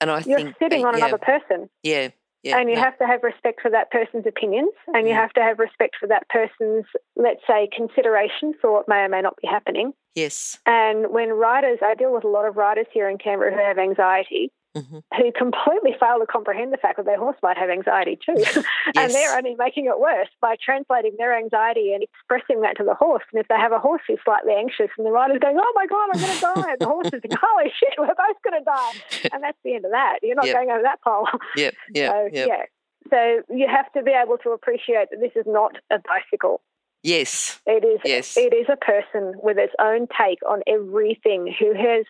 And 0.00 0.10
I 0.10 0.22
You're 0.26 0.38
think 0.38 0.56
sitting 0.58 0.84
on 0.84 0.96
yeah, 0.96 1.06
another 1.06 1.18
person. 1.18 1.68
Yeah, 1.82 2.08
yeah. 2.44 2.58
And 2.58 2.68
you 2.68 2.76
no. 2.76 2.82
have 2.82 2.98
to 2.98 3.06
have 3.06 3.22
respect 3.22 3.62
for 3.62 3.70
that 3.70 3.90
person's 3.90 4.26
opinions, 4.26 4.72
and 4.88 5.08
you 5.08 5.14
mm. 5.14 5.16
have 5.16 5.32
to 5.32 5.40
have 5.40 5.58
respect 5.58 5.96
for 5.98 6.06
that 6.08 6.28
person's, 6.28 6.84
let's 7.16 7.40
say, 7.48 7.68
consideration 7.74 8.52
for 8.60 8.70
what 8.70 8.86
may 8.86 8.98
or 8.98 9.08
may 9.08 9.22
not 9.22 9.36
be 9.40 9.48
happening. 9.48 9.92
Yes. 10.14 10.58
And 10.66 11.10
when 11.10 11.30
riders, 11.30 11.78
I 11.82 11.94
deal 11.94 12.12
with 12.12 12.22
a 12.22 12.28
lot 12.28 12.46
of 12.46 12.56
riders 12.56 12.86
here 12.92 13.08
in 13.08 13.18
Canberra 13.18 13.52
who 13.52 13.58
have 13.58 13.78
anxiety, 13.78 14.52
mm-hmm. 14.76 14.98
who 15.16 15.32
completely 15.32 15.94
fail 15.98 16.18
to 16.18 16.26
comprehend 16.26 16.72
the 16.72 16.76
fact 16.76 16.96
that 16.96 17.06
their 17.06 17.18
horse 17.18 17.36
might 17.42 17.56
have 17.56 17.70
anxiety 17.70 18.16
too. 18.16 18.34
yes. 18.36 18.56
and 18.96 19.12
they're 19.12 19.36
only 19.36 19.54
making 19.58 19.86
it 19.86 19.98
worse 19.98 20.28
by 20.40 20.56
translating 20.62 21.12
their 21.18 21.36
anxiety 21.36 21.92
and 21.92 22.02
expressing 22.02 22.60
that 22.62 22.76
to 22.76 22.84
the 22.84 22.94
horse. 22.94 23.24
And 23.32 23.40
if 23.40 23.48
they 23.48 23.56
have 23.56 23.72
a 23.72 23.78
horse 23.78 24.02
who's 24.06 24.18
slightly 24.24 24.54
anxious 24.54 24.90
and 24.98 25.06
the 25.06 25.10
rider's 25.10 25.38
going, 25.38 25.56
oh 25.58 25.72
my 25.74 25.86
God, 25.86 26.08
I'm 26.12 26.20
going 26.20 26.34
to 26.34 26.40
die, 26.40 26.70
and 26.72 26.80
the 26.80 26.86
horse 26.86 27.06
is 27.06 27.20
going, 27.20 27.38
holy 27.40 27.72
shit, 27.78 27.94
we're 27.98 28.06
both 28.06 28.40
going 28.42 28.58
to 28.58 28.64
die. 28.64 28.92
And 29.32 29.42
that's 29.42 29.58
the 29.64 29.74
end 29.74 29.84
of 29.84 29.90
that. 29.90 30.18
You're 30.22 30.36
not 30.36 30.46
yep. 30.46 30.56
going 30.56 30.70
over 30.70 30.82
that 30.82 31.02
pole. 31.02 31.26
Yep, 31.56 31.74
yep, 31.94 32.12
so, 32.12 32.28
yep. 32.32 32.48
Yeah. 32.48 32.64
So 33.10 33.54
you 33.54 33.66
have 33.68 33.90
to 33.92 34.02
be 34.02 34.12
able 34.12 34.38
to 34.38 34.50
appreciate 34.50 35.08
that 35.10 35.20
this 35.20 35.32
is 35.34 35.44
not 35.46 35.76
a 35.90 35.96
bicycle. 35.98 36.60
Yes. 37.04 37.60
It 37.66 37.84
is 37.84 38.00
yes. 38.02 38.36
it 38.36 38.54
is 38.54 38.66
a 38.72 38.76
person 38.76 39.34
with 39.42 39.58
its 39.58 39.74
own 39.78 40.08
take 40.18 40.38
on 40.48 40.62
everything 40.66 41.54
who 41.58 41.74
has, 41.74 42.06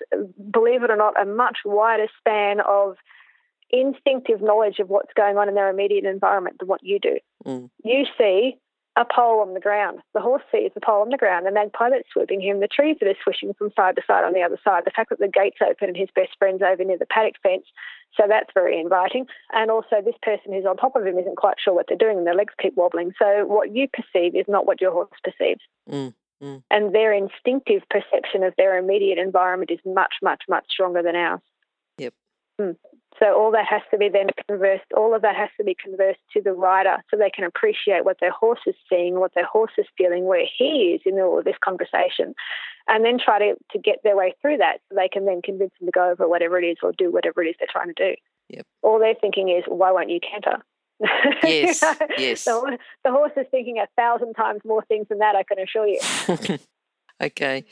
believe 0.53 0.85
it 0.85 0.91
or 0.91 0.97
not, 0.97 1.21
a 1.21 1.27
much 1.27 1.59
wider 1.65 2.07
span 2.19 2.61
of 2.61 2.97
instinctive 3.71 4.41
knowledge 4.41 4.79
of 4.79 4.89
what's 4.89 5.13
going 5.15 5.37
on 5.37 5.49
in 5.49 5.57
their 5.57 5.69
immediate 5.69 6.05
environment 6.05 6.59
than 6.61 6.69
what 6.69 6.85
you 6.85 7.01
do. 7.01 7.19
Mm. 7.45 7.71
You 7.83 8.05
see 8.17 8.57
a 8.97 9.05
pole 9.05 9.41
on 9.41 9.55
the 9.55 9.61
ground. 9.61 9.99
The 10.15 10.21
horse 10.21 10.43
sees 10.53 10.71
the 10.75 10.81
pole 10.81 11.03
on 11.03 11.11
the 11.11 11.17
ground, 11.17 11.47
the 11.47 11.51
magpie 11.51 11.91
that's 11.91 12.09
swooping 12.13 12.41
him, 12.41 12.61
the 12.61 12.69
trees 12.69 12.97
that 13.01 13.09
are 13.09 13.17
swishing 13.23 13.53
from 13.55 13.73
side 13.75 13.97
to 13.97 14.03
side 14.07 14.25
on 14.25 14.33
the 14.33 14.43
other 14.43 14.59
side, 14.63 14.85
the 14.85 14.93
fact 14.93 15.11
that 15.11 15.19
the 15.19 15.29
gate's 15.29 15.59
open 15.61 15.89
and 15.89 15.97
his 15.97 16.11
best 16.15 16.31
friend's 16.39 16.63
over 16.63 16.85
near 16.85 16.99
the 16.99 17.07
paddock 17.07 17.35
fence. 17.43 17.67
So 18.17 18.25
that's 18.29 18.51
very 18.55 18.79
inviting. 18.81 19.27
And 19.53 19.71
also, 19.71 19.97
this 20.05 20.15
person 20.23 20.53
who's 20.53 20.67
on 20.67 20.77
top 20.77 20.95
of 20.95 21.05
him 21.05 21.19
isn't 21.19 21.37
quite 21.37 21.57
sure 21.63 21.75
what 21.75 21.87
they're 21.89 21.99
doing 21.99 22.19
and 22.19 22.27
their 22.27 22.37
legs 22.37 22.55
keep 22.61 22.77
wobbling. 22.77 23.13
So 23.19 23.45
what 23.47 23.75
you 23.75 23.89
perceive 23.89 24.37
is 24.37 24.47
not 24.47 24.67
what 24.67 24.81
your 24.81 24.93
horse 24.93 25.11
perceives. 25.25 25.63
Mm, 25.91 26.15
mm. 26.41 26.63
And 26.71 26.95
their 26.95 27.13
instinctive 27.13 27.83
perception 27.91 28.45
of 28.45 28.55
their 28.57 28.79
immediate 28.79 29.19
environment 29.19 29.73
is 29.73 29.81
much, 29.85 30.15
much, 30.23 30.45
much 30.49 30.67
stronger 30.71 31.03
than 31.03 31.17
ours. 31.17 31.41
Yep. 31.99 32.15
Mm. 32.61 32.77
So 33.18 33.33
all 33.33 33.53
that 33.53 33.66
has 33.66 33.83
to 33.92 33.98
be 33.98 34.09
then 34.09 34.29
conversed, 34.48 34.90
all 34.96 35.14
of 35.14 35.22
that 35.22 35.37
has 35.37 35.50
to 35.57 35.64
be 35.64 35.77
conversed 35.81 36.20
to 36.33 36.40
the 36.42 36.53
rider 36.53 36.96
so 37.11 37.16
they 37.16 37.31
can 37.31 37.44
appreciate 37.44 38.05
what 38.05 38.18
their 38.20 38.33
horse 38.33 38.61
is 38.66 38.74
seeing, 38.88 39.20
what 39.20 39.33
their 39.35 39.46
horse 39.46 39.70
is 39.79 39.87
feeling, 39.96 40.24
where 40.24 40.44
he 40.59 40.96
is 40.96 41.00
in 41.07 41.20
all 41.20 41.38
of 41.38 41.44
this 41.44 41.57
conversation, 41.64 42.35
and 42.88 43.05
then 43.05 43.18
try 43.24 43.38
to, 43.38 43.55
to 43.70 43.79
get 43.79 43.98
their 44.03 44.16
way 44.16 44.35
through 44.42 44.57
that 44.57 44.79
so 44.88 44.96
they 44.96 45.09
can 45.09 45.27
then 45.27 45.42
convince 45.42 45.72
them 45.79 45.87
to 45.87 45.92
go 45.92 46.11
over 46.11 46.29
whatever 46.29 46.59
it 46.59 46.64
is 46.64 46.77
or 46.83 46.92
do 46.98 47.12
whatever 47.12 47.42
it 47.42 47.48
is 47.48 47.55
they're 47.59 47.68
trying 47.70 47.94
to 47.94 47.94
do. 47.94 48.16
Yep. 48.48 48.66
All 48.83 48.98
they're 48.98 49.14
thinking 49.14 49.48
is, 49.48 49.62
why 49.68 49.92
won't 49.92 50.11
you 50.11 50.20
canter? 50.20 50.62
Yes, 51.42 51.83
yes. 52.16 52.44
The, 52.44 52.79
the 53.05 53.11
horse 53.11 53.33
is 53.37 53.46
thinking 53.50 53.79
a 53.79 53.87
thousand 53.96 54.35
times 54.35 54.61
more 54.64 54.83
things 54.87 55.07
than 55.09 55.18
that, 55.18 55.37
I 55.37 55.42
can 55.42 55.59
assure 55.59 55.87
you. 55.87 56.00
okay. 57.22 57.64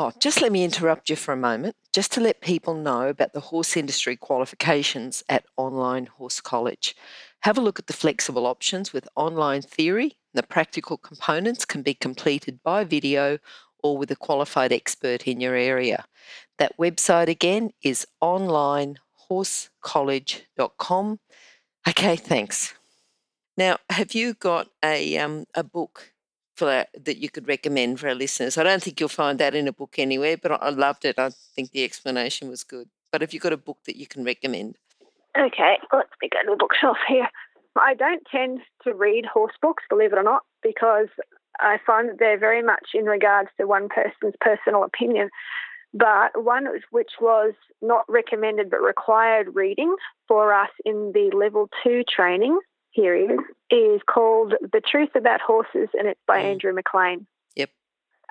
Oh, 0.00 0.12
just 0.20 0.40
let 0.40 0.52
me 0.52 0.62
interrupt 0.62 1.10
you 1.10 1.16
for 1.16 1.32
a 1.32 1.36
moment, 1.36 1.74
just 1.92 2.12
to 2.12 2.20
let 2.20 2.40
people 2.40 2.72
know 2.72 3.08
about 3.08 3.32
the 3.32 3.40
horse 3.40 3.76
industry 3.76 4.14
qualifications 4.14 5.24
at 5.28 5.44
Online 5.56 6.06
Horse 6.06 6.40
College. 6.40 6.94
Have 7.40 7.58
a 7.58 7.60
look 7.60 7.80
at 7.80 7.88
the 7.88 7.92
flexible 7.92 8.46
options 8.46 8.92
with 8.92 9.08
online 9.16 9.62
theory. 9.62 10.16
The 10.34 10.44
practical 10.44 10.98
components 10.98 11.64
can 11.64 11.82
be 11.82 11.94
completed 11.94 12.62
by 12.62 12.84
video 12.84 13.38
or 13.82 13.98
with 13.98 14.12
a 14.12 14.16
qualified 14.16 14.72
expert 14.72 15.26
in 15.26 15.40
your 15.40 15.56
area. 15.56 16.04
That 16.58 16.78
website 16.78 17.26
again 17.26 17.72
is 17.82 18.06
onlinehorsecollege.com. 18.22 21.18
Okay, 21.88 22.14
thanks. 22.14 22.74
Now, 23.56 23.78
have 23.90 24.14
you 24.14 24.34
got 24.34 24.68
a 24.80 25.18
um, 25.18 25.46
a 25.56 25.64
book 25.64 26.12
for 26.58 26.84
that 26.92 27.16
you 27.16 27.30
could 27.30 27.48
recommend 27.48 28.00
for 28.00 28.08
our 28.08 28.14
listeners? 28.14 28.58
I 28.58 28.64
don't 28.64 28.82
think 28.82 28.98
you'll 28.98 29.08
find 29.08 29.38
that 29.38 29.54
in 29.54 29.68
a 29.68 29.72
book 29.72 29.94
anywhere, 29.98 30.36
but 30.36 30.50
I 30.62 30.70
loved 30.70 31.04
it. 31.04 31.18
I 31.18 31.30
think 31.30 31.70
the 31.70 31.84
explanation 31.84 32.48
was 32.48 32.64
good. 32.64 32.88
But 33.12 33.20
have 33.20 33.32
you 33.32 33.40
got 33.40 33.52
a 33.52 33.56
book 33.56 33.78
that 33.86 33.96
you 33.96 34.06
can 34.06 34.24
recommend? 34.24 34.76
Okay, 35.38 35.76
let 35.92 36.06
me 36.20 36.28
go 36.30 36.42
to 36.44 36.50
the 36.50 36.56
bookshelf 36.56 36.98
here. 37.06 37.28
I 37.80 37.94
don't 37.94 38.22
tend 38.30 38.60
to 38.82 38.92
read 38.92 39.24
horse 39.24 39.54
books, 39.62 39.84
believe 39.88 40.12
it 40.12 40.18
or 40.18 40.24
not, 40.24 40.42
because 40.62 41.08
I 41.60 41.78
find 41.86 42.08
that 42.08 42.18
they're 42.18 42.38
very 42.38 42.62
much 42.62 42.88
in 42.94 43.04
regards 43.04 43.50
to 43.56 43.66
one 43.66 43.88
person's 43.88 44.34
personal 44.40 44.82
opinion. 44.82 45.30
But 45.94 46.42
one 46.44 46.66
which 46.90 47.12
was 47.20 47.54
not 47.80 48.04
recommended 48.08 48.68
but 48.68 48.82
required 48.82 49.54
reading 49.54 49.94
for 50.26 50.52
us 50.52 50.70
in 50.84 51.12
the 51.14 51.30
level 51.34 51.70
two 51.82 52.02
training 52.04 52.58
here 52.98 53.14
is, 53.14 53.38
is 53.70 54.00
called 54.10 54.54
The 54.60 54.80
Truth 54.80 55.10
About 55.14 55.40
Horses, 55.40 55.88
and 55.96 56.08
it's 56.08 56.20
by 56.26 56.40
mm. 56.40 56.52
Andrew 56.52 56.72
McLean. 56.72 57.26
Yep. 57.54 57.70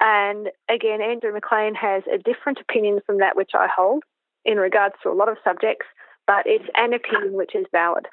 And 0.01 0.49
again, 0.69 1.01
Andrew 1.01 1.31
McLean 1.31 1.73
has 1.75 2.03
a 2.13 2.17
different 2.17 2.59
opinion 2.59 2.99
from 3.05 3.19
that 3.19 3.37
which 3.37 3.51
I 3.53 3.67
hold 3.73 4.03
in 4.43 4.57
regards 4.57 4.95
to 5.03 5.09
a 5.09 5.15
lot 5.15 5.29
of 5.29 5.37
subjects, 5.43 5.85
but 6.25 6.43
it's 6.45 6.67
an 6.75 6.93
opinion 6.93 7.33
which 7.33 7.55
is 7.55 7.65
valid. 7.71 8.07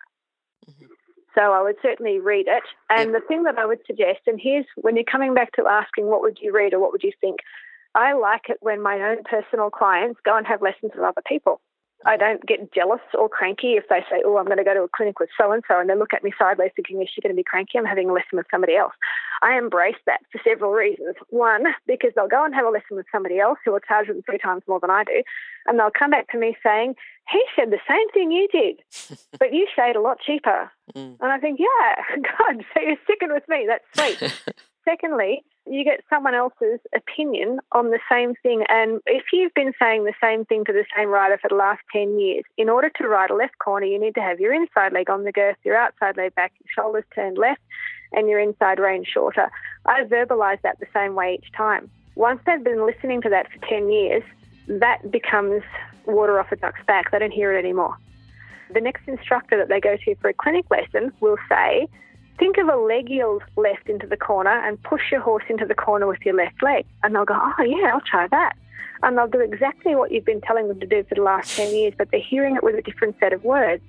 Mm-hmm. 0.70 0.86
So 1.34 1.52
I 1.52 1.62
would 1.62 1.76
certainly 1.82 2.20
read 2.20 2.46
it. 2.46 2.62
And 2.88 3.10
yep. 3.10 3.20
the 3.20 3.26
thing 3.26 3.42
that 3.42 3.58
I 3.58 3.66
would 3.66 3.80
suggest, 3.86 4.20
and 4.28 4.38
here's 4.40 4.66
when 4.76 4.94
you're 4.94 5.04
coming 5.04 5.34
back 5.34 5.50
to 5.52 5.66
asking 5.66 6.06
what 6.06 6.22
would 6.22 6.38
you 6.40 6.52
read 6.52 6.72
or 6.72 6.78
what 6.78 6.92
would 6.92 7.02
you 7.02 7.12
think, 7.20 7.40
I 7.96 8.12
like 8.12 8.48
it 8.48 8.58
when 8.60 8.80
my 8.80 9.00
own 9.00 9.24
personal 9.24 9.70
clients 9.70 10.20
go 10.24 10.36
and 10.36 10.46
have 10.46 10.62
lessons 10.62 10.92
with 10.94 11.04
other 11.04 11.22
people. 11.26 11.60
I 12.06 12.16
don't 12.16 12.44
get 12.46 12.72
jealous 12.72 13.00
or 13.18 13.28
cranky 13.28 13.74
if 13.74 13.84
they 13.88 14.00
say, 14.10 14.22
Oh, 14.24 14.36
I'm 14.36 14.46
going 14.46 14.58
to 14.58 14.64
go 14.64 14.74
to 14.74 14.82
a 14.82 14.88
clinic 14.88 15.20
with 15.20 15.30
so 15.40 15.52
and 15.52 15.62
so, 15.66 15.78
and 15.80 15.88
they 15.88 15.96
look 15.96 16.12
at 16.12 16.22
me 16.22 16.32
sideways 16.38 16.72
thinking, 16.76 17.00
Is 17.02 17.08
she 17.12 17.20
going 17.20 17.34
to 17.34 17.36
be 17.36 17.44
cranky? 17.44 17.78
I'm 17.78 17.84
having 17.84 18.10
a 18.10 18.12
lesson 18.12 18.36
with 18.36 18.46
somebody 18.50 18.76
else. 18.76 18.92
I 19.42 19.58
embrace 19.58 19.96
that 20.06 20.20
for 20.30 20.40
several 20.44 20.72
reasons. 20.72 21.16
One, 21.30 21.64
because 21.86 22.10
they'll 22.14 22.28
go 22.28 22.44
and 22.44 22.54
have 22.54 22.66
a 22.66 22.70
lesson 22.70 22.96
with 22.96 23.06
somebody 23.10 23.38
else 23.38 23.58
who 23.64 23.72
will 23.72 23.80
charge 23.80 24.08
them 24.08 24.22
three 24.22 24.38
times 24.38 24.62
more 24.68 24.80
than 24.80 24.90
I 24.90 25.04
do, 25.04 25.22
and 25.66 25.78
they'll 25.78 25.90
come 25.96 26.10
back 26.10 26.30
to 26.32 26.38
me 26.38 26.56
saying, 26.62 26.94
He 27.30 27.42
said 27.56 27.70
the 27.70 27.80
same 27.88 28.08
thing 28.10 28.32
you 28.32 28.48
did, 28.48 28.80
but 29.38 29.52
you 29.52 29.66
say 29.76 29.90
it 29.90 29.96
a 29.96 30.00
lot 30.00 30.18
cheaper. 30.20 30.70
Mm. 30.94 31.16
And 31.20 31.32
I 31.32 31.38
think, 31.38 31.58
Yeah, 31.60 32.20
God, 32.38 32.64
so 32.74 32.80
you're 32.80 32.96
sticking 33.04 33.32
with 33.32 33.44
me. 33.48 33.68
That's 33.68 34.18
sweet. 34.18 34.54
Secondly, 34.84 35.42
you 35.66 35.82
get 35.82 36.00
someone 36.10 36.34
else's 36.34 36.80
opinion 36.94 37.58
on 37.72 37.90
the 37.90 37.98
same 38.10 38.34
thing. 38.42 38.64
And 38.68 39.00
if 39.06 39.24
you've 39.32 39.54
been 39.54 39.72
saying 39.80 40.04
the 40.04 40.12
same 40.22 40.44
thing 40.44 40.64
to 40.66 40.72
the 40.72 40.84
same 40.96 41.08
rider 41.08 41.38
for 41.40 41.48
the 41.48 41.54
last 41.54 41.80
10 41.92 42.18
years, 42.18 42.44
in 42.58 42.68
order 42.68 42.90
to 42.96 43.08
ride 43.08 43.30
a 43.30 43.34
left 43.34 43.58
corner, 43.58 43.86
you 43.86 43.98
need 43.98 44.14
to 44.16 44.20
have 44.20 44.40
your 44.40 44.52
inside 44.52 44.92
leg 44.92 45.08
on 45.08 45.24
the 45.24 45.32
girth, 45.32 45.56
your 45.64 45.76
outside 45.76 46.16
leg 46.16 46.34
back, 46.34 46.52
your 46.60 46.84
shoulders 46.84 47.04
turned 47.14 47.38
left, 47.38 47.60
and 48.12 48.28
your 48.28 48.38
inside 48.38 48.78
rein 48.78 49.04
shorter. 49.04 49.50
I 49.86 50.02
verbalise 50.02 50.60
that 50.62 50.78
the 50.80 50.86
same 50.92 51.14
way 51.14 51.38
each 51.42 51.50
time. 51.52 51.90
Once 52.14 52.40
they've 52.46 52.62
been 52.62 52.86
listening 52.86 53.22
to 53.22 53.28
that 53.30 53.50
for 53.50 53.66
10 53.66 53.90
years, 53.90 54.22
that 54.68 55.10
becomes 55.10 55.62
water 56.06 56.38
off 56.38 56.52
a 56.52 56.56
duck's 56.56 56.84
back. 56.86 57.10
They 57.10 57.18
don't 57.18 57.32
hear 57.32 57.54
it 57.54 57.58
anymore. 57.58 57.96
The 58.72 58.80
next 58.80 59.08
instructor 59.08 59.56
that 59.56 59.68
they 59.68 59.80
go 59.80 59.96
to 59.96 60.14
for 60.16 60.28
a 60.28 60.34
clinic 60.34 60.66
lesson 60.70 61.12
will 61.20 61.36
say, 61.48 61.88
think 62.38 62.58
of 62.58 62.68
a 62.68 62.76
leg 62.76 63.08
yield 63.08 63.42
left 63.56 63.88
into 63.88 64.06
the 64.06 64.16
corner 64.16 64.50
and 64.66 64.82
push 64.82 65.10
your 65.10 65.20
horse 65.20 65.44
into 65.48 65.66
the 65.66 65.74
corner 65.74 66.06
with 66.06 66.20
your 66.24 66.34
left 66.34 66.62
leg. 66.62 66.84
And 67.02 67.14
they'll 67.14 67.24
go, 67.24 67.38
oh, 67.38 67.62
yeah, 67.62 67.92
I'll 67.92 68.00
try 68.00 68.26
that. 68.28 68.56
And 69.02 69.18
they'll 69.18 69.28
do 69.28 69.40
exactly 69.40 69.94
what 69.94 70.12
you've 70.12 70.24
been 70.24 70.40
telling 70.40 70.68
them 70.68 70.80
to 70.80 70.86
do 70.86 71.04
for 71.04 71.14
the 71.14 71.22
last 71.22 71.56
10 71.56 71.74
years, 71.74 71.94
but 71.96 72.10
they're 72.10 72.20
hearing 72.20 72.56
it 72.56 72.62
with 72.62 72.74
a 72.74 72.82
different 72.82 73.16
set 73.20 73.32
of 73.32 73.44
words. 73.44 73.82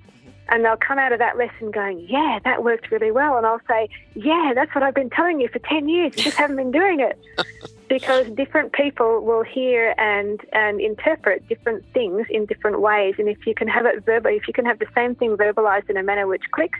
And 0.48 0.64
they'll 0.64 0.76
come 0.76 0.98
out 0.98 1.12
of 1.12 1.18
that 1.18 1.36
lesson 1.36 1.72
going, 1.72 2.06
yeah, 2.08 2.38
that 2.44 2.62
worked 2.62 2.90
really 2.92 3.10
well. 3.10 3.36
And 3.36 3.44
I'll 3.44 3.60
say, 3.66 3.88
yeah, 4.14 4.52
that's 4.54 4.72
what 4.74 4.84
I've 4.84 4.94
been 4.94 5.10
telling 5.10 5.40
you 5.40 5.48
for 5.48 5.58
10 5.58 5.88
years. 5.88 6.12
You 6.16 6.24
just 6.24 6.36
haven't 6.36 6.56
been 6.56 6.70
doing 6.70 7.00
it. 7.00 7.18
because 7.88 8.28
different 8.30 8.72
people 8.72 9.20
will 9.20 9.42
hear 9.42 9.94
and, 9.98 10.40
and 10.52 10.80
interpret 10.80 11.48
different 11.48 11.84
things 11.92 12.26
in 12.30 12.46
different 12.46 12.80
ways. 12.80 13.14
And 13.18 13.28
if 13.28 13.46
you 13.46 13.54
can 13.54 13.68
have 13.68 13.86
it 13.86 14.04
verbal, 14.04 14.30
if 14.30 14.48
you 14.48 14.54
can 14.54 14.64
have 14.64 14.78
the 14.78 14.88
same 14.94 15.14
thing 15.14 15.36
verbalized 15.36 15.88
in 15.88 15.96
a 15.96 16.02
manner 16.02 16.26
which 16.26 16.42
clicks, 16.50 16.78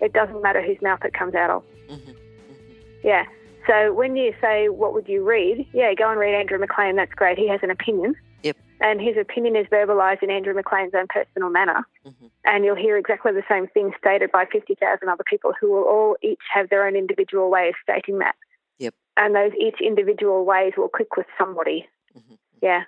it 0.00 0.12
doesn't 0.12 0.42
matter 0.42 0.62
whose 0.62 0.80
mouth 0.82 1.04
it 1.04 1.14
comes 1.14 1.34
out 1.34 1.50
of. 1.50 1.62
Mm-hmm. 1.88 2.10
Mm-hmm. 2.10 2.72
Yeah. 3.04 3.24
So 3.66 3.92
when 3.92 4.16
you 4.16 4.32
say, 4.40 4.68
what 4.68 4.94
would 4.94 5.08
you 5.08 5.22
read? 5.22 5.66
Yeah, 5.72 5.92
go 5.94 6.10
and 6.10 6.18
read 6.18 6.34
Andrew 6.34 6.58
McLean. 6.58 6.96
That's 6.96 7.12
great. 7.12 7.38
He 7.38 7.48
has 7.48 7.60
an 7.62 7.70
opinion. 7.70 8.14
Yep. 8.42 8.56
And 8.80 9.00
his 9.00 9.16
opinion 9.16 9.56
is 9.56 9.66
verbalised 9.66 10.22
in 10.22 10.30
Andrew 10.30 10.54
McLean's 10.54 10.94
own 10.94 11.06
personal 11.08 11.50
manner. 11.50 11.86
Mm-hmm. 12.06 12.26
And 12.44 12.64
you'll 12.64 12.76
hear 12.76 12.96
exactly 12.96 13.32
the 13.32 13.42
same 13.48 13.66
thing 13.68 13.92
stated 13.98 14.32
by 14.32 14.46
50,000 14.50 15.08
other 15.08 15.24
people 15.28 15.52
who 15.60 15.70
will 15.70 15.82
all 15.82 16.16
each 16.22 16.40
have 16.52 16.70
their 16.70 16.86
own 16.86 16.96
individual 16.96 17.50
way 17.50 17.68
of 17.68 17.74
stating 17.82 18.20
that. 18.20 18.36
Yep. 18.78 18.94
And 19.16 19.34
those 19.34 19.52
each 19.60 19.80
individual 19.80 20.44
ways 20.44 20.72
will 20.76 20.88
click 20.88 21.16
with 21.16 21.26
somebody. 21.36 21.86
Mm-hmm. 22.16 22.34
Yeah. 22.62 22.84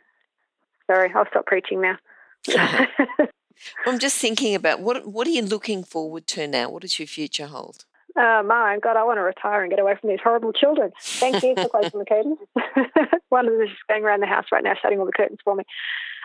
Sorry, 0.87 1.11
I'll 1.15 1.27
stop 1.29 1.47
preaching 1.47 1.83
now. 1.83 1.99
I'm 3.87 3.99
just 3.99 4.17
thinking 4.19 4.55
about 4.55 4.81
what 4.81 5.07
what 5.07 5.27
are 5.27 5.31
you 5.31 5.43
looking 5.43 5.85
forward 5.85 6.27
to 6.29 6.47
now? 6.47 6.71
What 6.71 6.83
does 6.83 6.99
your 6.99 7.07
future 7.07 7.47
hold? 7.47 7.85
Oh 8.17 8.43
my 8.43 8.79
God, 8.83 8.97
I 8.97 9.05
want 9.05 9.19
to 9.19 9.23
retire 9.23 9.63
and 9.63 9.71
get 9.71 9.79
away 9.79 9.95
from 10.01 10.11
these 10.11 10.19
horrible 10.23 10.53
children. 10.53 10.91
Thank 11.01 11.43
you 11.43 11.55
for 11.55 11.69
closing 11.69 12.01
the 12.01 12.05
curtains. 12.05 12.39
One 13.29 13.47
of 13.47 13.53
them 13.53 13.63
is 13.63 13.71
just 13.71 13.87
going 13.89 14.05
around 14.05 14.21
the 14.21 14.27
house 14.27 14.47
right 14.51 14.65
now, 14.65 14.75
shutting 14.81 14.99
all 14.99 15.07
the 15.07 15.13
curtains 15.13 15.39
for 15.45 15.55
me. 15.55 15.65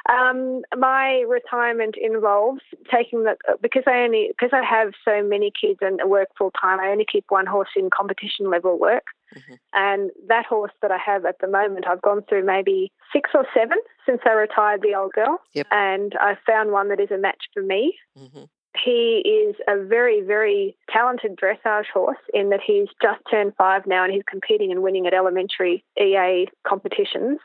Um, 0.09 0.61
my 0.77 1.23
retirement 1.27 1.95
involves 1.99 2.61
taking 2.93 3.23
the 3.23 3.35
because 3.61 3.83
I 3.87 4.03
only 4.03 4.29
because 4.29 4.51
I 4.53 4.63
have 4.63 4.93
so 5.03 5.23
many 5.23 5.51
kids 5.51 5.79
and 5.81 5.99
work 6.05 6.29
full 6.37 6.51
time. 6.51 6.79
I 6.79 6.89
only 6.89 7.05
keep 7.11 7.25
one 7.29 7.47
horse 7.47 7.69
in 7.75 7.89
competition 7.89 8.51
level 8.51 8.77
work, 8.77 9.05
mm-hmm. 9.35 9.53
and 9.73 10.11
that 10.27 10.45
horse 10.45 10.71
that 10.81 10.91
I 10.91 10.97
have 10.97 11.25
at 11.25 11.39
the 11.39 11.47
moment, 11.47 11.87
I've 11.87 12.01
gone 12.01 12.23
through 12.27 12.45
maybe 12.45 12.91
six 13.13 13.31
or 13.33 13.45
seven 13.53 13.77
since 14.05 14.21
I 14.25 14.33
retired 14.33 14.81
the 14.81 14.95
old 14.95 15.13
girl, 15.13 15.39
yep. 15.53 15.67
and 15.71 16.13
I 16.19 16.37
found 16.45 16.71
one 16.71 16.89
that 16.89 16.99
is 16.99 17.11
a 17.11 17.17
match 17.17 17.45
for 17.53 17.63
me. 17.63 17.95
Mm-hmm. 18.17 18.43
He 18.83 19.23
is 19.25 19.55
a 19.69 19.81
very, 19.83 20.21
very 20.21 20.75
talented 20.91 21.37
dressage 21.37 21.85
horse 21.93 22.17
in 22.33 22.49
that 22.49 22.59
he's 22.65 22.89
just 23.01 23.21
turned 23.31 23.53
five 23.57 23.87
now 23.87 24.03
and 24.03 24.11
he's 24.11 24.23
competing 24.29 24.69
and 24.71 24.83
winning 24.83 25.07
at 25.07 25.13
elementary 25.13 25.85
EA 25.99 26.47
competitions 26.67 27.39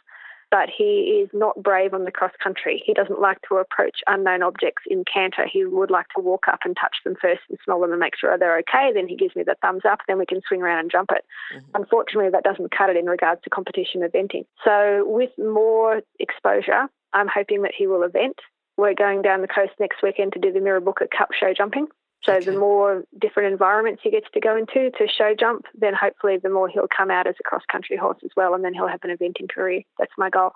but 0.50 0.68
he 0.76 1.22
is 1.22 1.30
not 1.32 1.62
brave 1.62 1.94
on 1.94 2.04
the 2.04 2.10
cross 2.10 2.32
country. 2.42 2.82
He 2.84 2.92
doesn't 2.92 3.20
like 3.20 3.38
to 3.48 3.56
approach 3.56 4.00
unknown 4.06 4.42
objects 4.42 4.82
in 4.86 5.04
canter. 5.04 5.46
He 5.50 5.64
would 5.64 5.90
like 5.90 6.06
to 6.16 6.22
walk 6.22 6.46
up 6.48 6.60
and 6.64 6.76
touch 6.80 6.96
them 7.04 7.14
first 7.20 7.42
and 7.48 7.58
smell 7.64 7.80
them 7.80 7.92
and 7.92 8.00
make 8.00 8.16
sure 8.16 8.36
they're 8.36 8.58
okay. 8.58 8.90
Then 8.92 9.08
he 9.08 9.16
gives 9.16 9.36
me 9.36 9.44
the 9.44 9.56
thumbs 9.62 9.82
up. 9.88 10.00
Then 10.06 10.18
we 10.18 10.26
can 10.26 10.40
swing 10.46 10.62
around 10.62 10.80
and 10.80 10.90
jump 10.90 11.10
it. 11.12 11.24
Mm-hmm. 11.54 11.82
Unfortunately, 11.82 12.30
that 12.30 12.44
doesn't 12.44 12.76
cut 12.76 12.90
it 12.90 12.96
in 12.96 13.06
regards 13.06 13.42
to 13.42 13.50
competition 13.50 14.02
eventing. 14.02 14.44
So 14.64 15.04
with 15.06 15.30
more 15.38 16.02
exposure, 16.18 16.88
I'm 17.12 17.28
hoping 17.32 17.62
that 17.62 17.72
he 17.76 17.86
will 17.86 18.02
event. 18.02 18.36
We're 18.76 18.94
going 18.94 19.22
down 19.22 19.42
the 19.42 19.48
coast 19.48 19.72
next 19.78 20.02
weekend 20.02 20.32
to 20.32 20.38
do 20.38 20.52
the 20.52 20.60
Mirrabooka 20.60 21.06
Cup 21.16 21.28
show 21.38 21.52
jumping. 21.56 21.86
So 22.30 22.36
okay. 22.36 22.44
the 22.50 22.58
more 22.58 23.04
different 23.20 23.52
environments 23.52 24.02
he 24.04 24.10
gets 24.10 24.26
to 24.34 24.40
go 24.40 24.56
into 24.56 24.90
to 24.90 25.06
show 25.08 25.34
jump, 25.38 25.66
then 25.74 25.94
hopefully 25.94 26.38
the 26.42 26.50
more 26.50 26.68
he'll 26.68 26.88
come 26.94 27.10
out 27.10 27.26
as 27.26 27.34
a 27.40 27.42
cross 27.42 27.62
country 27.70 27.96
horse 27.96 28.18
as 28.24 28.30
well, 28.36 28.54
and 28.54 28.64
then 28.64 28.72
he'll 28.72 28.88
have 28.88 29.00
an 29.02 29.16
eventing 29.16 29.50
career. 29.50 29.82
That's 29.98 30.12
my 30.16 30.30
goal. 30.30 30.52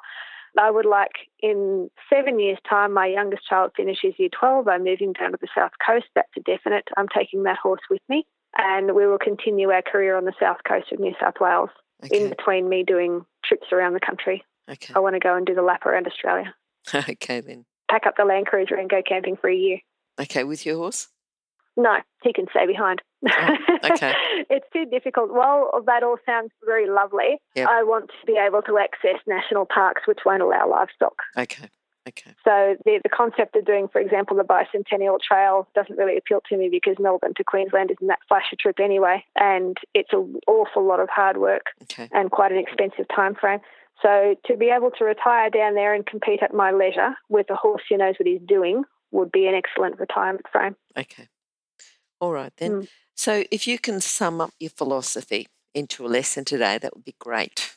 I 0.56 0.70
would 0.70 0.86
like 0.86 1.12
in 1.40 1.90
seven 2.08 2.38
years' 2.38 2.58
time, 2.68 2.92
my 2.92 3.06
youngest 3.06 3.44
child 3.44 3.72
finishes 3.76 4.14
year 4.18 4.28
12. 4.38 4.68
I'm 4.68 4.84
moving 4.84 5.12
down 5.12 5.32
to 5.32 5.38
the 5.40 5.48
south 5.56 5.72
coast. 5.84 6.06
That's 6.14 6.28
a 6.36 6.40
definite. 6.40 6.86
I'm 6.96 7.08
taking 7.08 7.42
that 7.42 7.58
horse 7.60 7.80
with 7.90 8.02
me, 8.08 8.24
and 8.56 8.94
we 8.94 9.06
will 9.06 9.18
continue 9.18 9.70
our 9.70 9.82
career 9.82 10.16
on 10.16 10.26
the 10.26 10.34
south 10.38 10.58
coast 10.66 10.92
of 10.92 11.00
New 11.00 11.14
South 11.20 11.34
Wales. 11.40 11.70
Okay. 12.04 12.22
In 12.22 12.30
between 12.30 12.68
me 12.68 12.84
doing 12.86 13.24
trips 13.44 13.68
around 13.72 13.94
the 13.94 14.00
country, 14.00 14.44
okay. 14.70 14.92
I 14.94 15.00
want 15.00 15.14
to 15.14 15.20
go 15.20 15.34
and 15.36 15.46
do 15.46 15.54
the 15.54 15.62
lap 15.62 15.86
around 15.86 16.06
Australia. 16.06 16.54
okay, 16.94 17.40
then. 17.40 17.64
Pack 17.90 18.06
up 18.06 18.14
the 18.16 18.24
Land 18.24 18.46
Cruiser 18.46 18.74
and 18.74 18.90
go 18.90 19.02
camping 19.06 19.36
for 19.36 19.48
a 19.48 19.56
year. 19.56 19.78
Okay, 20.20 20.44
with 20.44 20.64
your 20.64 20.76
horse? 20.76 21.08
No, 21.76 21.96
he 22.22 22.32
can 22.32 22.46
stay 22.50 22.66
behind. 22.66 23.02
Oh, 23.26 23.56
okay. 23.84 24.12
it's 24.50 24.66
too 24.72 24.86
difficult. 24.86 25.30
While 25.32 25.70
that 25.86 26.02
all 26.02 26.18
sounds 26.24 26.50
very 26.64 26.88
lovely, 26.88 27.38
yep. 27.54 27.68
I 27.68 27.82
want 27.82 28.08
to 28.08 28.26
be 28.26 28.38
able 28.38 28.62
to 28.62 28.78
access 28.78 29.20
national 29.26 29.66
parks 29.66 30.02
which 30.06 30.20
won't 30.24 30.42
allow 30.42 30.68
livestock. 30.68 31.16
Okay. 31.36 31.68
Okay. 32.06 32.34
So 32.44 32.76
the 32.84 33.00
the 33.02 33.08
concept 33.08 33.56
of 33.56 33.64
doing, 33.64 33.88
for 33.88 33.98
example, 33.98 34.36
the 34.36 34.42
bicentennial 34.42 35.18
trail 35.20 35.66
doesn't 35.74 35.96
really 35.96 36.18
appeal 36.18 36.40
to 36.50 36.56
me 36.56 36.68
because 36.68 36.96
Melbourne 36.98 37.32
to 37.36 37.44
Queensland 37.44 37.90
isn't 37.90 38.06
that 38.06 38.18
flash 38.28 38.44
a 38.52 38.56
trip 38.56 38.78
anyway, 38.78 39.24
and 39.36 39.76
it's 39.94 40.12
an 40.12 40.38
awful 40.46 40.86
lot 40.86 41.00
of 41.00 41.08
hard 41.08 41.38
work 41.38 41.68
okay. 41.84 42.08
and 42.12 42.30
quite 42.30 42.52
an 42.52 42.58
expensive 42.58 43.06
time 43.14 43.34
frame. 43.34 43.60
So 44.02 44.34
to 44.46 44.56
be 44.56 44.68
able 44.68 44.90
to 44.98 45.04
retire 45.04 45.48
down 45.48 45.74
there 45.74 45.94
and 45.94 46.04
compete 46.04 46.42
at 46.42 46.52
my 46.52 46.72
leisure 46.72 47.14
with 47.30 47.48
a 47.48 47.54
horse 47.54 47.82
who 47.88 47.96
knows 47.96 48.16
what 48.18 48.26
he's 48.26 48.40
doing 48.46 48.84
would 49.12 49.32
be 49.32 49.46
an 49.46 49.54
excellent 49.54 49.98
retirement 49.98 50.46
frame. 50.52 50.76
Okay. 50.98 51.28
All 52.24 52.32
right 52.32 52.54
then. 52.56 52.70
Mm. 52.70 52.88
So 53.14 53.44
if 53.50 53.68
you 53.68 53.78
can 53.78 54.00
sum 54.00 54.40
up 54.40 54.52
your 54.58 54.70
philosophy 54.70 55.46
into 55.74 56.06
a 56.06 56.08
lesson 56.08 56.46
today, 56.46 56.78
that 56.78 56.94
would 56.94 57.04
be 57.04 57.14
great. 57.18 57.74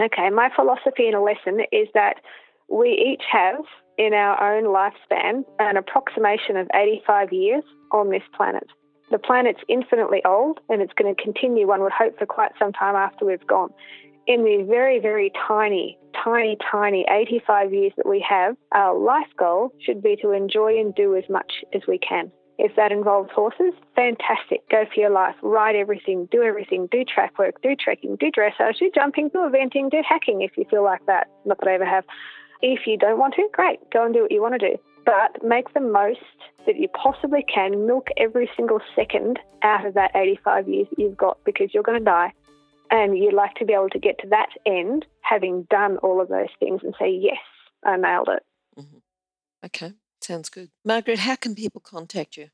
Okay, 0.00 0.30
my 0.30 0.48
philosophy 0.56 1.06
in 1.06 1.14
a 1.14 1.22
lesson 1.22 1.60
is 1.70 1.86
that 1.92 2.14
we 2.70 2.88
each 2.92 3.24
have 3.30 3.60
in 3.98 4.14
our 4.14 4.56
own 4.56 4.64
lifespan 4.64 5.44
an 5.58 5.76
approximation 5.76 6.56
of 6.56 6.66
85 6.74 7.30
years 7.30 7.62
on 7.92 8.08
this 8.08 8.22
planet. 8.34 8.66
The 9.10 9.18
planet's 9.18 9.60
infinitely 9.68 10.22
old 10.24 10.60
and 10.70 10.80
it's 10.80 10.94
going 10.94 11.14
to 11.14 11.22
continue, 11.22 11.68
one 11.68 11.82
would 11.82 11.92
hope, 11.92 12.18
for 12.18 12.24
quite 12.24 12.52
some 12.58 12.72
time 12.72 12.96
after 12.96 13.26
we've 13.26 13.46
gone. 13.46 13.68
In 14.26 14.44
the 14.44 14.64
very, 14.66 14.98
very 14.98 15.30
tiny, 15.46 15.98
tiny, 16.24 16.56
tiny 16.72 17.04
85 17.10 17.74
years 17.74 17.92
that 17.98 18.08
we 18.08 18.24
have, 18.26 18.56
our 18.72 18.98
life 18.98 19.28
goal 19.38 19.74
should 19.84 20.02
be 20.02 20.16
to 20.22 20.30
enjoy 20.30 20.80
and 20.80 20.94
do 20.94 21.14
as 21.16 21.24
much 21.28 21.52
as 21.74 21.82
we 21.86 21.98
can. 21.98 22.32
If 22.62 22.76
that 22.76 22.92
involves 22.92 23.30
horses, 23.34 23.72
fantastic. 23.96 24.68
Go 24.68 24.84
for 24.92 25.00
your 25.00 25.08
life. 25.08 25.34
Ride 25.42 25.76
everything, 25.76 26.28
do 26.30 26.42
everything, 26.42 26.88
do 26.92 27.04
track 27.04 27.38
work, 27.38 27.54
do 27.62 27.74
trekking, 27.74 28.16
do 28.16 28.30
dressage, 28.30 28.80
do 28.80 28.90
jumping, 28.94 29.30
do 29.30 29.38
eventing, 29.38 29.90
do 29.90 30.02
hacking 30.06 30.42
if 30.42 30.50
you 30.58 30.66
feel 30.68 30.84
like 30.84 31.04
that. 31.06 31.28
Not 31.46 31.58
that 31.60 31.68
I 31.68 31.74
ever 31.76 31.86
have. 31.86 32.04
If 32.60 32.80
you 32.86 32.98
don't 32.98 33.18
want 33.18 33.32
to, 33.36 33.48
great, 33.54 33.78
go 33.90 34.04
and 34.04 34.12
do 34.12 34.20
what 34.20 34.30
you 34.30 34.42
want 34.42 34.60
to 34.60 34.72
do. 34.72 34.76
But 35.06 35.42
make 35.42 35.72
the 35.72 35.80
most 35.80 36.20
that 36.66 36.76
you 36.76 36.88
possibly 36.88 37.42
can, 37.42 37.86
milk 37.86 38.08
every 38.18 38.50
single 38.54 38.80
second 38.94 39.38
out 39.62 39.86
of 39.86 39.94
that 39.94 40.10
85 40.14 40.68
years 40.68 40.86
that 40.90 40.98
you've 40.98 41.16
got 41.16 41.38
because 41.44 41.72
you're 41.72 41.82
going 41.82 41.98
to 41.98 42.04
die. 42.04 42.34
And 42.90 43.16
you'd 43.16 43.32
like 43.32 43.54
to 43.54 43.64
be 43.64 43.72
able 43.72 43.88
to 43.88 43.98
get 43.98 44.18
to 44.18 44.28
that 44.28 44.50
end 44.66 45.06
having 45.22 45.66
done 45.70 45.96
all 46.02 46.20
of 46.20 46.28
those 46.28 46.50
things 46.58 46.82
and 46.84 46.94
say, 47.00 47.08
yes, 47.08 47.38
I 47.86 47.96
nailed 47.96 48.28
it. 48.28 48.42
Mm-hmm. 48.78 48.98
Okay, 49.64 49.92
sounds 50.24 50.48
good. 50.48 50.70
Margaret, 50.84 51.20
how 51.20 51.36
can 51.36 51.54
people 51.54 51.80
contact 51.80 52.36
you? 52.36 52.50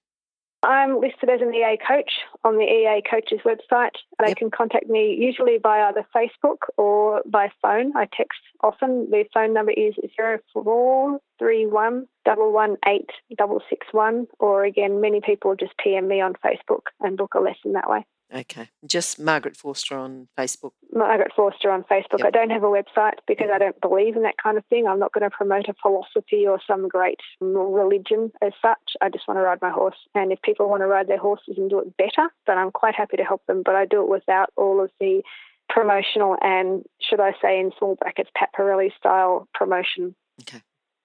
I'm 0.63 1.01
listed 1.01 1.29
as 1.29 1.41
an 1.41 1.55
EA 1.55 1.77
coach 1.77 2.11
on 2.43 2.57
the 2.57 2.65
EA 2.65 3.03
Coaches 3.09 3.41
website. 3.45 3.97
They 4.19 4.29
yep. 4.29 4.37
can 4.37 4.51
contact 4.51 4.89
me 4.89 5.17
usually 5.19 5.59
by 5.59 5.83
either 5.83 6.05
Facebook 6.15 6.69
or 6.77 7.23
by 7.25 7.51
phone. 7.63 7.97
I 7.97 8.07
text 8.07 8.41
often. 8.63 9.09
The 9.11 9.25
phone 9.33 9.53
number 9.53 9.71
is 9.71 9.95
0431 10.17 12.09
118 12.25 14.27
or 14.41 14.65
again, 14.65 15.01
many 15.01 15.21
people 15.21 15.55
just 15.55 15.73
PM 15.83 16.09
me 16.09 16.21
on 16.21 16.35
Facebook 16.45 16.87
and 17.01 17.17
book 17.17 17.35
a 17.35 17.41
lesson 17.41 17.75
that 17.75 17.89
way. 17.89 18.05
Okay. 18.35 18.69
Just 18.85 19.21
Margaret 19.21 19.57
Forster 19.57 19.97
on 19.97 20.29
Facebook. 20.37 20.73
Margaret 20.93 21.33
Forster 21.35 21.71
on 21.71 21.85
Facebook. 21.85 22.19
Yep. 22.19 22.27
I 22.27 22.31
don't 22.31 22.51
have 22.51 22.65
a 22.65 22.67
website 22.67 23.19
because 23.27 23.47
mm-hmm. 23.47 23.55
I 23.55 23.59
don't 23.59 23.81
believe 23.81 24.17
in 24.17 24.23
that 24.23 24.37
kind 24.43 24.59
of 24.59 24.65
thing. 24.67 24.87
I'm 24.87 24.99
not 24.99 25.13
going 25.13 25.29
to 25.29 25.31
promote 25.31 25.69
a 25.69 25.75
philosophy 25.81 26.47
or 26.47 26.59
some 26.67 26.89
great 26.89 27.21
religion 27.41 28.33
as 28.43 28.53
such. 28.61 28.97
I 29.01 29.09
just 29.11 29.29
want 29.29 29.39
to 29.39 29.43
ride 29.43 29.63
my 29.63 29.71
horse. 29.71 29.97
And 30.15 30.33
if 30.33 30.43
people 30.43 30.69
want 30.69 30.83
to 30.83 30.87
ride 30.87 31.09
their 31.09 31.19
horses 31.19 31.55
and 31.57 31.71
do 31.71 31.79
it 31.79 31.97
better, 31.97 32.29
then 32.47 32.59
I'm 32.59 32.73
quite 32.73 32.95
happy 32.95 33.17
to 33.17 33.25
help 33.25 33.43
them. 33.47 33.63
But 33.65 33.77
I 33.77 33.87
do 33.87 34.03
it 34.03 34.09
without 34.09 34.51
all 34.57 34.83
of 34.83 34.91
the 34.99 35.23
promotional 35.69 36.37
and, 36.41 36.85
should 37.01 37.21
I 37.21 37.33
say, 37.41 37.61
in 37.61 37.71
small 37.79 37.97
brackets, 37.97 38.31
Pat 38.37 38.51
Parelli 38.59 38.91
style 38.97 39.49
promotion. 39.55 40.15
Okay. 40.43 40.63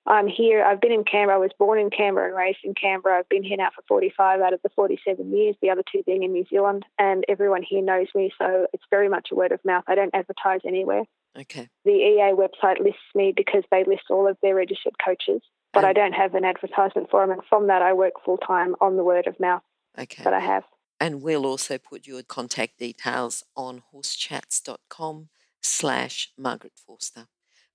I'm 0.07 0.27
here. 0.27 0.63
I've 0.63 0.81
been 0.81 0.91
in 0.91 1.03
Canberra. 1.03 1.37
I 1.37 1.39
was 1.39 1.51
born 1.59 1.79
in 1.79 1.89
Canberra 1.89 2.27
and 2.27 2.35
raised 2.35 2.59
in 2.63 2.73
Canberra. 2.73 3.19
I've 3.19 3.29
been 3.29 3.43
here 3.43 3.57
now 3.57 3.69
for 3.75 3.83
45 3.87 4.41
out 4.41 4.53
of 4.53 4.61
the 4.63 4.69
47 4.69 5.31
years, 5.31 5.55
the 5.61 5.69
other 5.69 5.83
two 5.91 6.01
being 6.05 6.23
in 6.23 6.33
New 6.33 6.45
Zealand. 6.49 6.85
And 6.97 7.23
everyone 7.29 7.61
here 7.61 7.83
knows 7.83 8.07
me, 8.15 8.33
so 8.37 8.67
it's 8.73 8.83
very 8.89 9.09
much 9.09 9.29
a 9.31 9.35
word 9.35 9.51
of 9.51 9.59
mouth. 9.63 9.83
I 9.87 9.95
don't 9.95 10.13
advertise 10.15 10.61
anywhere. 10.65 11.03
Okay. 11.37 11.69
The 11.85 11.91
EA 11.91 12.33
website 12.33 12.79
lists 12.79 12.99
me 13.15 13.33
because 13.35 13.63
they 13.71 13.83
list 13.83 14.03
all 14.09 14.27
of 14.27 14.37
their 14.41 14.55
registered 14.55 14.95
coaches, 15.03 15.41
but 15.71 15.85
I 15.85 15.93
don't 15.93 16.13
have 16.13 16.35
an 16.35 16.43
advertisement 16.43 17.09
for 17.09 17.21
them. 17.21 17.31
And 17.31 17.41
from 17.47 17.67
that, 17.67 17.81
I 17.81 17.93
work 17.93 18.13
full 18.25 18.37
time 18.37 18.75
on 18.81 18.97
the 18.97 19.03
word 19.03 19.27
of 19.27 19.39
mouth 19.39 19.61
okay. 19.97 20.23
that 20.23 20.33
I 20.33 20.39
have. 20.39 20.63
And 20.99 21.21
we'll 21.21 21.45
also 21.45 21.77
put 21.77 22.05
your 22.05 22.21
contact 22.21 22.79
details 22.79 23.43
on 23.55 23.81
horsechats.com 23.93 25.29
slash 25.61 26.29
Margaret 26.37 26.73
Forster. 26.75 27.27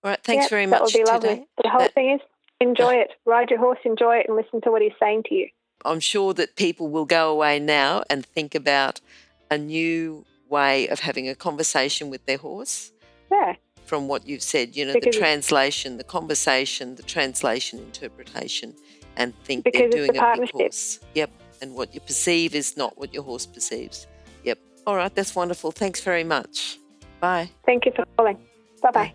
All 0.06 0.10
right, 0.10 0.22
thanks 0.22 0.44
yep, 0.44 0.50
very 0.50 0.66
much. 0.66 0.78
That 0.78 0.84
would 0.84 0.92
be 0.92 0.98
today. 1.00 1.12
lovely. 1.12 1.48
The 1.64 1.68
whole 1.68 1.88
thing 1.88 2.12
is 2.12 2.20
enjoy 2.60 2.94
it. 2.94 3.10
Ride 3.24 3.50
your 3.50 3.58
horse, 3.58 3.80
enjoy 3.84 4.18
it, 4.18 4.26
and 4.28 4.36
listen 4.36 4.60
to 4.60 4.70
what 4.70 4.80
he's 4.80 4.92
saying 5.00 5.24
to 5.24 5.34
you. 5.34 5.48
I'm 5.84 5.98
sure 5.98 6.32
that 6.34 6.54
people 6.54 6.86
will 6.86 7.06
go 7.06 7.28
away 7.32 7.58
now 7.58 8.04
and 8.08 8.24
think 8.24 8.54
about 8.54 9.00
a 9.50 9.58
new 9.58 10.24
way 10.48 10.86
of 10.86 11.00
having 11.00 11.28
a 11.28 11.34
conversation 11.34 12.08
with 12.08 12.24
their 12.24 12.36
horse. 12.36 12.92
Yeah. 13.32 13.54
From 13.84 14.06
what 14.06 14.28
you've 14.28 14.44
said, 14.44 14.76
you 14.76 14.84
know, 14.84 14.92
because 14.92 15.12
the 15.12 15.20
translation, 15.20 15.96
the 15.96 16.04
conversation, 16.04 16.94
the 16.94 17.02
translation 17.02 17.80
interpretation, 17.80 18.76
and 19.16 19.34
think 19.42 19.64
they're 19.64 19.88
doing 19.88 20.12
the 20.12 20.22
it 20.24 20.38
with 20.38 20.50
horse. 20.50 21.00
Yep. 21.16 21.30
And 21.62 21.74
what 21.74 21.92
you 21.96 22.00
perceive 22.00 22.54
is 22.54 22.76
not 22.76 22.96
what 22.96 23.12
your 23.12 23.24
horse 23.24 23.44
perceives. 23.44 24.06
Yep. 24.44 24.60
All 24.86 24.94
right, 24.94 25.12
that's 25.12 25.34
wonderful. 25.34 25.72
Thanks 25.72 26.00
very 26.00 26.22
much. 26.22 26.78
Bye. 27.18 27.50
Thank 27.64 27.86
you 27.86 27.92
for 27.96 28.04
calling. 28.16 28.36
Bye-bye. 28.80 28.92
bye 28.92 29.08
bye 29.08 29.14